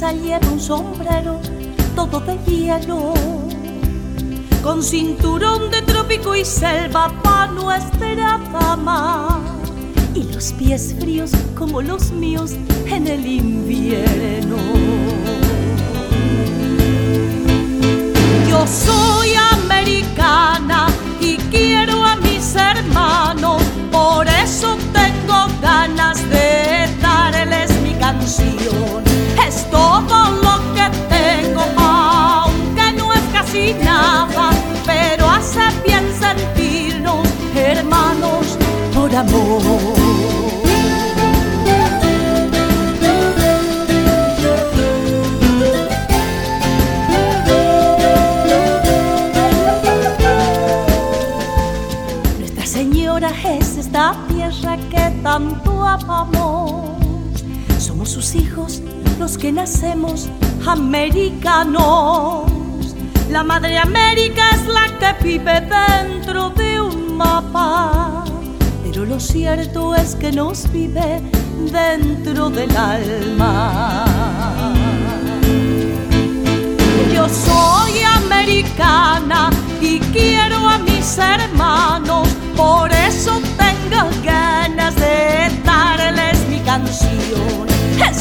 Lleva 0.00 0.48
un 0.50 0.58
sombrero 0.58 1.38
todo 1.94 2.20
de 2.20 2.38
hielo, 2.46 3.12
con 4.62 4.82
cinturón 4.82 5.70
de 5.70 5.82
trópico 5.82 6.34
y 6.34 6.44
selva 6.44 7.12
para 7.22 7.52
nuestra 7.52 8.40
dama, 8.52 9.40
y 10.14 10.22
los 10.32 10.52
pies 10.54 10.94
fríos 10.98 11.30
como 11.56 11.82
los 11.82 12.10
míos 12.10 12.52
en 12.86 13.06
el 13.06 13.26
invierno. 13.26 14.56
Yo 18.48 18.66
soy 18.66 19.34
americana 19.34 20.86
y 21.20 21.36
quiero 21.50 22.02
a 22.02 22.16
mis 22.16 22.56
hermanos, 22.56 23.62
por 23.90 24.26
eso 24.26 24.76
tengo 24.92 25.48
ganas 25.60 26.18
de 26.30 26.88
darles 27.00 27.70
mi 27.82 27.92
canción 27.94 29.11
todo 29.70 30.30
lo 30.44 30.54
que 30.74 30.86
tengo, 31.08 31.62
aunque 31.76 32.92
no 32.98 33.12
es 33.12 33.20
casi 33.32 33.74
nada, 33.74 34.50
pero 34.86 35.28
hace 35.28 35.60
bien 35.84 36.04
sentirnos 36.18 37.26
hermanos 37.54 38.58
por 38.94 39.14
amor. 39.14 39.62
Nuestra 52.38 52.66
Señora 52.66 53.30
es 53.58 53.76
esta 53.76 54.14
tierra 54.28 54.76
que 54.90 55.10
tanto 55.22 55.84
amamos. 55.84 56.90
Somos 57.78 58.10
sus 58.10 58.34
hijos 58.34 58.82
los 59.18 59.36
que 59.38 59.52
nacemos 59.52 60.28
americanos. 60.66 62.50
La 63.30 63.42
madre 63.42 63.78
América 63.78 64.42
es 64.54 64.66
la 64.66 64.86
que 64.98 65.12
vive 65.24 65.60
dentro 65.60 66.50
de 66.50 66.80
un 66.80 67.16
mapa, 67.16 68.24
pero 68.84 69.04
lo 69.04 69.18
cierto 69.18 69.94
es 69.94 70.14
que 70.16 70.30
nos 70.32 70.70
vive 70.70 71.22
dentro 71.70 72.50
del 72.50 72.76
alma. 72.76 74.04
Yo 77.14 77.28
soy 77.28 78.02
americana 78.02 79.50
y 79.80 79.98
quiero 79.98 80.68
a 80.68 80.78
mis 80.78 81.18
hermanos, 81.18 82.28
por 82.56 82.92
eso 82.92 83.40
tengo 83.56 84.10
ganas 84.22 84.94
de 84.96 85.50
darles 85.64 86.38
mi 86.48 86.60
canción 86.60 87.71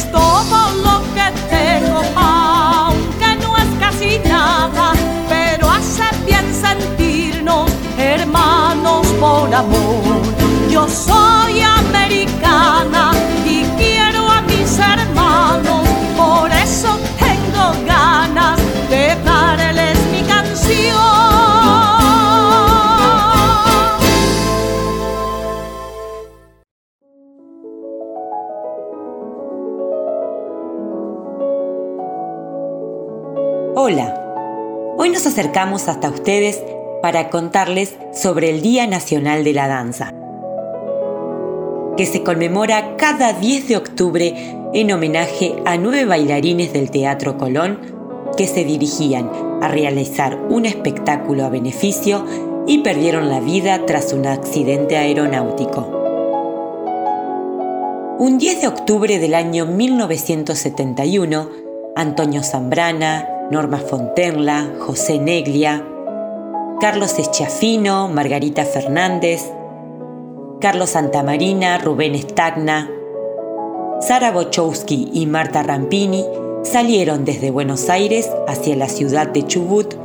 es 0.01 0.11
todo 0.11 0.59
lo 0.85 0.95
que 1.15 1.27
tengo, 1.49 2.01
aunque 2.15 3.35
no 3.41 3.57
es 3.57 3.69
casi 3.79 4.19
nada, 4.19 4.93
pero 5.29 5.69
hace 5.69 6.03
bien 6.25 6.45
sentirnos 6.53 7.69
hermanos 7.97 9.05
por 9.19 9.53
amor. 9.53 10.21
Yo 10.69 10.87
soy 10.87 11.61
americana 11.61 13.11
y 13.45 13.63
quiero 13.77 14.29
a 14.29 14.41
mis 14.41 14.79
hermanos, 14.79 15.80
Hola, 33.91 34.95
hoy 34.97 35.09
nos 35.09 35.27
acercamos 35.27 35.89
hasta 35.89 36.09
ustedes 36.09 36.63
para 37.01 37.29
contarles 37.29 37.97
sobre 38.13 38.49
el 38.49 38.61
Día 38.61 38.87
Nacional 38.87 39.43
de 39.43 39.51
la 39.51 39.67
Danza, 39.67 40.13
que 41.97 42.05
se 42.05 42.23
conmemora 42.23 42.95
cada 42.95 43.33
10 43.33 43.67
de 43.67 43.75
octubre 43.75 44.55
en 44.73 44.93
homenaje 44.93 45.57
a 45.65 45.75
nueve 45.75 46.05
bailarines 46.05 46.71
del 46.71 46.89
Teatro 46.89 47.37
Colón 47.37 47.81
que 48.37 48.47
se 48.47 48.63
dirigían 48.63 49.29
a 49.61 49.67
realizar 49.67 50.37
un 50.37 50.65
espectáculo 50.65 51.43
a 51.43 51.49
beneficio 51.49 52.25
y 52.67 52.77
perdieron 52.83 53.27
la 53.27 53.41
vida 53.41 53.85
tras 53.85 54.13
un 54.13 54.25
accidente 54.25 54.95
aeronáutico. 54.95 55.97
Un 58.19 58.37
10 58.37 58.61
de 58.61 58.67
octubre 58.69 59.19
del 59.19 59.33
año 59.33 59.65
1971, 59.65 61.49
Antonio 61.97 62.41
Zambrana, 62.41 63.40
Norma 63.51 63.79
Fontenla, 63.79 64.75
José 64.79 65.19
Neglia, 65.19 65.85
Carlos 66.79 67.19
Eschiafino, 67.19 68.07
Margarita 68.07 68.63
Fernández, 68.63 69.41
Carlos 70.61 70.91
Santamarina, 70.91 71.77
Rubén 71.77 72.15
Stagna, 72.15 72.89
Sara 73.99 74.31
Bochowski 74.31 75.09
y 75.11 75.25
Marta 75.25 75.63
Rampini 75.63 76.23
salieron 76.63 77.25
desde 77.25 77.51
Buenos 77.51 77.89
Aires 77.89 78.31
hacia 78.47 78.77
la 78.77 78.87
ciudad 78.87 79.27
de 79.27 79.45
Chubut 79.45 79.95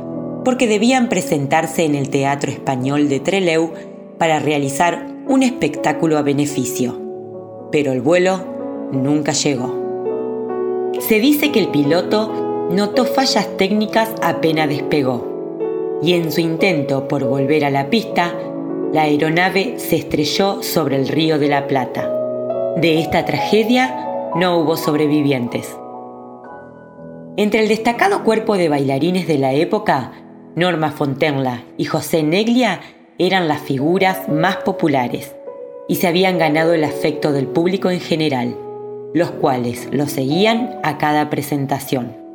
porque 0.43 0.67
debían 0.67 1.07
presentarse 1.07 1.85
en 1.85 1.95
el 1.95 2.09
Teatro 2.09 2.51
Español 2.51 3.07
de 3.07 3.21
Trelew 3.21 3.71
para 4.17 4.39
realizar 4.39 5.07
un 5.25 5.41
espectáculo 5.41 6.17
a 6.17 6.21
beneficio. 6.21 6.99
Pero 7.71 7.93
el 7.93 8.01
vuelo 8.01 8.41
nunca 8.91 9.31
llegó. 9.31 10.91
Se 10.99 11.21
dice 11.21 11.53
que 11.53 11.59
el 11.59 11.69
piloto 11.69 12.46
notó 12.71 13.05
fallas 13.05 13.57
técnicas 13.57 14.13
apenas 14.21 14.69
despegó 14.69 15.37
y 16.01 16.13
en 16.13 16.31
su 16.31 16.41
intento 16.41 17.07
por 17.07 17.23
volver 17.23 17.65
a 17.65 17.69
la 17.69 17.89
pista, 17.89 18.33
la 18.93 19.03
aeronave 19.03 19.79
se 19.79 19.95
estrelló 19.95 20.61
sobre 20.61 20.95
el 20.95 21.07
río 21.07 21.39
de 21.39 21.47
la 21.47 21.67
Plata. 21.67 22.11
De 22.75 22.99
esta 22.99 23.25
tragedia 23.25 24.29
no 24.35 24.59
hubo 24.59 24.77
sobrevivientes. 24.77 25.75
Entre 27.35 27.61
el 27.61 27.67
destacado 27.67 28.23
cuerpo 28.23 28.57
de 28.57 28.69
bailarines 28.69 29.27
de 29.27 29.37
la 29.37 29.53
época, 29.53 30.11
Norma 30.55 30.91
Fontenla 30.91 31.63
y 31.77 31.85
José 31.85 32.23
Neglia 32.23 32.81
eran 33.19 33.47
las 33.47 33.61
figuras 33.61 34.29
más 34.29 34.57
populares 34.57 35.35
y 35.87 35.95
se 35.95 36.07
habían 36.07 36.37
ganado 36.37 36.73
el 36.73 36.83
afecto 36.83 37.31
del 37.31 37.47
público 37.47 37.89
en 37.89 37.99
general, 37.99 38.55
los 39.13 39.31
cuales 39.31 39.87
los 39.91 40.11
seguían 40.11 40.79
a 40.83 40.97
cada 40.97 41.29
presentación. 41.29 42.26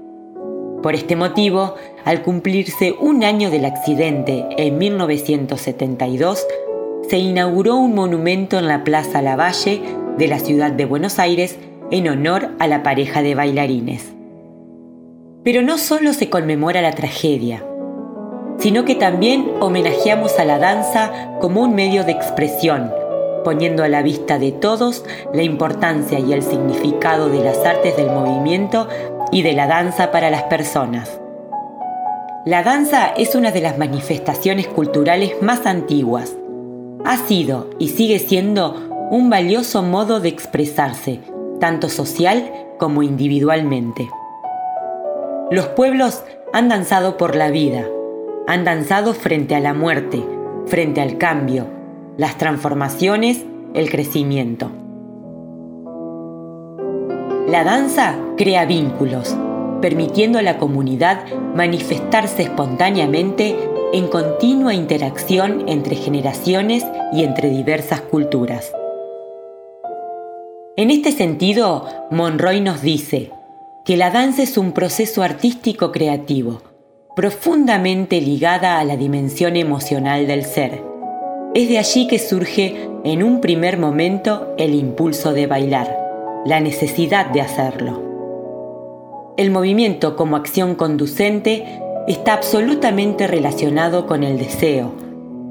Por 0.83 0.97
este 0.97 1.15
motivo, 1.15 1.77
al 2.05 2.23
cumplirse 2.23 2.97
un 2.99 3.23
año 3.23 3.51
del 3.51 3.65
accidente 3.65 4.47
en 4.57 4.79
1972, 4.79 6.45
se 7.09 7.19
inauguró 7.19 7.77
un 7.77 7.95
monumento 7.95 8.59
en 8.59 8.67
la 8.67 8.83
Plaza 8.83 9.23
Lavalle 9.23 9.81
de 10.19 10.27
la 10.27 10.41
ciudad 10.41 10.73
de 10.73 10.85
Buenos 10.85 11.21
Aires 11.21 11.57
en 11.93 12.09
honor 12.09 12.51
a 12.59 12.67
la 12.67 12.83
pareja 12.83 13.23
de 13.23 13.37
bailarines. 13.37 14.13
Pero 15.45 15.63
no 15.63 15.79
solo 15.79 16.15
se 16.15 16.29
conmemora 16.31 16.83
la 16.83 16.93
tragedia, 16.93 17.65
sino 18.59 18.85
que 18.85 18.97
también 18.97 19.53
homenajeamos 19.61 20.39
a 20.41 20.45
la 20.45 20.59
danza 20.59 21.37
como 21.41 21.63
un 21.63 21.77
medio 21.77 22.03
de 22.05 22.13
expresión, 22.13 22.93
poniendo 23.45 23.85
a 23.85 23.89
la 23.89 24.03
vista 24.03 24.39
de 24.39 24.53
todos 24.53 25.05
la 25.33 25.43
importancia 25.43 26.19
y 26.19 26.33
el 26.33 26.43
significado 26.43 27.29
de 27.29 27.45
las 27.45 27.59
artes 27.59 27.97
del 27.97 28.07
movimiento 28.07 28.89
y 29.33 29.43
de 29.43 29.55
la 29.55 29.67
danza 29.67 30.13
para 30.13 30.31
las 30.31 30.45
personas. 30.45 31.19
La 32.45 32.63
danza 32.63 33.07
es 33.17 33.35
una 33.35 33.51
de 33.51 33.61
las 33.61 33.79
manifestaciones 33.79 34.69
culturales 34.69 35.35
más 35.41 35.67
antiguas. 35.67 36.37
Ha 37.05 37.17
sido 37.17 37.71
y 37.79 37.89
sigue 37.89 38.19
siendo 38.19 39.09
un 39.11 39.31
valioso 39.31 39.83
modo 39.83 40.21
de 40.21 40.29
expresarse, 40.29 41.21
tanto 41.61 41.89
social 41.89 42.53
como 42.79 43.03
individualmente. 43.03 44.09
Los 45.51 45.67
pueblos 45.69 46.25
han 46.53 46.69
danzado 46.69 47.17
por 47.17 47.35
la 47.35 47.51
vida, 47.51 47.87
han 48.47 48.65
danzado 48.65 49.15
frente 49.15 49.55
a 49.55 49.61
la 49.61 49.73
muerte, 49.73 50.23
frente 50.67 51.01
al 51.01 51.19
cambio, 51.19 51.67
las 52.17 52.39
transformaciones, 52.39 53.45
el 53.75 53.91
crecimiento. 53.91 54.82
La 57.47 57.65
danza 57.65 58.17
crea 58.37 58.65
vínculos, 58.65 59.37
permitiendo 59.81 60.39
a 60.39 60.43
la 60.43 60.59
comunidad 60.59 61.25
manifestarse 61.55 62.43
espontáneamente 62.43 63.57
en 63.93 64.09
continua 64.09 64.75
interacción 64.75 65.69
entre 65.69 65.97
generaciones 65.97 66.85
y 67.13 67.25
entre 67.25 67.51
diversas 67.51 68.01
culturas. 68.01 68.73
En 70.77 70.91
este 70.91 71.13
sentido, 71.13 71.87
Monroy 72.11 72.61
nos 72.61 72.81
dice 72.81 73.31
que 73.85 73.97
la 73.97 74.11
danza 74.11 74.43
es 74.43 74.57
un 74.57 74.73
proceso 74.73 75.23
artístico 75.23 75.93
creativo, 75.93 76.63
profundamente 77.15 78.21
ligada 78.21 78.79
a 78.79 78.85
la 78.85 78.97
dimensión 78.97 79.57
emocional 79.57 80.27
del 80.27 80.45
ser 80.45 80.93
es 81.55 81.69
de 81.69 81.79
allí 81.79 82.07
que 82.07 82.19
surge 82.19 82.89
en 83.05 83.23
un 83.23 83.41
primer 83.41 83.79
momento 83.79 84.55
el 84.57 84.75
impulso 84.75 85.33
de 85.33 85.47
bailar, 85.47 86.02
la 86.45 86.61
necesidad 86.61 87.27
de 87.27 87.41
hacerlo. 87.41 88.03
El 89.37 89.51
movimiento 89.51 90.17
como 90.17 90.37
acción 90.37 90.75
conducente 90.75 91.81
está 92.07 92.35
absolutamente 92.35 93.27
relacionado 93.27 94.07
con 94.07 94.25
el 94.25 94.39
deseo, 94.39 94.93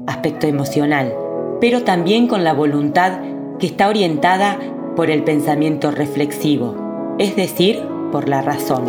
aspecto 0.06 0.46
emocional, 0.46 1.14
pero 1.60 1.82
también 1.82 2.28
con 2.28 2.44
la 2.44 2.52
voluntad 2.52 3.20
que 3.58 3.66
está 3.66 3.88
orientada 3.88 4.58
por 4.96 5.10
el 5.10 5.24
pensamiento 5.24 5.90
reflexivo, 5.90 7.16
es 7.18 7.36
decir, 7.36 7.80
por 8.10 8.28
la 8.28 8.42
razón. 8.42 8.84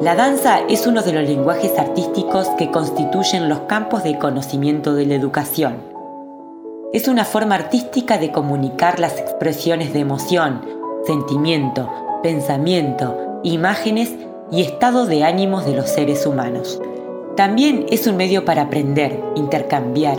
La 0.00 0.14
danza 0.14 0.60
es 0.68 0.86
uno 0.86 1.02
de 1.02 1.12
los 1.12 1.28
lenguajes 1.28 1.78
artísticos 1.78 2.48
que 2.58 2.70
constituyen 2.70 3.48
los 3.48 3.60
campos 3.60 4.04
de 4.04 4.18
conocimiento 4.18 4.94
de 4.94 5.06
la 5.06 5.14
educación. 5.14 5.95
Es 6.92 7.08
una 7.08 7.24
forma 7.24 7.56
artística 7.56 8.16
de 8.16 8.30
comunicar 8.30 9.00
las 9.00 9.18
expresiones 9.18 9.92
de 9.92 10.00
emoción, 10.00 10.64
sentimiento, 11.04 11.90
pensamiento, 12.22 13.40
imágenes 13.42 14.14
y 14.52 14.62
estado 14.62 15.04
de 15.04 15.24
ánimos 15.24 15.66
de 15.66 15.74
los 15.74 15.90
seres 15.90 16.24
humanos. 16.26 16.80
También 17.36 17.86
es 17.90 18.06
un 18.06 18.16
medio 18.16 18.44
para 18.44 18.62
aprender, 18.62 19.20
intercambiar, 19.34 20.18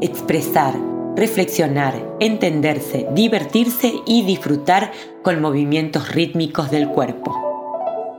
expresar, 0.00 0.74
reflexionar, 1.14 1.94
entenderse, 2.18 3.08
divertirse 3.12 3.94
y 4.04 4.24
disfrutar 4.24 4.90
con 5.22 5.40
movimientos 5.40 6.12
rítmicos 6.12 6.72
del 6.72 6.88
cuerpo. 6.88 7.36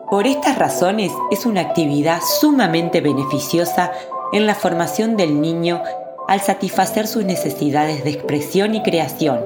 Por 0.09 0.27
estas 0.27 0.57
razones 0.57 1.11
es 1.29 1.45
una 1.45 1.61
actividad 1.61 2.21
sumamente 2.21 3.01
beneficiosa 3.01 3.91
en 4.33 4.47
la 4.47 4.55
formación 4.55 5.17
del 5.17 5.41
niño 5.41 5.83
al 6.31 6.39
satisfacer 6.39 7.07
sus 7.07 7.25
necesidades 7.25 8.05
de 8.05 8.11
expresión 8.11 8.73
y 8.73 8.81
creación, 8.81 9.41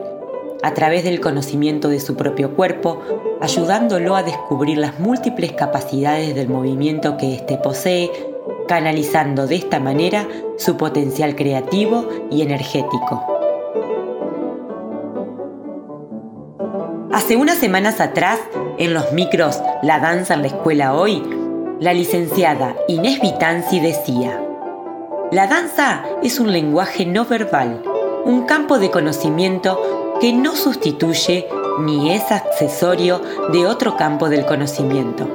a 0.62 0.76
través 0.76 1.04
del 1.04 1.20
conocimiento 1.20 1.90
de 1.90 2.00
su 2.00 2.16
propio 2.16 2.56
cuerpo, 2.56 3.02
ayudándolo 3.42 4.16
a 4.16 4.22
descubrir 4.22 4.78
las 4.78 5.00
múltiples 5.00 5.54
capacidades 5.54 6.36
del 6.36 6.48
movimiento 6.48 7.18
que 7.18 7.34
éste 7.34 7.58
posee, 7.58 8.12
canalizando 8.68 9.48
de 9.48 9.56
esta 9.56 9.80
manera 9.80 10.28
su 10.60 10.78
potencial 10.78 11.36
creativo 11.36 12.08
y 12.30 12.44
energético. 12.44 13.26
Hace 17.12 17.36
unas 17.36 17.58
semanas 17.58 18.00
atrás, 18.00 18.40
en 18.78 18.94
los 18.94 19.12
micros 19.12 19.60
La 19.82 20.00
danza 20.00 20.36
en 20.36 20.44
la 20.44 20.50
escuela 20.50 20.94
hoy, 20.94 21.24
la 21.80 21.94
licenciada 21.94 22.76
Inés 22.88 23.22
Vitanzi 23.22 23.80
decía, 23.80 24.45
La 25.36 25.48
danza 25.48 26.06
es 26.24 26.40
un 26.40 26.54
lenguaje 26.54 27.06
no 27.06 27.26
verbal, 27.26 27.84
un 28.24 28.44
campo 28.44 28.80
de 28.80 28.90
conocimiento 28.90 30.16
que 30.22 30.32
no 30.32 30.56
sustituye 30.56 31.46
ni 31.82 32.14
es 32.14 32.32
accesorio 32.32 33.22
de 33.52 33.68
otro 33.68 33.98
campo 33.98 34.30
del 34.30 34.46
conocimiento, 34.46 35.28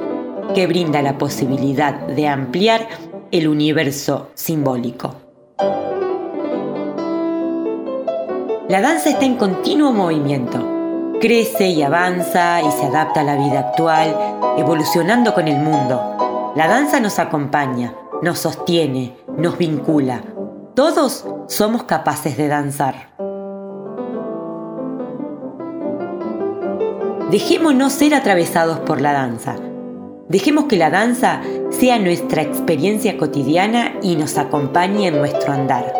que 0.55 0.65
brinda 0.65 1.03
la 1.03 1.19
posibilidad 1.19 1.93
de 2.07 2.27
ampliar 2.27 2.87
el 3.29 3.47
universo 3.47 4.31
simbólico. 4.33 5.13
La 8.69 8.81
danza 8.81 9.11
está 9.11 9.25
en 9.25 9.35
continuo 9.35 9.91
movimiento 9.93 10.79
crece 11.21 11.67
y 11.67 11.83
avanza 11.83 12.63
y 12.63 12.71
se 12.71 12.87
adapta 12.87 13.21
a 13.21 13.23
la 13.23 13.35
vida 13.35 13.59
actual, 13.59 14.17
evolucionando 14.57 15.35
con 15.35 15.47
el 15.47 15.57
mundo. 15.57 16.53
La 16.55 16.67
danza 16.67 16.99
nos 16.99 17.19
acompaña, 17.19 17.93
nos 18.23 18.39
sostiene, 18.39 19.20
nos 19.37 19.57
vincula. 19.57 20.23
Todos 20.75 21.25
somos 21.47 21.83
capaces 21.83 22.37
de 22.37 22.47
danzar. 22.47 23.11
Dejémonos 27.29 27.93
ser 27.93 28.13
atravesados 28.13 28.79
por 28.79 28.99
la 28.99 29.13
danza. 29.13 29.55
Dejemos 30.27 30.65
que 30.65 30.77
la 30.77 30.89
danza 30.89 31.41
sea 31.69 31.99
nuestra 31.99 32.41
experiencia 32.41 33.17
cotidiana 33.17 33.93
y 34.01 34.15
nos 34.15 34.37
acompañe 34.37 35.07
en 35.07 35.17
nuestro 35.17 35.53
andar. 35.53 35.93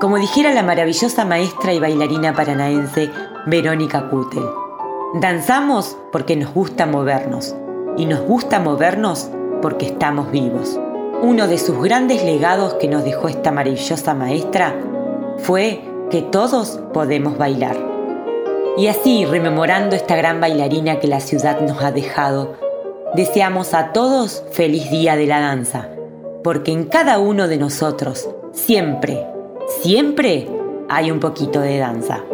Como 0.00 0.16
dijera 0.16 0.52
la 0.54 0.62
maravillosa 0.62 1.24
maestra 1.24 1.74
y 1.74 1.78
bailarina 1.78 2.34
paranaense 2.34 3.10
Verónica 3.46 4.08
Kutel, 4.08 4.44
danzamos 5.14 5.96
porque 6.12 6.36
nos 6.36 6.52
gusta 6.54 6.86
movernos 6.86 7.54
y 7.96 8.06
nos 8.06 8.20
gusta 8.20 8.60
movernos 8.60 9.30
porque 9.60 9.86
estamos 9.86 10.30
vivos. 10.30 10.80
Uno 11.22 11.48
de 11.48 11.58
sus 11.58 11.82
grandes 11.82 12.24
legados 12.24 12.74
que 12.74 12.88
nos 12.88 13.04
dejó 13.04 13.28
esta 13.28 13.52
maravillosa 13.52 14.14
maestra 14.14 14.74
fue 15.36 15.82
que 16.10 16.22
todos 16.22 16.80
podemos 16.94 17.36
bailar. 17.36 17.76
Y 18.78 18.86
así, 18.86 19.26
rememorando 19.26 19.96
esta 19.96 20.16
gran 20.16 20.40
bailarina 20.40 20.98
que 20.98 21.08
la 21.08 21.20
ciudad 21.20 21.60
nos 21.60 21.82
ha 21.82 21.92
dejado, 21.92 22.54
deseamos 23.14 23.74
a 23.74 23.92
todos 23.92 24.44
feliz 24.52 24.90
día 24.90 25.16
de 25.16 25.26
la 25.26 25.40
danza, 25.40 25.90
porque 26.42 26.72
en 26.72 26.84
cada 26.84 27.18
uno 27.18 27.48
de 27.48 27.58
nosotros, 27.58 28.30
siempre, 28.52 29.26
siempre 29.82 30.48
hay 30.88 31.10
un 31.10 31.20
poquito 31.20 31.60
de 31.60 31.78
danza. 31.78 32.24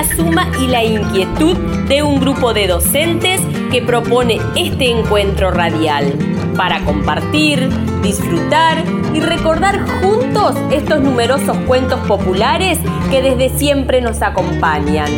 La 0.00 0.16
suma 0.16 0.50
y 0.58 0.66
la 0.66 0.82
inquietud 0.82 1.56
de 1.86 2.02
un 2.02 2.20
grupo 2.20 2.54
de 2.54 2.66
docentes 2.66 3.38
que 3.70 3.82
propone 3.82 4.40
este 4.56 4.90
encuentro 4.90 5.50
radial 5.50 6.14
para 6.56 6.82
compartir, 6.86 7.68
disfrutar 8.02 8.82
y 9.12 9.20
recordar 9.20 9.84
juntos 10.00 10.56
estos 10.70 11.02
numerosos 11.02 11.54
cuentos 11.66 12.00
populares 12.06 12.78
que 13.10 13.20
desde 13.20 13.50
siempre 13.58 14.00
nos 14.00 14.22
acompañan. 14.22 15.10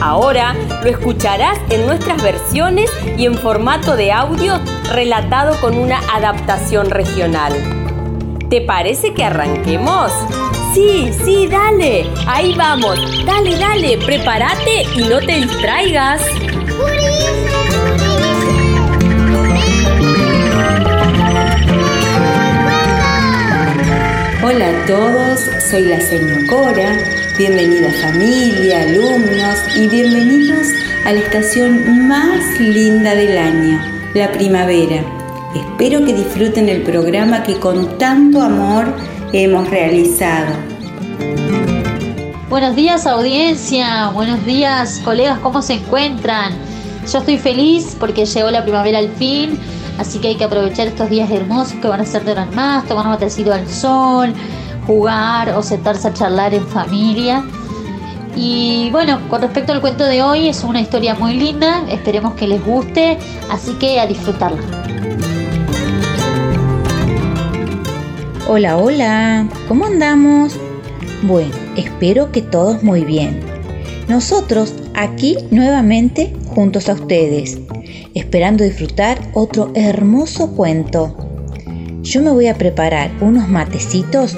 Ahora 0.00 0.54
lo 0.84 0.90
escucharás 0.90 1.58
en 1.70 1.84
nuestras 1.86 2.22
versiones 2.22 2.92
y 3.18 3.26
en 3.26 3.34
formato 3.34 3.96
de 3.96 4.12
audio 4.12 4.60
relatado 4.92 5.60
con 5.60 5.76
una 5.76 5.98
adaptación 6.14 6.88
regional. 6.88 7.52
¿Te 8.48 8.60
parece 8.60 9.12
que 9.12 9.24
arranquemos? 9.24 10.12
Sí, 10.74 11.08
sí, 11.24 11.46
dale. 11.46 12.10
Ahí 12.26 12.52
vamos. 12.56 12.98
Dale, 13.24 13.56
dale. 13.56 13.96
Prepárate 13.98 14.82
y 14.96 15.04
no 15.08 15.20
te 15.20 15.36
distraigas. 15.36 16.20
Hola 24.42 24.68
a 24.68 24.86
todos, 24.86 25.40
soy 25.70 25.84
la 25.84 26.00
señora 26.00 26.40
Cora. 26.50 26.98
Bienvenida 27.38 27.92
familia, 28.02 28.82
alumnos 28.82 29.76
y 29.76 29.86
bienvenidos 29.88 30.66
a 31.04 31.12
la 31.12 31.20
estación 31.20 32.08
más 32.08 32.58
linda 32.58 33.14
del 33.14 33.38
año, 33.38 33.80
la 34.14 34.32
primavera. 34.32 35.04
Espero 35.54 36.04
que 36.04 36.14
disfruten 36.14 36.68
el 36.68 36.82
programa 36.82 37.44
que 37.44 37.60
con 37.60 37.96
tanto 37.96 38.42
amor 38.42 38.92
hemos 39.42 39.68
realizado. 39.68 40.54
Buenos 42.48 42.76
días 42.76 43.04
audiencia, 43.06 44.10
buenos 44.10 44.44
días 44.46 45.00
colegas, 45.04 45.40
¿cómo 45.40 45.60
se 45.60 45.74
encuentran? 45.74 46.52
Yo 47.10 47.18
estoy 47.18 47.38
feliz 47.38 47.96
porque 47.98 48.26
llegó 48.26 48.50
la 48.52 48.62
primavera 48.62 48.98
al 48.98 49.08
fin, 49.08 49.58
así 49.98 50.20
que 50.20 50.28
hay 50.28 50.36
que 50.36 50.44
aprovechar 50.44 50.86
estos 50.86 51.10
días 51.10 51.30
hermosos 51.32 51.74
que 51.80 51.88
van 51.88 52.00
a 52.00 52.04
ser 52.04 52.24
de 52.24 52.30
horas 52.30 52.54
más, 52.54 52.86
tomar 52.86 53.06
un 53.06 53.12
matecito 53.12 53.52
al 53.52 53.68
sol, 53.68 54.32
jugar 54.86 55.50
o 55.50 55.62
sentarse 55.64 56.08
a 56.08 56.14
charlar 56.14 56.54
en 56.54 56.66
familia. 56.68 57.42
Y 58.36 58.88
bueno, 58.92 59.20
con 59.28 59.42
respecto 59.42 59.72
al 59.72 59.80
cuento 59.80 60.04
de 60.04 60.22
hoy, 60.22 60.48
es 60.48 60.62
una 60.62 60.80
historia 60.80 61.16
muy 61.16 61.34
linda, 61.34 61.82
esperemos 61.88 62.34
que 62.34 62.46
les 62.46 62.64
guste, 62.64 63.18
así 63.50 63.72
que 63.74 63.98
a 63.98 64.06
disfrutarla. 64.06 64.83
Hola, 68.46 68.76
hola, 68.76 69.48
¿cómo 69.68 69.86
andamos? 69.86 70.60
Bueno, 71.22 71.50
espero 71.78 72.30
que 72.30 72.42
todos 72.42 72.82
muy 72.82 73.02
bien. 73.02 73.40
Nosotros 74.06 74.74
aquí 74.92 75.38
nuevamente 75.50 76.30
juntos 76.48 76.90
a 76.90 76.92
ustedes, 76.92 77.58
esperando 78.12 78.62
disfrutar 78.62 79.18
otro 79.32 79.72
hermoso 79.74 80.54
cuento. 80.54 81.16
Yo 82.02 82.20
me 82.20 82.32
voy 82.32 82.48
a 82.48 82.54
preparar 82.56 83.10
unos 83.22 83.48
matecitos, 83.48 84.36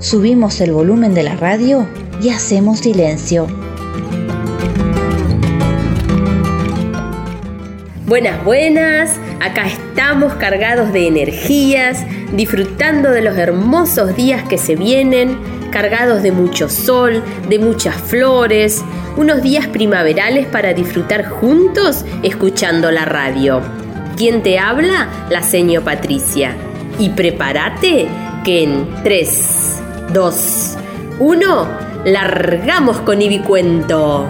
subimos 0.00 0.60
el 0.60 0.72
volumen 0.72 1.14
de 1.14 1.22
la 1.22 1.36
radio 1.36 1.86
y 2.20 2.30
hacemos 2.30 2.80
silencio. 2.80 3.46
Buenas, 8.06 8.44
buenas, 8.44 9.12
acá 9.40 9.68
estamos 9.68 10.34
cargados 10.34 10.92
de 10.92 11.06
energías, 11.06 12.04
disfrutando 12.32 13.10
de 13.10 13.22
los 13.22 13.36
hermosos 13.36 14.16
días 14.16 14.46
que 14.48 14.58
se 14.58 14.76
vienen, 14.76 15.38
cargados 15.70 16.22
de 16.22 16.32
mucho 16.32 16.68
sol, 16.68 17.22
de 17.48 17.58
muchas 17.58 17.96
flores, 17.96 18.84
unos 19.16 19.42
días 19.42 19.66
primaverales 19.66 20.46
para 20.46 20.72
disfrutar 20.72 21.24
juntos 21.26 22.04
escuchando 22.22 22.90
la 22.90 23.04
radio. 23.04 23.60
¿Quién 24.16 24.42
te 24.42 24.58
habla? 24.58 25.08
La 25.30 25.42
seño 25.42 25.82
Patricia. 25.82 26.54
Y 26.98 27.10
prepárate 27.10 28.06
que 28.44 28.62
en 28.62 28.86
3, 29.02 29.82
2, 30.12 30.76
1, 31.18 31.68
largamos 32.04 32.98
con 33.00 33.20
Ibicuento. 33.20 34.28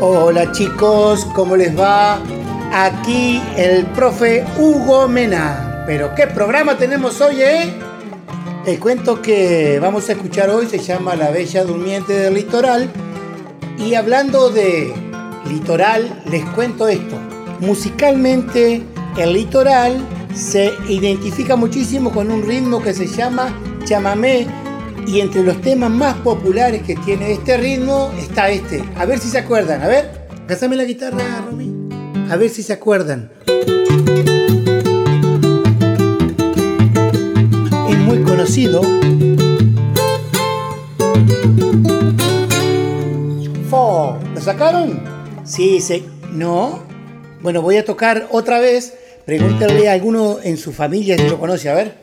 Hola 0.00 0.52
chicos, 0.52 1.26
¿cómo 1.34 1.56
les 1.56 1.78
va? 1.78 2.20
Aquí 2.72 3.42
el 3.56 3.84
profe 3.86 4.44
Hugo 4.56 5.08
Mena. 5.08 5.69
Pero 5.90 6.14
qué 6.14 6.28
programa 6.28 6.78
tenemos 6.78 7.20
hoy, 7.20 7.42
¿eh? 7.42 7.68
El 8.64 8.78
cuento 8.78 9.20
que 9.20 9.80
vamos 9.82 10.08
a 10.08 10.12
escuchar 10.12 10.48
hoy 10.48 10.68
se 10.68 10.78
llama 10.78 11.16
La 11.16 11.32
Bella 11.32 11.64
Durmiente 11.64 12.12
del 12.12 12.34
Litoral. 12.34 12.88
Y 13.76 13.94
hablando 13.94 14.50
de 14.50 14.94
litoral, 15.48 16.22
les 16.30 16.44
cuento 16.50 16.86
esto. 16.86 17.18
Musicalmente, 17.58 18.84
el 19.18 19.32
litoral 19.32 20.06
se 20.32 20.72
identifica 20.88 21.56
muchísimo 21.56 22.12
con 22.12 22.30
un 22.30 22.46
ritmo 22.46 22.80
que 22.80 22.94
se 22.94 23.08
llama 23.08 23.52
chamamé 23.84 24.46
y 25.08 25.18
entre 25.18 25.42
los 25.42 25.60
temas 25.60 25.90
más 25.90 26.14
populares 26.18 26.84
que 26.84 26.94
tiene 26.94 27.32
este 27.32 27.56
ritmo 27.56 28.12
está 28.16 28.48
este. 28.48 28.84
A 28.96 29.06
ver 29.06 29.18
si 29.18 29.28
se 29.28 29.38
acuerdan. 29.38 29.82
A 29.82 29.88
ver, 29.88 30.08
pásame 30.46 30.76
la 30.76 30.84
guitarra, 30.84 31.44
Romy. 31.50 31.88
A 32.30 32.36
ver 32.36 32.48
si 32.48 32.62
se 32.62 32.74
acuerdan. 32.74 33.32
muy 38.10 38.22
conocido. 38.24 38.82
Four. 43.70 44.18
¿Lo 44.34 44.40
sacaron? 44.40 45.00
Sí, 45.44 45.80
se... 45.80 46.02
No. 46.32 46.80
Bueno, 47.40 47.62
voy 47.62 47.76
a 47.76 47.84
tocar 47.84 48.26
otra 48.32 48.58
vez. 48.58 48.94
Pregúntale 49.26 49.88
a 49.88 49.92
alguno 49.92 50.38
en 50.42 50.56
su 50.56 50.72
familia 50.72 51.16
si 51.16 51.28
lo 51.28 51.38
conoce. 51.38 51.70
A 51.70 51.74
ver. 51.74 51.94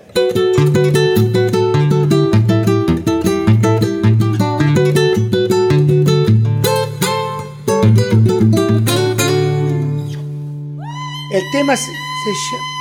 El 11.34 11.44
tema 11.52 11.76
se, 11.76 11.84
se 11.84 12.77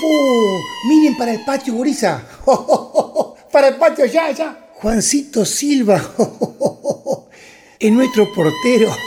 ¡Fu! 0.00 0.58
Miren 0.88 1.16
para 1.16 1.32
el 1.32 1.44
patio, 1.44 1.74
gurisa. 1.74 2.22
Para 3.52 3.68
el 3.68 3.76
patio, 3.76 4.06
ya, 4.06 4.30
ya. 4.30 4.70
Juancito 4.74 5.44
Silva. 5.44 6.00
Es 7.78 7.92
nuestro 7.92 8.32
portero. 8.32 8.90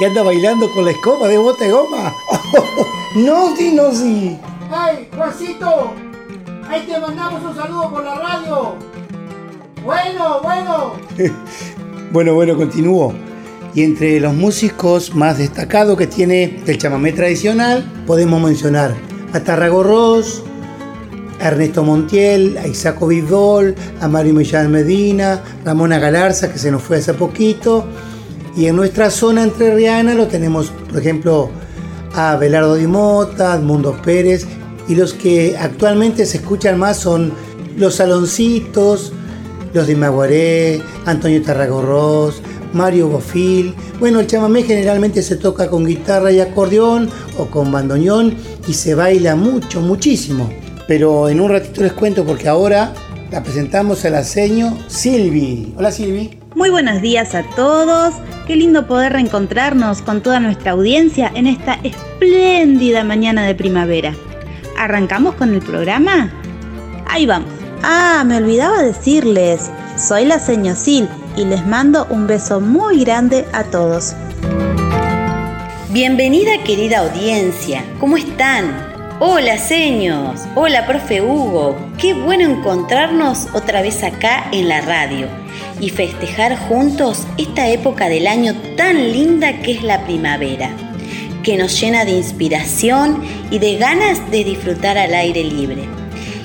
Y 0.00 0.04
anda 0.04 0.22
bailando 0.22 0.72
con 0.72 0.86
la 0.86 0.90
escoba 0.90 1.28
de 1.28 1.36
bota 1.36 1.64
de 1.64 1.70
goma. 1.70 2.14
No, 3.14 3.54
sí, 3.54 3.72
no, 3.72 3.92
sí. 3.94 4.38
¡Ay, 4.70 5.06
Juancito! 5.14 5.92
Ahí 6.66 6.86
te 6.86 6.98
mandamos 6.98 7.44
un 7.44 7.54
saludo 7.54 7.90
por 7.90 8.02
la 8.02 8.14
radio. 8.14 8.74
Bueno, 9.84 10.40
bueno. 10.42 10.94
bueno, 12.10 12.34
bueno, 12.34 12.56
continúo. 12.56 13.12
Y 13.74 13.82
entre 13.84 14.18
los 14.18 14.32
músicos 14.34 15.14
más 15.14 15.36
destacados 15.36 15.96
que 15.98 16.06
tiene 16.06 16.62
el 16.66 16.78
chamamé 16.78 17.12
tradicional, 17.12 17.84
podemos 18.06 18.40
mencionar 18.40 18.96
a 19.32 19.40
Tarragorros, 19.40 20.42
a 21.40 21.48
Ernesto 21.48 21.82
Montiel, 21.82 22.58
a 22.58 22.66
Isaco 22.66 23.06
Vidol, 23.06 23.74
a 24.00 24.08
Mario 24.08 24.34
Millán 24.34 24.70
Medina, 24.70 25.42
Ramona 25.64 25.98
Galarza, 25.98 26.52
que 26.52 26.58
se 26.58 26.70
nos 26.70 26.82
fue 26.82 26.98
hace 26.98 27.14
poquito. 27.14 27.86
Y 28.56 28.66
en 28.66 28.76
nuestra 28.76 29.10
zona 29.10 29.42
entrerriana 29.42 30.14
lo 30.14 30.26
tenemos, 30.26 30.72
por 30.90 31.00
ejemplo, 31.00 31.50
a 32.14 32.36
Belardo 32.36 32.74
Di 32.74 32.86
Mota, 32.86 33.54
Edmundo 33.54 33.96
Pérez, 34.02 34.46
y 34.88 34.94
los 34.94 35.14
que 35.14 35.56
actualmente 35.58 36.26
se 36.26 36.38
escuchan 36.38 36.78
más 36.78 36.98
son 36.98 37.32
los 37.76 37.94
Saloncitos, 37.96 39.12
los 39.72 39.86
de 39.86 39.96
Maguaré, 39.96 40.82
Antonio 41.06 41.40
Tarragorros, 41.42 42.42
Mario 42.72 43.08
Bofil. 43.08 43.74
Bueno, 44.00 44.20
el 44.20 44.26
chamamé 44.26 44.62
generalmente 44.62 45.22
se 45.22 45.36
toca 45.36 45.68
con 45.68 45.86
guitarra 45.86 46.32
y 46.32 46.40
acordeón 46.40 47.10
o 47.38 47.46
con 47.46 47.70
bandoneón 47.70 48.34
y 48.66 48.74
se 48.74 48.94
baila 48.94 49.36
mucho, 49.36 49.80
muchísimo. 49.80 50.50
Pero 50.88 51.28
en 51.28 51.40
un 51.40 51.50
ratito 51.50 51.82
les 51.82 51.92
cuento 51.92 52.24
porque 52.24 52.48
ahora 52.48 52.92
la 53.30 53.42
presentamos 53.42 54.04
a 54.04 54.10
la 54.10 54.24
seño 54.24 54.76
Silvi. 54.88 55.74
Hola 55.76 55.90
Silvi. 55.90 56.38
Muy 56.54 56.70
buenos 56.70 57.00
días 57.00 57.34
a 57.34 57.42
todos. 57.56 58.14
Qué 58.46 58.56
lindo 58.56 58.86
poder 58.86 59.12
reencontrarnos 59.12 60.02
con 60.02 60.22
toda 60.22 60.40
nuestra 60.40 60.72
audiencia 60.72 61.30
en 61.34 61.46
esta 61.46 61.78
espléndida 61.82 63.04
mañana 63.04 63.46
de 63.46 63.54
primavera. 63.54 64.14
¿Arrancamos 64.78 65.34
con 65.36 65.54
el 65.54 65.60
programa? 65.60 66.30
Ahí 67.06 67.24
vamos. 67.24 67.48
Ah, 67.82 68.22
me 68.26 68.36
olvidaba 68.36 68.82
decirles, 68.82 69.70
soy 69.96 70.24
la 70.24 70.38
seño 70.38 70.74
Sil 70.76 71.08
y 71.36 71.44
les 71.44 71.66
mando 71.66 72.06
un 72.10 72.26
beso 72.26 72.60
muy 72.60 73.04
grande 73.04 73.46
a 73.52 73.64
todos. 73.64 74.14
Bienvenida 75.90 76.62
querida 76.64 76.98
audiencia, 76.98 77.84
¿cómo 78.00 78.16
están? 78.16 78.92
Hola 79.20 79.58
seños, 79.58 80.40
hola 80.54 80.86
profe 80.86 81.22
Hugo, 81.22 81.76
qué 81.98 82.14
bueno 82.14 82.44
encontrarnos 82.44 83.46
otra 83.52 83.82
vez 83.82 84.02
acá 84.02 84.48
en 84.52 84.68
la 84.68 84.80
radio 84.80 85.28
y 85.80 85.90
festejar 85.90 86.56
juntos 86.56 87.26
esta 87.38 87.68
época 87.68 88.08
del 88.08 88.26
año 88.26 88.54
tan 88.76 89.12
linda 89.12 89.60
que 89.62 89.72
es 89.72 89.82
la 89.82 90.04
primavera, 90.04 90.70
que 91.42 91.56
nos 91.56 91.78
llena 91.80 92.04
de 92.04 92.12
inspiración 92.12 93.22
y 93.50 93.58
de 93.58 93.76
ganas 93.76 94.30
de 94.30 94.44
disfrutar 94.44 94.98
al 94.98 95.14
aire 95.14 95.44
libre. 95.44 95.84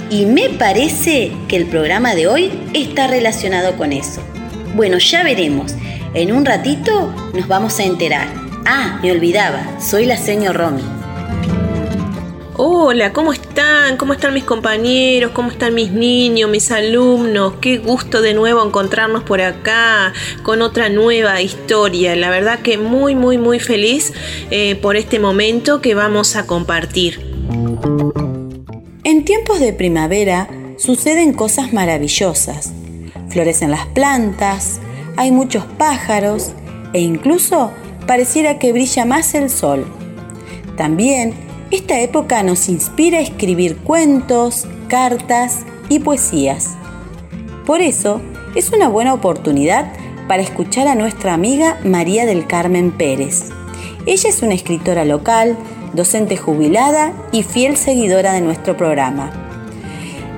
Y 0.09 0.25
me 0.25 0.49
parece 0.49 1.31
que 1.47 1.57
el 1.57 1.65
programa 1.65 2.15
de 2.15 2.27
hoy 2.27 2.51
está 2.73 3.07
relacionado 3.07 3.75
con 3.75 3.91
eso. 3.91 4.21
Bueno, 4.77 4.99
ya 4.99 5.23
veremos. 5.23 5.73
En 6.13 6.31
un 6.31 6.45
ratito 6.45 7.11
nos 7.33 7.47
vamos 7.47 7.79
a 7.79 7.83
enterar. 7.83 8.27
Ah, 8.63 8.99
me 9.01 9.11
olvidaba, 9.11 9.81
soy 9.81 10.05
la 10.05 10.17
señor 10.17 10.55
Romy. 10.55 10.83
Hola, 12.57 13.11
¿cómo 13.11 13.33
están? 13.33 13.97
¿Cómo 13.97 14.13
están 14.13 14.35
mis 14.35 14.43
compañeros? 14.43 15.31
¿Cómo 15.31 15.49
están 15.49 15.73
mis 15.73 15.91
niños, 15.91 16.51
mis 16.51 16.69
alumnos? 16.69 17.53
Qué 17.59 17.79
gusto 17.79 18.21
de 18.21 18.35
nuevo 18.35 18.63
encontrarnos 18.63 19.23
por 19.23 19.41
acá 19.41 20.13
con 20.43 20.61
otra 20.61 20.89
nueva 20.89 21.41
historia. 21.41 22.15
La 22.15 22.29
verdad 22.29 22.59
que 22.59 22.77
muy, 22.77 23.15
muy, 23.15 23.39
muy 23.39 23.59
feliz 23.59 24.13
eh, 24.51 24.75
por 24.75 24.95
este 24.95 25.17
momento 25.17 25.81
que 25.81 25.95
vamos 25.95 26.35
a 26.35 26.45
compartir. 26.45 27.19
En 29.03 29.25
tiempos 29.25 29.59
de 29.59 29.73
primavera 29.73 30.47
suceden 30.77 31.33
cosas 31.33 31.73
maravillosas. 31.73 32.73
Florecen 33.37 33.69
las 33.69 33.85
plantas, 33.85 34.79
hay 35.15 35.31
muchos 35.31 35.63
pájaros 35.63 36.53
e 36.93 37.01
incluso 37.01 37.69
pareciera 38.07 38.57
que 38.57 38.73
brilla 38.73 39.05
más 39.05 39.35
el 39.35 39.51
sol. 39.51 39.85
También 40.75 41.35
esta 41.69 41.99
época 41.99 42.41
nos 42.41 42.67
inspira 42.67 43.19
a 43.19 43.21
escribir 43.21 43.77
cuentos, 43.77 44.65
cartas 44.87 45.67
y 45.87 45.99
poesías. 45.99 46.77
Por 47.67 47.81
eso 47.81 48.23
es 48.55 48.71
una 48.71 48.87
buena 48.87 49.13
oportunidad 49.13 49.93
para 50.27 50.41
escuchar 50.41 50.87
a 50.87 50.95
nuestra 50.95 51.35
amiga 51.35 51.77
María 51.83 52.25
del 52.25 52.47
Carmen 52.47 52.89
Pérez. 52.89 53.49
Ella 54.07 54.29
es 54.29 54.41
una 54.41 54.55
escritora 54.55 55.05
local, 55.05 55.55
docente 55.93 56.37
jubilada 56.37 57.13
y 57.31 57.43
fiel 57.43 57.77
seguidora 57.77 58.33
de 58.33 58.41
nuestro 58.41 58.75
programa. 58.75 59.29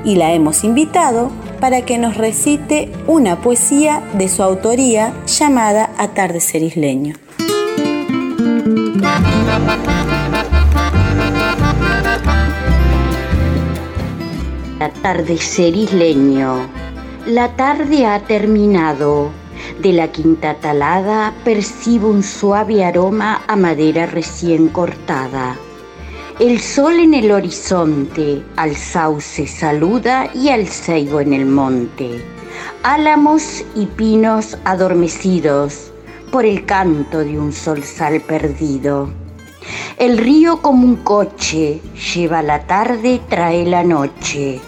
Y 0.03 0.15
la 0.15 0.33
hemos 0.33 0.65
invitado 0.65 1.31
para 1.59 1.81
que 1.83 1.97
nos 1.97 2.17
recite 2.17 2.91
una 3.07 3.41
poesía 3.41 4.01
de 4.13 4.29
su 4.29 4.43
autoría 4.43 5.13
llamada 5.25 5.91
Atardecer 5.97 6.63
Isleño. 6.63 7.15
Atardecer 14.79 15.75
isleño. 15.75 16.69
La 17.25 17.55
tarde 17.55 18.05
ha 18.05 18.21
terminado. 18.21 19.29
De 19.81 19.91
la 19.91 20.09
quinta 20.09 20.55
talada 20.55 21.33
percibo 21.43 22.09
un 22.09 22.23
suave 22.23 22.85
aroma 22.85 23.41
a 23.47 23.55
madera 23.55 24.05
recién 24.05 24.69
cortada. 24.69 25.57
El 26.39 26.61
sol 26.61 26.99
en 26.99 27.13
el 27.13 27.33
horizonte, 27.33 28.41
al 28.55 28.73
sauce 28.73 29.45
saluda 29.45 30.31
y 30.33 30.47
al 30.47 30.67
ceibo 30.67 31.19
en 31.19 31.33
el 31.33 31.45
monte. 31.45 32.23
Álamos 32.81 33.65
y 33.75 33.87
pinos 33.87 34.57
adormecidos 34.63 35.91
por 36.31 36.45
el 36.45 36.65
canto 36.65 37.19
de 37.19 37.37
un 37.37 37.51
solsal 37.51 38.21
perdido. 38.21 39.09
El 39.97 40.17
río 40.17 40.61
como 40.61 40.85
un 40.85 40.95
coche 40.95 41.81
lleva 42.13 42.41
la 42.41 42.65
tarde, 42.65 43.19
trae 43.27 43.65
la 43.65 43.83
noche. 43.83 44.61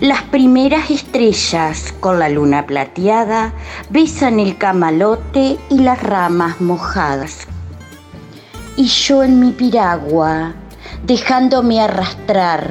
Las 0.00 0.22
primeras 0.22 0.90
estrellas 0.90 1.92
con 2.00 2.20
la 2.20 2.30
luna 2.30 2.64
plateada 2.64 3.52
besan 3.90 4.40
el 4.40 4.56
camalote 4.56 5.58
y 5.68 5.78
las 5.80 6.02
ramas 6.02 6.58
mojadas. 6.62 7.46
Y 8.78 8.86
yo 8.86 9.22
en 9.22 9.38
mi 9.38 9.52
piragua, 9.52 10.54
dejándome 11.04 11.80
arrastrar 11.80 12.70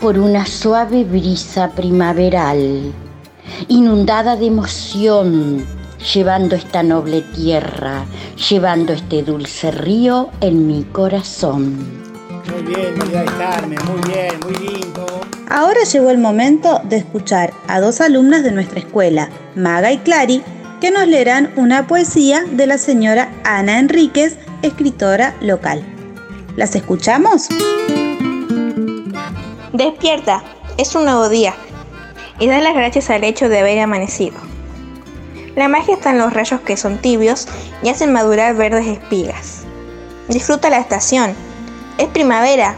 por 0.00 0.18
una 0.18 0.46
suave 0.46 1.04
brisa 1.04 1.70
primaveral, 1.70 2.92
inundada 3.68 4.36
de 4.36 4.46
emoción, 4.46 5.64
llevando 6.14 6.56
esta 6.56 6.82
noble 6.82 7.22
tierra, 7.34 8.04
llevando 8.48 8.92
este 8.92 9.22
dulce 9.22 9.70
río 9.70 10.30
en 10.40 10.66
mi 10.66 10.84
corazón. 10.84 11.76
Muy 12.50 12.74
bien, 12.74 12.96
María 12.96 13.24
Carmen, 13.24 13.78
muy 13.86 14.12
bien, 14.12 14.34
muy 14.42 14.54
lindo. 14.54 15.06
Ahora 15.50 15.82
llegó 15.84 16.10
el 16.10 16.18
momento 16.18 16.80
de 16.84 16.96
escuchar 16.96 17.52
a 17.68 17.80
dos 17.80 18.00
alumnas 18.00 18.42
de 18.42 18.52
nuestra 18.52 18.80
escuela, 18.80 19.30
Maga 19.54 19.92
y 19.92 19.98
Clary, 19.98 20.42
que 20.80 20.90
nos 20.90 21.06
leerán 21.08 21.50
una 21.56 21.86
poesía 21.86 22.44
de 22.50 22.66
la 22.66 22.78
señora 22.78 23.30
Ana 23.44 23.78
Enríquez, 23.78 24.36
escritora 24.62 25.34
local. 25.40 25.97
¿Las 26.58 26.74
escuchamos? 26.74 27.46
Despierta, 29.72 30.42
es 30.76 30.92
un 30.96 31.04
nuevo 31.04 31.28
día 31.28 31.54
y 32.40 32.48
da 32.48 32.58
las 32.58 32.74
gracias 32.74 33.10
al 33.10 33.22
hecho 33.22 33.48
de 33.48 33.60
haber 33.60 33.78
amanecido. 33.78 34.36
La 35.54 35.68
magia 35.68 35.94
está 35.94 36.10
en 36.10 36.18
los 36.18 36.32
rayos 36.32 36.60
que 36.62 36.76
son 36.76 36.98
tibios 36.98 37.46
y 37.84 37.90
hacen 37.90 38.12
madurar 38.12 38.56
verdes 38.56 38.88
espigas. 38.88 39.62
Disfruta 40.26 40.68
la 40.68 40.78
estación. 40.78 41.32
Es 41.96 42.08
primavera. 42.08 42.74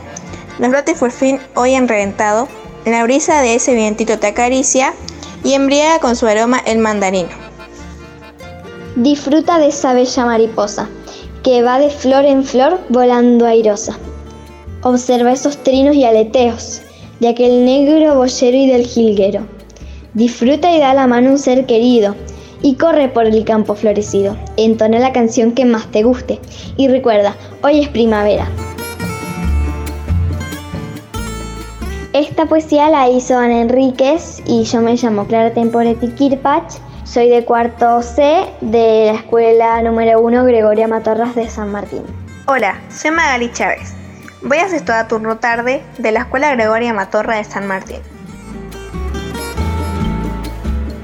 Los 0.59 0.69
brotes 0.69 0.99
por 0.99 1.11
fin 1.11 1.41
hoy 1.55 1.75
han 1.75 1.89
reventado. 1.89 2.49
La 2.85 3.03
brisa 3.05 3.41
de 3.41 3.55
ese 3.55 3.73
vientito 3.73 4.19
te 4.19 4.27
acaricia 4.27 4.93
y 5.43 5.55
embriaga 5.55 6.01
con 6.01 6.17
su 6.17 6.27
aroma 6.27 6.59
el 6.67 6.81
mandarino. 6.81 7.31
Disfruta 8.95 9.57
de 9.57 9.69
esa 9.69 9.95
bella 9.95 10.27
mariposa 10.27 10.91
que 11.43 11.63
va 11.63 11.79
de 11.79 11.91
flor 11.91 12.25
en 12.25 12.45
flor 12.45 12.81
volando 12.89 13.47
airosa. 13.47 13.99
Observa 14.83 15.33
esos 15.33 15.59
trinos 15.59 15.95
y 15.97 16.05
aleteos 16.05 16.83
de 17.21 17.29
aquel 17.29 17.65
negro 17.65 18.15
boyero 18.15 18.57
y 18.57 18.67
del 18.67 18.87
jilguero. 18.87 19.47
Disfruta 20.15 20.75
y 20.75 20.81
da 20.81 20.95
la 20.95 21.07
mano 21.07 21.29
a 21.29 21.33
un 21.33 21.39
ser 21.39 21.67
querido 21.67 22.17
y 22.63 22.75
corre 22.75 23.09
por 23.09 23.27
el 23.27 23.45
campo 23.45 23.75
florecido. 23.75 24.37
Entona 24.57 24.99
la 24.99 25.13
canción 25.13 25.53
que 25.53 25.65
más 25.65 25.91
te 25.91 26.03
guste 26.03 26.41
y 26.77 26.89
recuerda, 26.89 27.37
hoy 27.63 27.81
es 27.81 27.89
primavera. 27.89 28.49
Esta 32.13 32.47
poesía 32.47 32.91
la 32.91 33.09
hizo 33.09 33.39
Ana 33.39 33.61
Enríquez 33.61 34.43
y 34.45 34.65
yo 34.65 34.81
me 34.81 34.97
llamo 34.97 35.27
Clara 35.27 35.55
Temporetti 35.55 36.09
Kirpach 36.09 36.90
soy 37.13 37.29
de 37.29 37.45
cuarto 37.45 38.03
C 38.05 38.47
de 38.61 39.07
la 39.07 39.19
escuela 39.19 39.83
número 39.83 40.21
1 40.21 40.45
Gregoria 40.45 40.87
Matorras 40.87 41.35
de 41.35 41.51
San 41.51 41.73
Martín. 41.73 42.05
Hola, 42.47 42.81
soy 42.89 43.11
Magali 43.11 43.51
Chávez. 43.53 43.95
Voy 44.43 44.59
a 44.59 44.67
hacer 44.67 44.85
toda 44.85 45.09
turno 45.09 45.39
tarde 45.39 45.83
de 45.99 46.13
la 46.13 46.21
escuela 46.21 46.55
Gregoria 46.55 46.95
Matorra 46.95 47.39
de 47.39 47.43
San 47.43 47.67
Martín. 47.67 47.97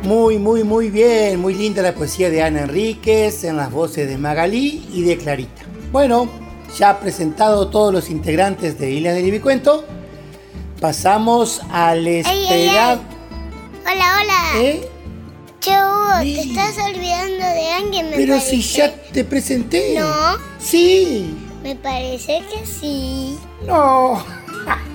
Muy, 0.05 0.39
muy, 0.39 0.63
muy 0.63 0.91
bien. 0.91 1.41
Muy 1.41 1.55
linda 1.55 1.83
la 1.83 1.93
poesía 1.93 2.31
de 2.31 2.41
Ana 2.41 2.61
Enríquez 2.61 3.43
en 3.43 3.57
las 3.57 3.73
voces 3.73 4.09
de 4.09 4.17
Magalí 4.17 4.89
y 4.93 5.03
de 5.03 5.19
Clarita. 5.19 5.63
Bueno, 5.91 6.29
ya 6.79 7.01
presentado 7.01 7.69
todos 7.69 7.93
los 7.93 8.11
integrantes 8.11 8.79
de 8.79 8.93
Islas 8.93 9.17
del 9.17 9.27
Ibicuento, 9.27 9.85
pasamos 10.81 11.63
al 11.69 12.07
esperado. 12.07 13.01
Hola, 13.85 14.21
hola. 14.23 14.63
¿Eh? 14.63 14.96
Hugo, 15.65 16.21
te 16.23 16.41
estás 16.41 16.75
olvidando 16.87 17.45
de 17.47 17.73
alguien, 17.73 18.11
me 18.11 18.17
Pero 18.17 18.35
parece. 18.37 18.51
si 18.51 18.63
ya 18.63 18.95
te 19.13 19.25
presenté. 19.25 19.95
No. 19.99 20.39
Sí. 20.59 21.35
Me 21.63 21.75
parece 21.77 22.43
que 22.53 22.65
sí. 22.67 23.37
No. 23.67 24.25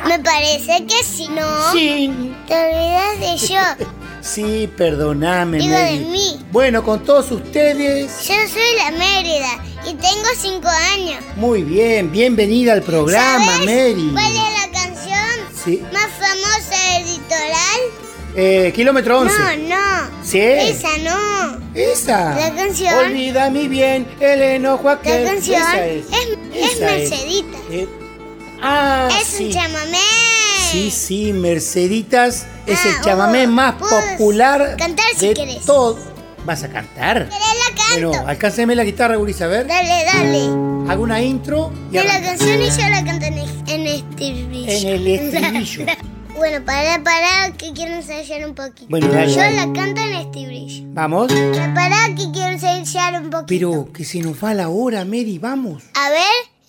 Me 0.08 0.20
parece 0.20 0.86
que 0.86 1.04
sí, 1.04 1.28
¿no? 1.30 1.72
Sí. 1.72 2.12
Te 2.48 2.54
olvidas 2.56 3.20
de 3.20 3.48
yo. 3.48 3.60
Sí, 4.22 4.70
perdoname, 4.78 5.58
Digo 5.58 5.76
de 5.76 6.00
mí. 6.02 6.40
Bueno, 6.52 6.84
con 6.84 7.04
todos 7.04 7.32
ustedes, 7.32 8.12
Yo 8.28 8.36
soy 8.54 8.76
la 8.78 8.92
Mérida 8.92 9.48
y 9.84 9.96
tengo 9.96 10.28
cinco 10.40 10.68
años. 10.94 11.24
muy 11.38 11.64
bien, 11.64 12.12
bienvenida 12.12 12.74
al 12.74 12.84
programa, 12.84 13.44
¿Sabes 13.44 13.66
Mary. 13.66 14.10
¿Cuál 14.14 14.32
es 14.32 14.62
la 14.62 14.80
canción 14.80 15.28
Sí. 15.66 15.82
más 15.92 16.08
famosa 16.20 16.94
del 17.00 17.06
litoral? 17.06 17.71
Eh, 18.36 18.72
kilómetro 18.76 19.20
11. 19.20 19.36
No, 19.68 19.76
no. 19.76 20.24
¿Sí? 20.24 20.40
Esa 20.40 20.88
no. 21.04 21.58
Esa. 21.74 22.36
La 22.36 22.54
canción. 22.56 22.94
Olvida 22.96 23.50
mi 23.50 23.68
bien, 23.68 24.08
el 24.20 24.42
enojo 24.42 24.90
aquel. 24.90 25.24
La 25.26 25.32
canción 25.32 25.62
Esa 25.62 25.86
es. 25.88 26.06
es, 26.06 26.72
Esa 26.74 26.96
es. 26.96 27.10
Mercedita. 27.10 27.58
Eh, 27.72 27.88
ah, 28.62 29.10
es 29.20 29.28
sí. 29.28 29.46
un 29.46 29.52
chamamé. 29.52 29.98
Sí, 30.72 30.90
sí, 30.92 31.34
Merceditas 31.34 32.46
es 32.66 32.86
el 32.86 32.94
Ah, 32.98 33.02
chamamé 33.04 33.46
vos, 33.46 33.56
más 33.56 33.74
popular 33.76 34.76
cantar 34.78 35.06
si 35.18 35.28
de 35.30 35.34
querés. 35.34 35.66
todo. 35.66 36.00
¿Vas 36.46 36.64
a 36.64 36.70
cantar? 36.70 37.28
Querés 37.28 37.40
la 37.40 37.76
canto. 37.76 38.08
Bueno, 38.10 38.28
alcánceme 38.28 38.76
la 38.76 38.84
guitarra, 38.86 39.18
Gurisa, 39.18 39.46
a 39.46 39.48
ver. 39.48 39.68
Dale, 39.68 40.06
dale. 40.06 40.40
Hago 40.92 41.04
una 41.04 41.22
intro 41.22 41.72
y 41.92 41.98
De 41.98 42.04
la 42.06 42.22
canción 42.22 42.62
y 42.62 42.70
yo 42.70 42.90
la 42.90 43.04
canto 43.04 43.26
en, 43.26 43.38
en 43.68 43.88
estribillo. 43.88 44.72
En 44.72 44.88
el 44.88 45.08
estribillo. 45.08 45.86
bueno, 46.38 46.66
para, 46.66 47.04
para, 47.04 47.52
que 47.58 47.72
quiero 47.74 47.94
ensayar 47.96 48.48
un 48.48 48.56
poquito. 48.56 48.88
Bueno, 48.90 49.08
dale, 49.08 49.32
Yo 49.32 49.40
dale. 49.40 49.56
la 49.58 49.74
canto 49.74 50.02
en 50.02 50.14
estribillo. 50.16 50.86
Vamos. 50.94 51.32
Para, 51.76 52.08
que 52.16 52.32
quiero 52.34 52.50
ensayar 52.52 53.22
un 53.22 53.30
poquito. 53.30 53.46
Pero 53.48 53.92
que 53.94 54.04
se 54.06 54.20
nos 54.22 54.44
va 54.44 54.54
la 54.54 54.70
hora, 54.70 55.06
Mary, 55.06 55.38
vamos. 55.40 55.84
A 55.94 56.10
ver, 56.10 56.22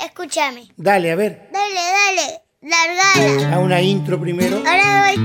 escúchame. 0.07 0.69
Dale, 0.77 1.13
a 1.13 1.15
ver. 1.17 1.49
Dale, 1.53 1.75
dale. 1.75 2.43
Largala. 2.63 3.57
A 3.57 3.59
una 3.61 3.81
intro 3.83 4.21
primero. 4.21 4.59
Ahora 4.59 5.07
voy, 5.07 5.17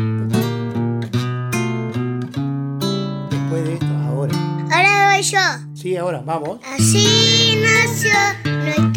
Después 3.29 3.63
de 3.63 3.73
esto, 3.73 3.85
ahora. 4.07 4.35
ahora 4.71 5.13
voy 5.13 5.21
yo. 5.23 5.39
Sí, 5.75 5.95
ahora, 5.97 6.21
vamos. 6.25 6.59
Así 6.73 7.61
nació 7.61 8.11
nuestro 8.45 8.97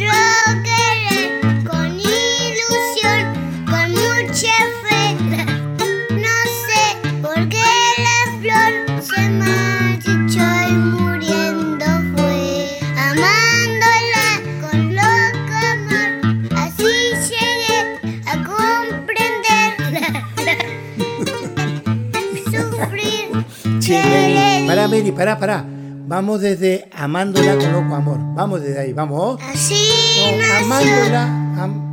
Mary. 23.99 24.67
Pará, 24.67 24.89
Mary, 24.89 25.13
pará, 25.13 25.39
pará. 25.39 25.65
Vamos 26.07 26.41
desde 26.41 26.89
amándola 26.95 27.57
con 27.57 27.73
loco 27.73 27.95
amor. 27.95 28.19
Vamos 28.35 28.61
desde 28.63 28.81
ahí, 28.81 28.93
vamos. 28.93 29.41
Así 29.43 30.27
No, 30.33 30.37
nació. 30.39 30.65
amándola. 30.65 31.23
am- 31.63 31.91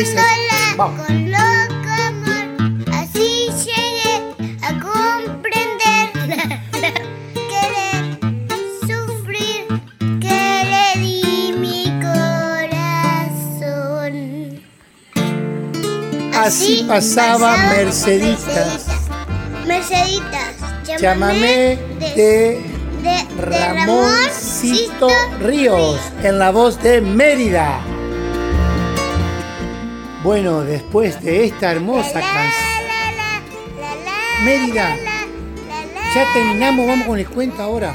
es. 0.00 0.14
Amándola 0.14 0.74
Vamos. 0.76 1.06
con 1.06 1.30
loco 1.30 1.90
amor, 2.06 2.46
así 2.94 3.48
llegué 3.64 4.14
a 4.62 4.68
comprender, 4.78 6.04
querer, 7.48 8.18
sufrir, 8.86 9.62
que 10.20 10.40
le 10.70 10.86
di 11.00 11.22
mi 11.58 11.84
corazón. 13.60 14.12
Así 16.34 16.84
pasaba 16.86 17.56
Merceditas. 17.56 18.87
Merceditas, 19.68 20.54
Llámame 20.98 21.78
de 22.00 22.14
de, 22.16 22.62
de 23.02 23.26
Ramoncito 23.38 25.08
Ríos 25.40 26.00
en 26.22 26.38
la 26.38 26.50
voz 26.50 26.82
de 26.82 27.02
Mérida. 27.02 27.78
Bueno, 30.24 30.62
después 30.62 31.22
de 31.22 31.44
esta 31.44 31.70
hermosa 31.70 32.14
canción. 32.14 32.78
Mérida, 34.42 34.96
ya 36.14 36.32
terminamos, 36.32 36.86
vamos 36.86 37.06
con 37.06 37.18
el 37.18 37.28
cuento 37.28 37.62
ahora. 37.62 37.94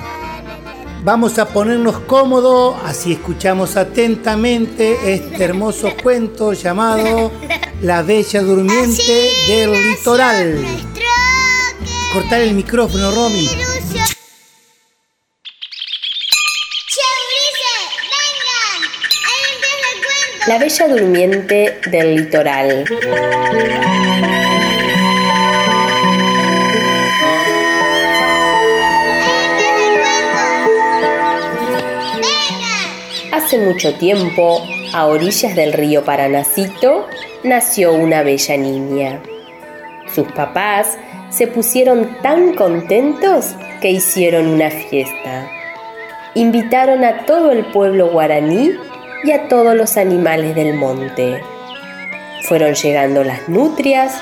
Vamos 1.03 1.39
a 1.39 1.47
ponernos 1.49 1.99
cómodos, 2.01 2.75
así 2.85 3.13
escuchamos 3.13 3.75
atentamente 3.77 5.15
este 5.15 5.43
hermoso 5.43 5.89
cuento 6.01 6.53
llamado 6.53 7.31
La 7.81 8.03
Bella 8.03 8.41
Durmiente 8.43 9.31
del 9.47 9.71
Litoral. 9.71 10.63
Cortar 12.13 12.41
el 12.41 12.53
micrófono, 12.53 13.09
Romy. 13.09 13.49
La 20.45 20.59
Bella 20.59 20.87
Durmiente 20.89 21.79
del 21.89 22.15
Litoral. 22.17 22.85
Hace 33.31 33.57
mucho 33.57 33.95
tiempo, 33.95 34.61
a 34.93 35.07
orillas 35.07 35.55
del 35.55 35.73
río 35.73 36.05
Paranacito, 36.05 37.07
nació 37.43 37.93
una 37.93 38.21
bella 38.21 38.55
niña. 38.55 39.19
Sus 40.13 40.31
papás 40.33 40.95
se 41.35 41.47
pusieron 41.47 42.21
tan 42.21 42.53
contentos 42.53 43.55
que 43.81 43.91
hicieron 43.91 44.47
una 44.47 44.69
fiesta. 44.69 45.49
Invitaron 46.35 47.03
a 47.03 47.25
todo 47.25 47.51
el 47.51 47.65
pueblo 47.71 48.11
guaraní 48.11 48.71
y 49.23 49.31
a 49.31 49.47
todos 49.47 49.75
los 49.75 49.97
animales 49.97 50.55
del 50.55 50.75
monte. 50.75 51.41
Fueron 52.47 52.75
llegando 52.75 53.23
las 53.23 53.47
nutrias, 53.49 54.13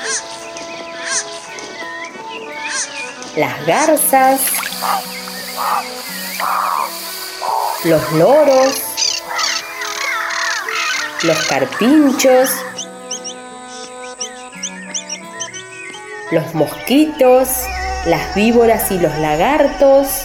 las 3.36 3.66
garzas, 3.66 4.40
los 7.84 8.12
loros, 8.12 8.82
los 11.24 11.46
carpinchos, 11.46 12.50
los 16.32 16.54
mosquitos, 16.54 17.48
las 18.06 18.34
víboras 18.34 18.90
y 18.90 18.98
los 18.98 19.16
lagartos, 19.18 20.24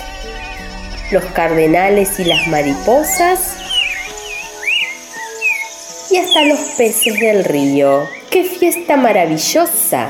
los 1.12 1.26
cardenales 1.26 2.18
y 2.20 2.24
las 2.24 2.48
mariposas 2.48 3.58
y 6.10 6.18
hasta 6.18 6.44
los 6.46 6.60
peces 6.78 7.20
del 7.20 7.44
río. 7.44 8.08
¡Qué 8.32 8.46
fiesta 8.46 8.96
maravillosa! 8.96 10.10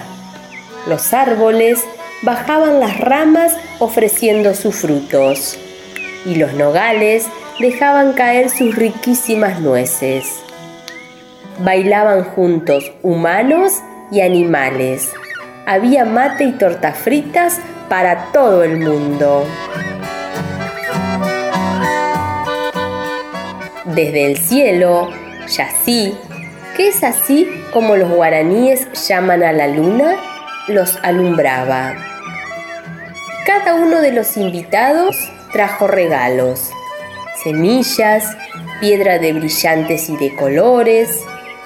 Los 0.87 1.13
árboles 1.13 1.83
bajaban 2.21 2.79
las 2.79 2.99
ramas 2.99 3.53
ofreciendo 3.79 4.53
sus 4.53 4.75
frutos 4.75 5.57
y 6.25 6.35
los 6.35 6.53
nogales 6.53 7.25
dejaban 7.59 8.13
caer 8.13 8.51
sus 8.51 8.75
riquísimas 8.75 9.59
nueces. 9.61 10.25
Bailaban 11.59 12.23
juntos 12.23 12.91
humanos 13.01 13.73
y 14.11 14.21
animales. 14.21 15.09
Había 15.69 16.05
mate 16.05 16.45
y 16.45 16.53
tortas 16.53 16.97
fritas 16.97 17.59
para 17.89 18.31
todo 18.31 18.63
el 18.63 18.77
mundo. 18.77 19.45
Desde 23.83 24.27
el 24.27 24.37
cielo, 24.37 25.09
Yací, 25.49 26.17
que 26.77 26.87
es 26.87 27.03
así 27.03 27.49
como 27.73 27.97
los 27.97 28.09
guaraníes 28.09 28.87
llaman 29.09 29.43
a 29.43 29.51
la 29.51 29.67
luna, 29.67 30.15
los 30.69 30.97
alumbraba. 31.03 31.95
Cada 33.45 33.75
uno 33.75 33.99
de 33.99 34.13
los 34.13 34.37
invitados 34.37 35.17
trajo 35.51 35.85
regalos, 35.85 36.71
semillas, 37.43 38.37
piedra 38.79 39.19
de 39.19 39.33
brillantes 39.33 40.07
y 40.07 40.15
de 40.15 40.33
colores, 40.33 41.25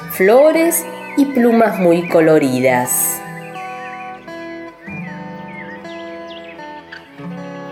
flores 0.10 0.84
y 1.18 1.26
plumas 1.26 1.78
muy 1.78 2.10
coloridas. 2.10 3.22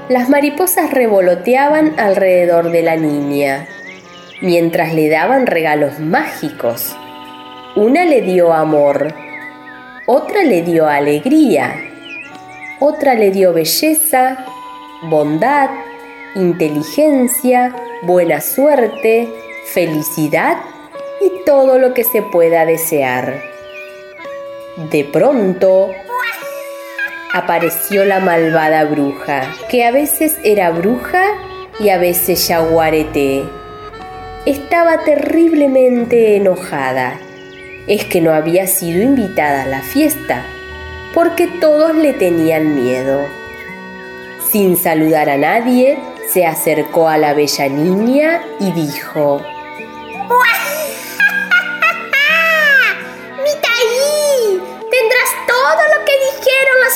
Las 0.10 0.28
mariposas 0.28 0.90
revoloteaban 0.90 2.00
alrededor 2.00 2.72
de 2.72 2.82
la 2.82 2.96
niña, 2.96 3.68
mientras 4.42 4.96
le 4.96 5.08
daban 5.08 5.46
regalos 5.46 6.00
mágicos. 6.00 6.96
Una 7.76 8.06
le 8.06 8.24
dio 8.24 8.52
amor, 8.52 9.14
otra 10.08 10.42
le 10.42 10.64
dio 10.64 10.88
alegría, 10.88 11.76
otra 12.80 13.14
le 13.14 13.30
dio 13.30 13.54
belleza, 13.54 14.48
bondad, 15.04 15.70
inteligencia, 16.34 17.76
buena 18.02 18.42
suerte, 18.42 19.30
felicidad 19.68 20.58
y 21.22 21.46
todo 21.46 21.78
lo 21.78 21.94
que 21.94 22.04
se 22.04 22.24
pueda 22.24 22.66
desear. 22.66 23.44
De 24.90 25.04
pronto, 25.04 25.92
apareció 27.34 28.06
la 28.06 28.20
malvada 28.20 28.86
bruja, 28.86 29.54
que 29.70 29.86
a 29.86 29.92
veces 29.92 30.38
era 30.44 30.72
bruja 30.72 31.24
y 31.80 31.90
a 31.90 31.98
veces 31.98 32.48
yaguarete. 32.48 33.44
Estaba 34.46 35.04
terriblemente 35.04 36.36
enojada. 36.36 37.20
Es 37.88 38.06
que 38.06 38.22
no 38.22 38.34
había 38.34 38.68
sido 38.68 39.02
invitada 39.02 39.64
a 39.64 39.68
la 39.68 39.82
fiesta, 39.82 40.44
porque 41.14 41.48
todos 41.60 41.96
le 41.96 42.14
tenían 42.14 42.76
miedo. 42.76 43.26
Sin 44.52 44.78
saludar 44.78 45.30
a 45.30 45.38
nadie, 45.38 45.98
se 46.32 46.46
acercó 46.46 47.08
a 47.08 47.18
la 47.18 47.34
bella 47.34 47.68
niña 47.68 48.42
y 48.60 48.72
dijo, 48.72 49.42
¡Mitaí! 50.30 50.79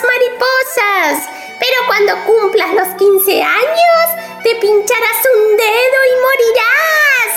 Mariposas, 0.01 1.29
pero 1.59 1.75
cuando 1.87 2.25
cumplas 2.25 2.73
los 2.73 2.87
15 2.97 3.43
años, 3.43 4.05
te 4.43 4.55
pincharás 4.55 5.25
un 5.35 5.57
dedo 5.57 5.99
y 6.09 6.15
morirás. 6.25 7.31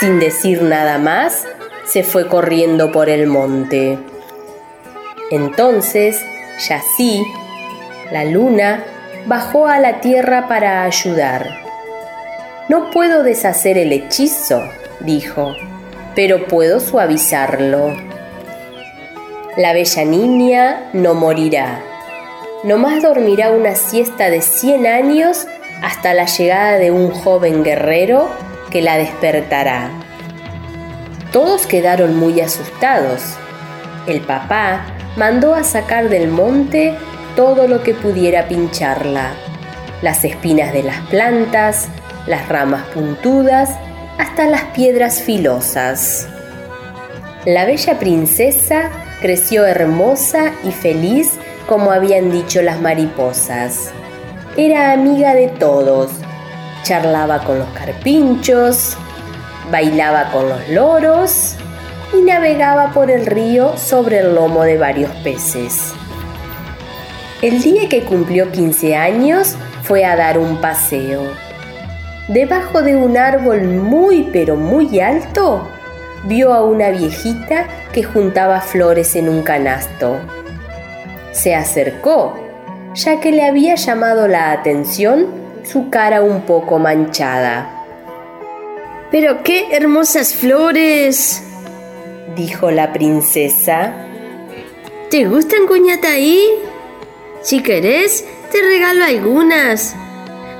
Sin 0.00 0.18
decir 0.18 0.62
nada 0.62 0.98
más, 0.98 1.46
se 1.84 2.02
fue 2.04 2.26
corriendo 2.28 2.90
por 2.92 3.08
el 3.08 3.26
monte. 3.26 3.98
Entonces, 5.30 6.24
Yací, 6.68 7.24
la 8.10 8.24
luna, 8.24 8.84
bajó 9.26 9.66
a 9.66 9.78
la 9.78 10.00
tierra 10.00 10.48
para 10.48 10.84
ayudar. 10.84 11.46
No 12.68 12.90
puedo 12.90 13.22
deshacer 13.22 13.78
el 13.78 13.92
hechizo, 13.92 14.62
dijo, 15.00 15.54
pero 16.14 16.46
puedo 16.46 16.80
suavizarlo. 16.80 17.96
La 19.56 19.72
bella 19.72 20.04
niña 20.04 20.90
no 20.92 21.14
morirá, 21.14 21.82
nomás 22.64 23.02
dormirá 23.02 23.50
una 23.50 23.74
siesta 23.74 24.30
de 24.30 24.42
100 24.42 24.86
años 24.86 25.46
hasta 25.82 26.14
la 26.14 26.26
llegada 26.26 26.78
de 26.78 26.90
un 26.90 27.10
joven 27.10 27.64
guerrero 27.64 28.28
que 28.70 28.82
la 28.82 28.96
despertará. 28.96 29.90
Todos 31.32 31.66
quedaron 31.66 32.16
muy 32.16 32.40
asustados. 32.40 33.22
El 34.06 34.20
papá 34.20 34.84
mandó 35.16 35.54
a 35.54 35.64
sacar 35.64 36.08
del 36.08 36.28
monte 36.28 36.94
todo 37.36 37.68
lo 37.68 37.82
que 37.82 37.94
pudiera 37.94 38.48
pincharla, 38.48 39.32
las 40.02 40.24
espinas 40.24 40.72
de 40.72 40.82
las 40.82 41.00
plantas, 41.08 41.88
las 42.26 42.48
ramas 42.48 42.84
puntudas, 42.88 43.70
hasta 44.20 44.46
las 44.46 44.64
piedras 44.74 45.22
filosas. 45.22 46.28
La 47.46 47.64
bella 47.64 47.98
princesa 47.98 48.90
creció 49.22 49.64
hermosa 49.64 50.52
y 50.62 50.72
feliz 50.72 51.32
como 51.66 51.90
habían 51.90 52.30
dicho 52.30 52.60
las 52.60 52.82
mariposas. 52.82 53.92
Era 54.58 54.92
amiga 54.92 55.32
de 55.32 55.48
todos, 55.48 56.10
charlaba 56.82 57.44
con 57.44 57.60
los 57.60 57.68
carpinchos, 57.70 58.94
bailaba 59.70 60.30
con 60.32 60.50
los 60.50 60.68
loros 60.68 61.54
y 62.12 62.20
navegaba 62.20 62.92
por 62.92 63.10
el 63.10 63.24
río 63.24 63.78
sobre 63.78 64.18
el 64.18 64.34
lomo 64.34 64.64
de 64.64 64.76
varios 64.76 65.12
peces. 65.24 65.94
El 67.40 67.62
día 67.62 67.88
que 67.88 68.02
cumplió 68.02 68.52
15 68.52 68.96
años 68.96 69.56
fue 69.82 70.04
a 70.04 70.14
dar 70.14 70.38
un 70.38 70.60
paseo. 70.60 71.49
Debajo 72.30 72.82
de 72.82 72.94
un 72.94 73.16
árbol 73.16 73.62
muy 73.62 74.28
pero 74.32 74.54
muy 74.54 75.00
alto, 75.00 75.66
vio 76.26 76.54
a 76.54 76.62
una 76.62 76.90
viejita 76.90 77.66
que 77.92 78.04
juntaba 78.04 78.60
flores 78.60 79.16
en 79.16 79.28
un 79.28 79.42
canasto. 79.42 80.16
Se 81.32 81.56
acercó, 81.56 82.38
ya 82.94 83.18
que 83.18 83.32
le 83.32 83.42
había 83.42 83.74
llamado 83.74 84.28
la 84.28 84.52
atención 84.52 85.26
su 85.64 85.90
cara 85.90 86.22
un 86.22 86.42
poco 86.42 86.78
manchada. 86.78 87.68
Pero 89.10 89.42
qué 89.42 89.66
hermosas 89.72 90.32
flores, 90.32 91.42
dijo 92.36 92.70
la 92.70 92.92
princesa. 92.92 93.92
¿Te 95.10 95.24
gustan, 95.24 95.62
ahí? 96.06 96.48
Si 97.42 97.60
querés, 97.60 98.24
te 98.52 98.62
regalo 98.62 99.04
algunas 99.04 99.96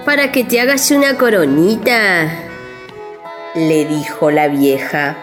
para 0.05 0.33
que 0.33 0.45
te 0.45 0.61
hagas 0.61 0.91
una 0.91 1.17
coronita, 1.17 2.29
le 3.55 3.85
dijo 3.85 4.31
la 4.31 4.49
vieja. 4.49 5.17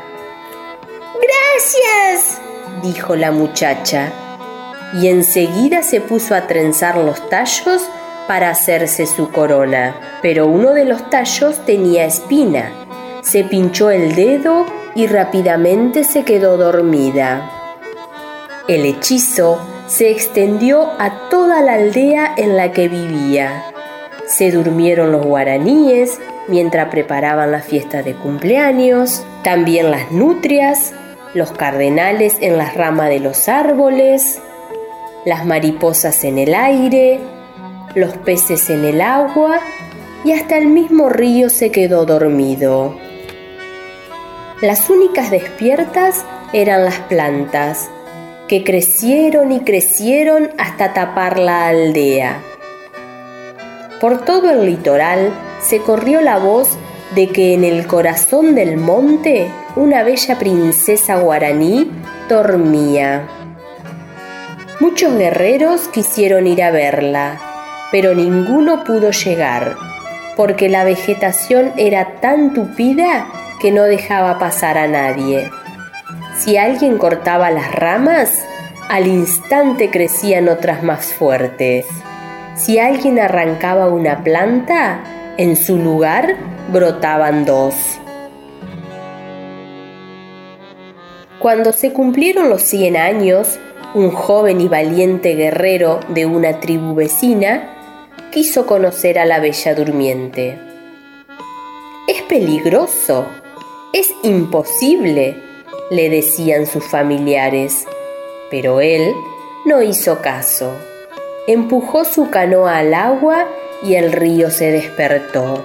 Gracias, 1.15 2.39
dijo 2.83 3.15
la 3.15 3.31
muchacha, 3.31 4.11
y 4.93 5.07
enseguida 5.07 5.81
se 5.81 6.01
puso 6.01 6.35
a 6.35 6.47
trenzar 6.47 6.97
los 6.97 7.27
tallos 7.29 7.81
para 8.27 8.49
hacerse 8.49 9.05
su 9.07 9.31
corona, 9.31 10.19
pero 10.21 10.45
uno 10.47 10.73
de 10.73 10.85
los 10.85 11.09
tallos 11.09 11.57
tenía 11.65 12.05
espina. 12.05 12.71
Se 13.21 13.43
pinchó 13.43 13.89
el 13.89 14.15
dedo 14.15 14.65
y 14.95 15.07
rápidamente 15.07 16.03
se 16.03 16.23
quedó 16.23 16.57
dormida. 16.57 17.49
El 18.67 18.85
hechizo 18.85 19.59
se 19.87 20.11
extendió 20.11 20.91
a 20.99 21.29
toda 21.29 21.61
la 21.61 21.73
aldea 21.73 22.33
en 22.37 22.57
la 22.57 22.71
que 22.71 22.89
vivía. 22.89 23.63
Se 24.27 24.51
durmieron 24.51 25.11
los 25.11 25.25
guaraníes 25.25 26.19
mientras 26.47 26.89
preparaban 26.89 27.51
la 27.51 27.61
fiesta 27.61 28.03
de 28.03 28.13
cumpleaños, 28.13 29.25
también 29.43 29.89
las 29.89 30.11
nutrias, 30.11 30.93
los 31.33 31.51
cardenales 31.51 32.37
en 32.41 32.57
las 32.57 32.75
ramas 32.75 33.09
de 33.09 33.21
los 33.21 33.47
árboles, 33.47 34.41
las 35.25 35.45
mariposas 35.45 36.23
en 36.23 36.37
el 36.39 36.53
aire, 36.53 37.19
los 37.95 38.17
peces 38.17 38.69
en 38.69 38.83
el 38.85 39.01
agua 39.01 39.59
y 40.25 40.33
hasta 40.33 40.57
el 40.57 40.67
mismo 40.67 41.09
río 41.09 41.49
se 41.49 41.71
quedó 41.71 42.05
dormido. 42.05 42.95
Las 44.61 44.89
únicas 44.89 45.31
despiertas 45.31 46.25
eran 46.51 46.83
las 46.83 46.99
plantas, 47.01 47.89
que 48.47 48.63
crecieron 48.63 49.51
y 49.51 49.61
crecieron 49.61 50.49
hasta 50.57 50.93
tapar 50.93 51.37
la 51.37 51.67
aldea. 51.67 52.41
Por 53.99 54.23
todo 54.25 54.51
el 54.51 54.65
litoral 54.65 55.31
se 55.61 55.79
corrió 55.79 56.21
la 56.21 56.37
voz 56.37 56.69
de 57.15 57.29
que 57.29 57.53
en 57.53 57.63
el 57.63 57.87
corazón 57.87 58.53
del 58.53 58.77
monte 58.77 59.49
una 59.75 60.03
bella 60.03 60.37
princesa 60.37 61.17
guaraní 61.17 61.91
dormía. 62.29 63.27
Muchos 64.79 65.17
guerreros 65.17 65.87
quisieron 65.87 66.45
ir 66.45 66.61
a 66.61 66.69
verla, 66.69 67.39
pero 67.91 68.13
ninguno 68.13 68.83
pudo 68.83 69.09
llegar, 69.09 69.75
porque 70.35 70.69
la 70.69 70.83
vegetación 70.83 71.71
era 71.77 72.19
tan 72.21 72.53
tupida 72.53 73.27
que 73.59 73.71
no 73.71 73.83
dejaba 73.83 74.37
pasar 74.37 74.77
a 74.77 74.87
nadie. 74.87 75.49
Si 76.37 76.57
alguien 76.57 76.99
cortaba 76.99 77.49
las 77.49 77.73
ramas, 77.73 78.45
al 78.89 79.07
instante 79.07 79.89
crecían 79.89 80.47
otras 80.49 80.83
más 80.83 81.07
fuertes. 81.13 81.87
Si 82.57 82.79
alguien 82.79 83.19
arrancaba 83.19 83.87
una 83.87 84.23
planta, 84.23 85.03
en 85.37 85.55
su 85.55 85.77
lugar 85.77 86.35
brotaban 86.73 87.45
dos. 87.45 87.75
Cuando 91.39 91.71
se 91.71 91.93
cumplieron 91.93 92.49
los 92.49 92.63
100 92.63 92.97
años, 92.97 93.59
un 93.93 94.09
joven 94.09 94.59
y 94.59 94.67
valiente 94.67 95.35
guerrero 95.35 95.99
de 96.09 96.25
una 96.25 96.59
tribu 96.59 96.95
vecina 96.95 97.75
quiso 98.31 98.65
conocer 98.65 99.19
a 99.19 99.25
la 99.25 99.39
bella 99.39 99.75
durmiente. 99.75 100.57
Es 102.07 102.23
peligroso, 102.23 103.27
Es 103.93 104.09
imposible, 104.23 105.37
le 105.91 106.09
decían 106.09 106.65
sus 106.65 106.83
familiares, 106.83 107.85
pero 108.49 108.81
él 108.81 109.13
no 109.65 109.81
hizo 109.81 110.21
caso. 110.21 110.73
Empujó 111.49 112.03
su 112.03 112.29
canoa 112.29 112.79
al 112.79 112.93
agua 112.93 113.47
y 113.81 113.95
el 113.95 114.11
río 114.11 114.51
se 114.51 114.69
despertó. 114.69 115.63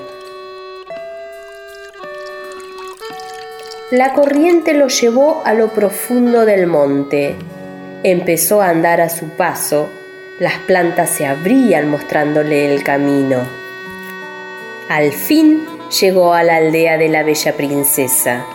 La 3.91 4.15
corriente 4.15 4.75
lo 4.75 4.87
llevó 4.87 5.43
a 5.45 5.55
lo 5.55 5.71
profundo 5.71 6.47
del 6.47 6.69
monte. 6.69 7.35
Empezó 8.05 8.63
a 8.63 8.69
andar 8.69 9.01
a 9.01 9.09
su 9.09 9.31
paso. 9.31 9.89
Las 10.39 10.55
plantas 10.69 11.11
se 11.11 11.27
abrían 11.27 11.91
mostrándole 11.91 12.73
el 12.73 12.85
camino. 12.85 13.41
Al 14.89 15.11
fin 15.11 15.67
llegó 16.01 16.33
a 16.33 16.45
la 16.45 16.59
aldea 16.59 16.97
de 16.97 17.09
la 17.09 17.25
bella 17.25 17.55
princesa. 17.57 18.47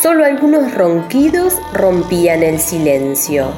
Solo 0.00 0.24
algunos 0.24 0.72
ronquidos 0.72 1.56
rompían 1.72 2.44
el 2.44 2.60
silencio. 2.60 3.48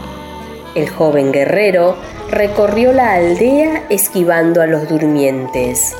El 0.74 0.88
joven 0.88 1.32
guerrero 1.32 1.96
recorrió 2.34 2.92
la 2.92 3.14
aldea 3.14 3.84
esquivando 3.88 4.60
a 4.60 4.66
los 4.66 4.88
durmientes. 4.88 5.94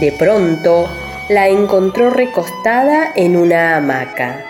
De 0.00 0.12
pronto, 0.12 0.88
la 1.28 1.48
encontró 1.48 2.10
recostada 2.10 3.12
en 3.16 3.36
una 3.36 3.76
hamaca, 3.76 4.44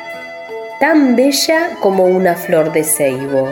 tan 0.80 1.16
bella 1.16 1.70
como 1.80 2.04
una 2.04 2.34
flor 2.34 2.72
de 2.72 2.84
ceibo. 2.84 3.48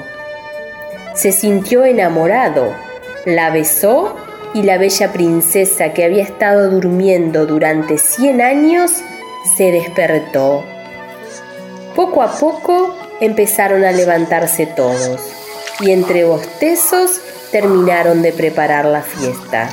Se 1.14 1.32
sintió 1.32 1.84
enamorado, 1.84 2.74
la 3.24 3.50
besó 3.50 4.16
y 4.52 4.62
la 4.62 4.78
bella 4.78 5.12
princesa 5.12 5.92
que 5.92 6.04
había 6.04 6.22
estado 6.22 6.70
durmiendo 6.70 7.46
durante 7.46 7.98
cien 7.98 8.40
años 8.42 8.92
se 9.56 9.72
despertó. 9.72 10.64
Poco 11.96 12.22
a 12.22 12.32
poco 12.32 12.94
empezaron 13.20 13.84
a 13.84 13.92
levantarse 13.92 14.66
todos 14.66 15.20
y 15.80 15.92
entre 15.92 16.24
bostezos 16.24 17.20
terminaron 17.50 18.22
de 18.22 18.32
preparar 18.32 18.84
la 18.84 19.02
fiesta, 19.02 19.70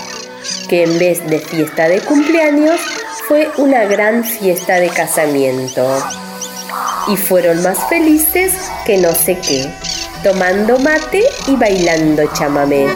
que 0.69 0.84
en 0.84 0.99
vez 0.99 1.25
de 1.28 1.39
fiesta 1.39 1.88
de 1.88 2.01
cumpleaños 2.01 2.80
fue 3.28 3.49
una 3.57 3.86
gran 3.86 4.23
fiesta 4.23 4.75
de 4.75 4.89
casamiento. 4.89 5.88
Y 7.07 7.17
fueron 7.17 7.61
más 7.63 7.78
felices 7.89 8.53
que 8.86 8.97
no 8.97 9.13
sé 9.13 9.38
qué, 9.39 9.69
tomando 10.23 10.78
mate 10.80 11.23
y 11.47 11.55
bailando 11.55 12.23
chamamé. 12.34 12.88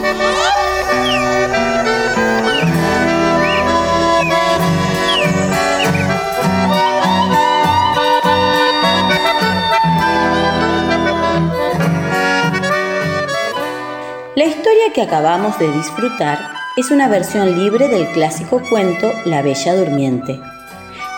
La 14.34 14.46
historia 14.46 14.94
que 14.94 15.02
acabamos 15.02 15.58
de 15.58 15.70
disfrutar 15.70 16.38
es 16.78 16.90
una 16.90 17.06
versión 17.06 17.54
libre 17.62 17.88
del 17.88 18.06
clásico 18.12 18.62
cuento 18.70 19.12
La 19.26 19.42
Bella 19.42 19.74
Durmiente. 19.74 20.40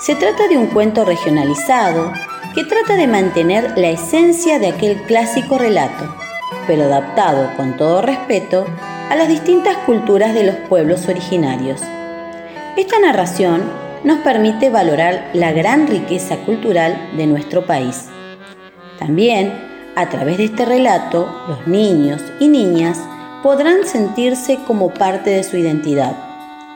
Se 0.02 0.16
trata 0.16 0.48
de 0.48 0.58
un 0.58 0.66
cuento 0.66 1.04
regionalizado 1.04 2.12
que 2.56 2.64
trata 2.64 2.96
de 2.96 3.06
mantener 3.06 3.78
la 3.78 3.90
esencia 3.90 4.58
de 4.58 4.66
aquel 4.66 5.00
clásico 5.02 5.58
relato, 5.58 6.12
pero 6.66 6.86
adaptado 6.86 7.56
con 7.56 7.76
todo 7.76 8.02
respeto 8.02 8.66
a 9.08 9.14
las 9.14 9.28
distintas 9.28 9.76
culturas 9.86 10.34
de 10.34 10.42
los 10.42 10.56
pueblos 10.68 11.06
originarios. 11.06 11.80
Esta 12.76 12.98
narración 12.98 13.62
nos 14.02 14.18
permite 14.18 14.70
valorar 14.70 15.30
la 15.34 15.52
gran 15.52 15.86
riqueza 15.86 16.38
cultural 16.38 17.10
de 17.16 17.28
nuestro 17.28 17.64
país. 17.64 18.08
También, 18.98 19.73
a 19.96 20.08
través 20.08 20.38
de 20.38 20.44
este 20.44 20.64
relato, 20.64 21.28
los 21.48 21.66
niños 21.66 22.20
y 22.40 22.48
niñas 22.48 22.98
podrán 23.42 23.86
sentirse 23.86 24.58
como 24.66 24.92
parte 24.92 25.30
de 25.30 25.44
su 25.44 25.56
identidad 25.56 26.16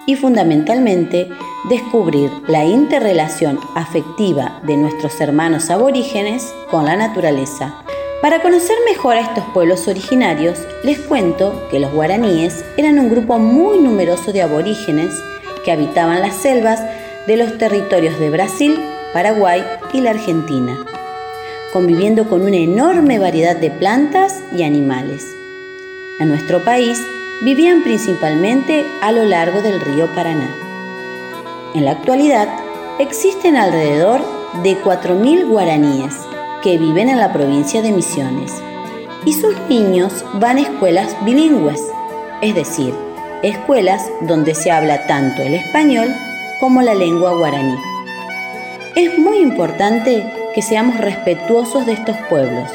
y 0.06 0.16
fundamentalmente 0.16 1.28
descubrir 1.68 2.30
la 2.46 2.64
interrelación 2.64 3.58
afectiva 3.74 4.60
de 4.62 4.76
nuestros 4.76 5.20
hermanos 5.20 5.70
aborígenes 5.70 6.52
con 6.70 6.84
la 6.84 6.96
naturaleza. 6.96 7.74
Para 8.22 8.42
conocer 8.42 8.76
mejor 8.88 9.16
a 9.16 9.20
estos 9.20 9.44
pueblos 9.54 9.86
originarios, 9.86 10.58
les 10.82 10.98
cuento 10.98 11.68
que 11.70 11.78
los 11.78 11.92
guaraníes 11.92 12.64
eran 12.76 12.98
un 12.98 13.10
grupo 13.10 13.38
muy 13.38 13.78
numeroso 13.78 14.32
de 14.32 14.42
aborígenes 14.42 15.14
que 15.64 15.72
habitaban 15.72 16.20
las 16.20 16.36
selvas 16.36 16.82
de 17.26 17.36
los 17.36 17.58
territorios 17.58 18.18
de 18.18 18.30
Brasil, 18.30 18.80
Paraguay 19.12 19.62
y 19.92 20.00
la 20.00 20.10
Argentina, 20.10 20.78
conviviendo 21.72 22.28
con 22.28 22.42
una 22.42 22.56
enorme 22.56 23.18
variedad 23.18 23.56
de 23.56 23.70
plantas 23.70 24.42
y 24.56 24.62
animales. 24.62 25.26
En 26.20 26.28
nuestro 26.28 26.64
país 26.64 27.00
vivían 27.42 27.82
principalmente 27.82 28.84
a 29.02 29.12
lo 29.12 29.24
largo 29.24 29.62
del 29.62 29.80
río 29.80 30.12
Paraná. 30.14 30.54
En 31.74 31.84
la 31.84 31.92
actualidad 31.92 32.48
existen 32.98 33.56
alrededor 33.56 34.20
de 34.62 34.76
4.000 34.82 35.46
guaraníes 35.46 36.14
que 36.62 36.78
viven 36.78 37.08
en 37.08 37.18
la 37.18 37.32
provincia 37.32 37.82
de 37.82 37.92
Misiones 37.92 38.52
y 39.24 39.32
sus 39.32 39.54
niños 39.68 40.24
van 40.34 40.56
a 40.56 40.62
escuelas 40.62 41.14
bilingües, 41.24 41.80
es 42.40 42.54
decir, 42.54 42.94
escuelas 43.42 44.02
donde 44.22 44.54
se 44.54 44.70
habla 44.70 45.06
tanto 45.06 45.42
el 45.42 45.54
español 45.54 46.08
como 46.60 46.82
la 46.82 46.94
lengua 46.94 47.34
guaraní. 47.34 47.76
Es 48.96 49.18
muy 49.18 49.38
importante 49.38 50.24
que 50.58 50.62
seamos 50.62 50.96
respetuosos 50.96 51.86
de 51.86 51.92
estos 51.92 52.16
pueblos, 52.28 52.68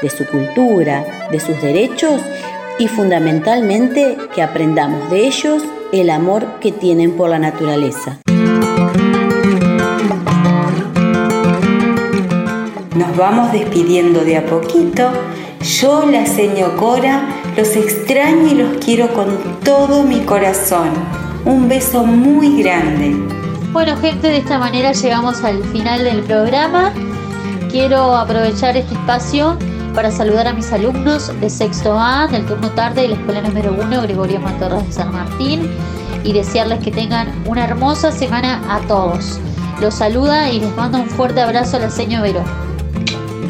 de 0.00 0.08
su 0.08 0.24
cultura, 0.24 1.04
de 1.32 1.40
sus 1.40 1.60
derechos 1.60 2.22
y 2.78 2.86
fundamentalmente 2.86 4.16
que 4.32 4.40
aprendamos 4.40 5.10
de 5.10 5.26
ellos 5.26 5.64
el 5.90 6.10
amor 6.10 6.60
que 6.60 6.70
tienen 6.70 7.16
por 7.16 7.30
la 7.30 7.40
naturaleza. 7.40 8.20
Nos 12.94 13.16
vamos 13.16 13.50
despidiendo 13.50 14.20
de 14.20 14.36
a 14.36 14.46
poquito. 14.46 15.10
Yo, 15.60 16.06
la 16.06 16.26
señor 16.26 16.76
Cora, 16.76 17.20
los 17.56 17.74
extraño 17.74 18.46
y 18.46 18.54
los 18.54 18.76
quiero 18.76 19.12
con 19.12 19.58
todo 19.64 20.04
mi 20.04 20.20
corazón. 20.20 20.90
Un 21.44 21.68
beso 21.68 22.06
muy 22.06 22.62
grande. 22.62 23.16
Bueno 23.72 23.96
gente, 23.96 24.28
de 24.28 24.36
esta 24.36 24.56
manera 24.56 24.92
llegamos 24.92 25.42
al 25.42 25.64
final 25.64 26.04
del 26.04 26.22
programa. 26.22 26.92
Quiero 27.74 28.16
aprovechar 28.16 28.76
este 28.76 28.94
espacio 28.94 29.58
para 29.96 30.12
saludar 30.12 30.46
a 30.46 30.52
mis 30.52 30.72
alumnos 30.72 31.32
de 31.40 31.50
sexto 31.50 31.98
A 31.98 32.28
del 32.28 32.46
turno 32.46 32.70
tarde 32.70 33.02
de 33.02 33.08
la 33.08 33.14
escuela 33.16 33.40
número 33.40 33.72
1 33.72 34.02
Gregorio 34.02 34.38
Matorras 34.38 34.86
de 34.86 34.92
San 34.92 35.10
Martín 35.10 35.68
y 36.22 36.32
desearles 36.32 36.78
que 36.78 36.92
tengan 36.92 37.32
una 37.46 37.64
hermosa 37.64 38.12
semana 38.12 38.62
a 38.72 38.78
todos. 38.86 39.40
Los 39.80 39.94
saluda 39.94 40.52
y 40.52 40.60
les 40.60 40.76
mando 40.76 40.98
un 40.98 41.08
fuerte 41.08 41.40
abrazo 41.40 41.78
a 41.78 41.80
la 41.80 41.90
señora 41.90 42.22
Vero. 42.22 42.44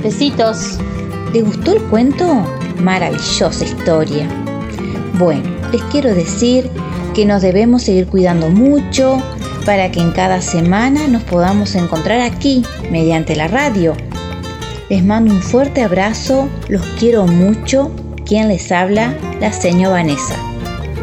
Besitos. 0.03 0.79
¿Te 1.35 1.43
gustó 1.43 1.75
el 1.75 1.83
cuento? 1.83 2.47
Maravillosa 2.81 3.63
historia. 3.63 4.27
Bueno, 5.19 5.51
les 5.71 5.83
quiero 5.93 6.15
decir 6.15 6.71
que 7.15 7.27
nos 7.27 7.43
debemos 7.43 7.83
seguir 7.83 8.07
cuidando 8.07 8.49
mucho 8.49 9.23
para 9.67 9.91
que 9.91 10.01
en 10.01 10.13
cada 10.13 10.41
semana 10.41 11.09
nos 11.09 11.23
podamos 11.25 11.75
encontrar 11.75 12.23
aquí 12.23 12.65
mediante 12.91 13.37
la 13.37 13.49
radio 13.49 13.95
les 14.89 15.05
mando 15.05 15.33
un 15.33 15.41
fuerte 15.41 15.83
abrazo, 15.83 16.49
los 16.69 16.83
quiero 16.99 17.27
mucho. 17.27 17.91
Quien 18.27 18.49
les 18.49 18.73
habla, 18.73 19.15
la 19.41 19.53
señora 19.53 19.97
Vanessa. 19.97 20.35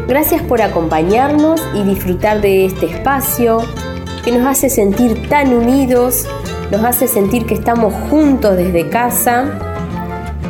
Gracias 0.08 0.42
por 0.42 0.60
acompañarnos 0.60 1.62
y 1.74 1.82
disfrutar 1.84 2.40
de 2.40 2.66
este 2.66 2.86
espacio 2.86 3.62
que 4.24 4.32
nos 4.32 4.46
hace 4.46 4.68
sentir 4.68 5.28
tan 5.28 5.54
unidos, 5.54 6.26
nos 6.70 6.84
hace 6.84 7.06
sentir 7.06 7.46
que 7.46 7.54
estamos 7.54 7.94
juntos 8.10 8.56
desde 8.56 8.88
casa, 8.88 9.44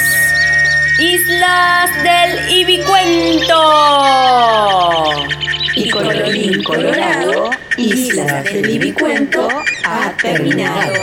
Islas 0.99 1.91
del 2.03 2.51
Ibicuento. 2.51 3.61
Y 5.75 5.89
colorín 5.89 6.63
colorado, 6.63 7.49
Islas 7.78 8.43
del 8.45 8.69
Ibicuento 8.69 9.49
ha 9.84 10.13
terminado. 10.21 10.93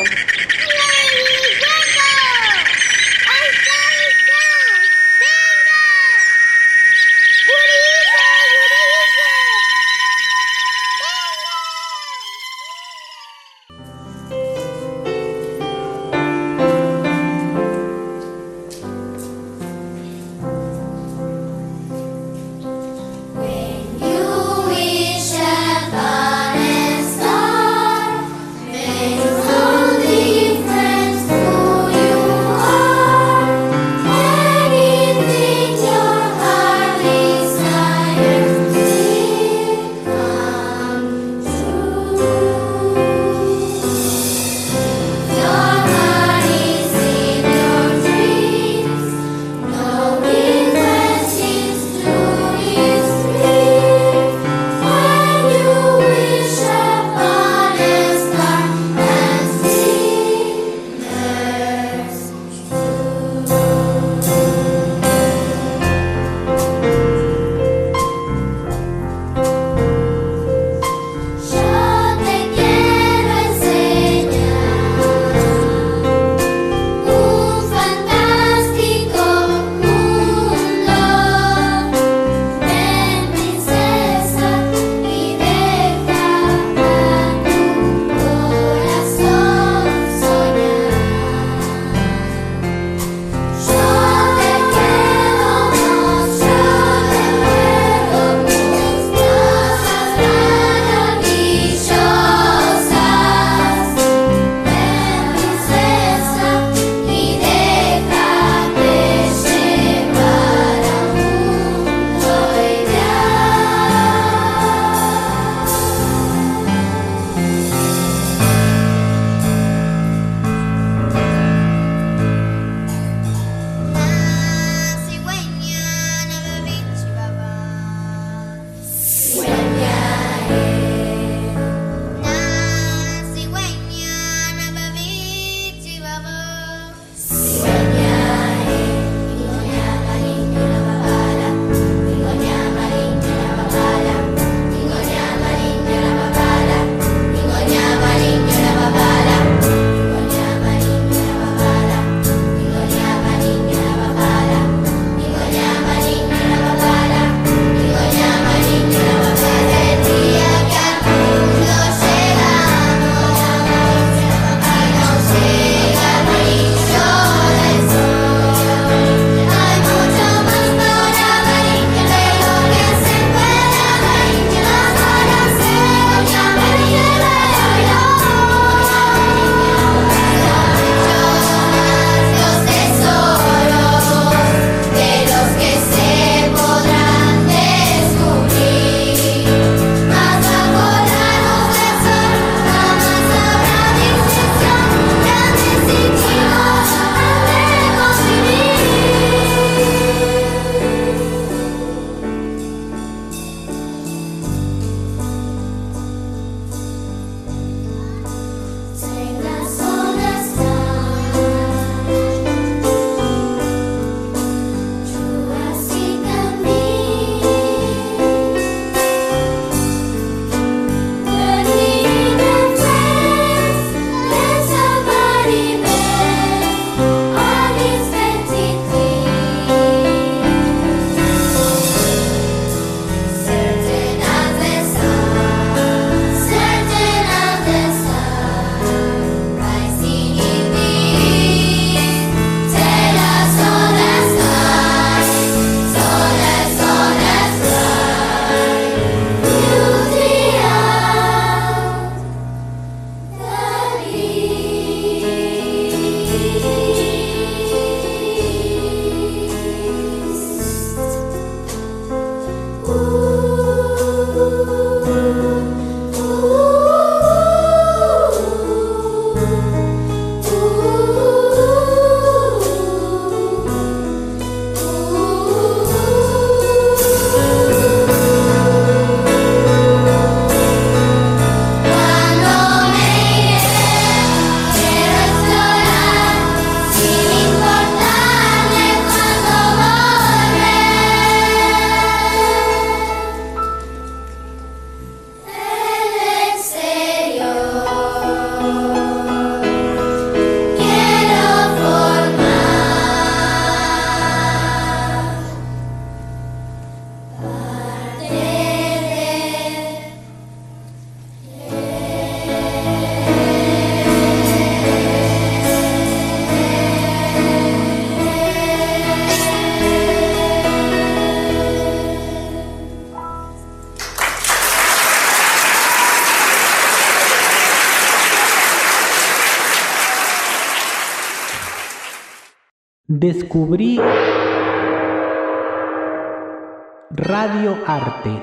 Radio 337.11 337.75
Arte, 337.87 338.39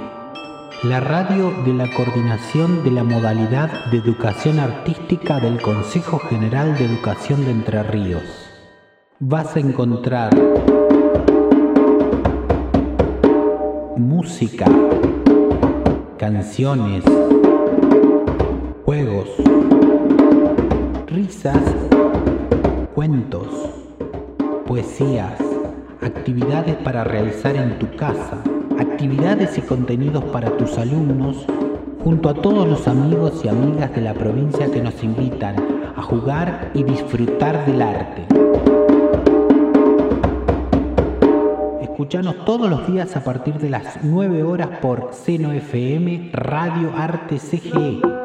la 0.81 0.99
radio 1.01 1.51
de 1.63 1.71
la 1.71 1.87
coordinación 1.93 2.83
de 2.83 2.89
la 2.89 3.03
modalidad 3.03 3.91
de 3.91 3.97
educación 3.99 4.57
artística 4.57 5.39
del 5.39 5.61
Consejo 5.61 6.17
General 6.17 6.75
de 6.79 6.85
Educación 6.85 7.45
de 7.45 7.51
Entre 7.51 7.83
Ríos. 7.83 8.23
Vas 9.19 9.55
a 9.55 9.59
encontrar 9.59 10.35
música, 13.97 14.65
canciones, 16.17 17.03
juegos, 18.83 19.29
risas, 21.05 21.61
cuentos 22.95 23.78
poesías, 24.69 25.33
actividades 25.99 26.75
para 26.75 27.03
realizar 27.03 27.55
en 27.55 27.79
tu 27.79 27.89
casa, 27.95 28.37
actividades 28.77 29.57
y 29.57 29.61
contenidos 29.61 30.23
para 30.25 30.55
tus 30.57 30.77
alumnos, 30.77 31.43
junto 32.03 32.29
a 32.29 32.35
todos 32.35 32.67
los 32.67 32.87
amigos 32.87 33.41
y 33.43 33.47
amigas 33.47 33.95
de 33.95 34.01
la 34.01 34.13
provincia 34.13 34.69
que 34.69 34.83
nos 34.83 35.03
invitan 35.03 35.55
a 35.95 36.03
jugar 36.03 36.69
y 36.75 36.83
disfrutar 36.83 37.65
del 37.65 37.81
arte. 37.81 38.27
Escuchanos 41.81 42.45
todos 42.45 42.69
los 42.69 42.85
días 42.85 43.15
a 43.15 43.23
partir 43.23 43.55
de 43.55 43.71
las 43.71 44.03
9 44.03 44.43
horas 44.43 44.69
por 44.83 45.09
Seno 45.13 45.51
FM 45.51 46.29
Radio 46.31 46.93
Arte 46.95 47.39
CGE. 47.39 48.18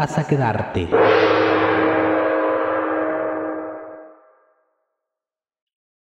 Casa 0.00 0.24
quedarte. 0.24 1.29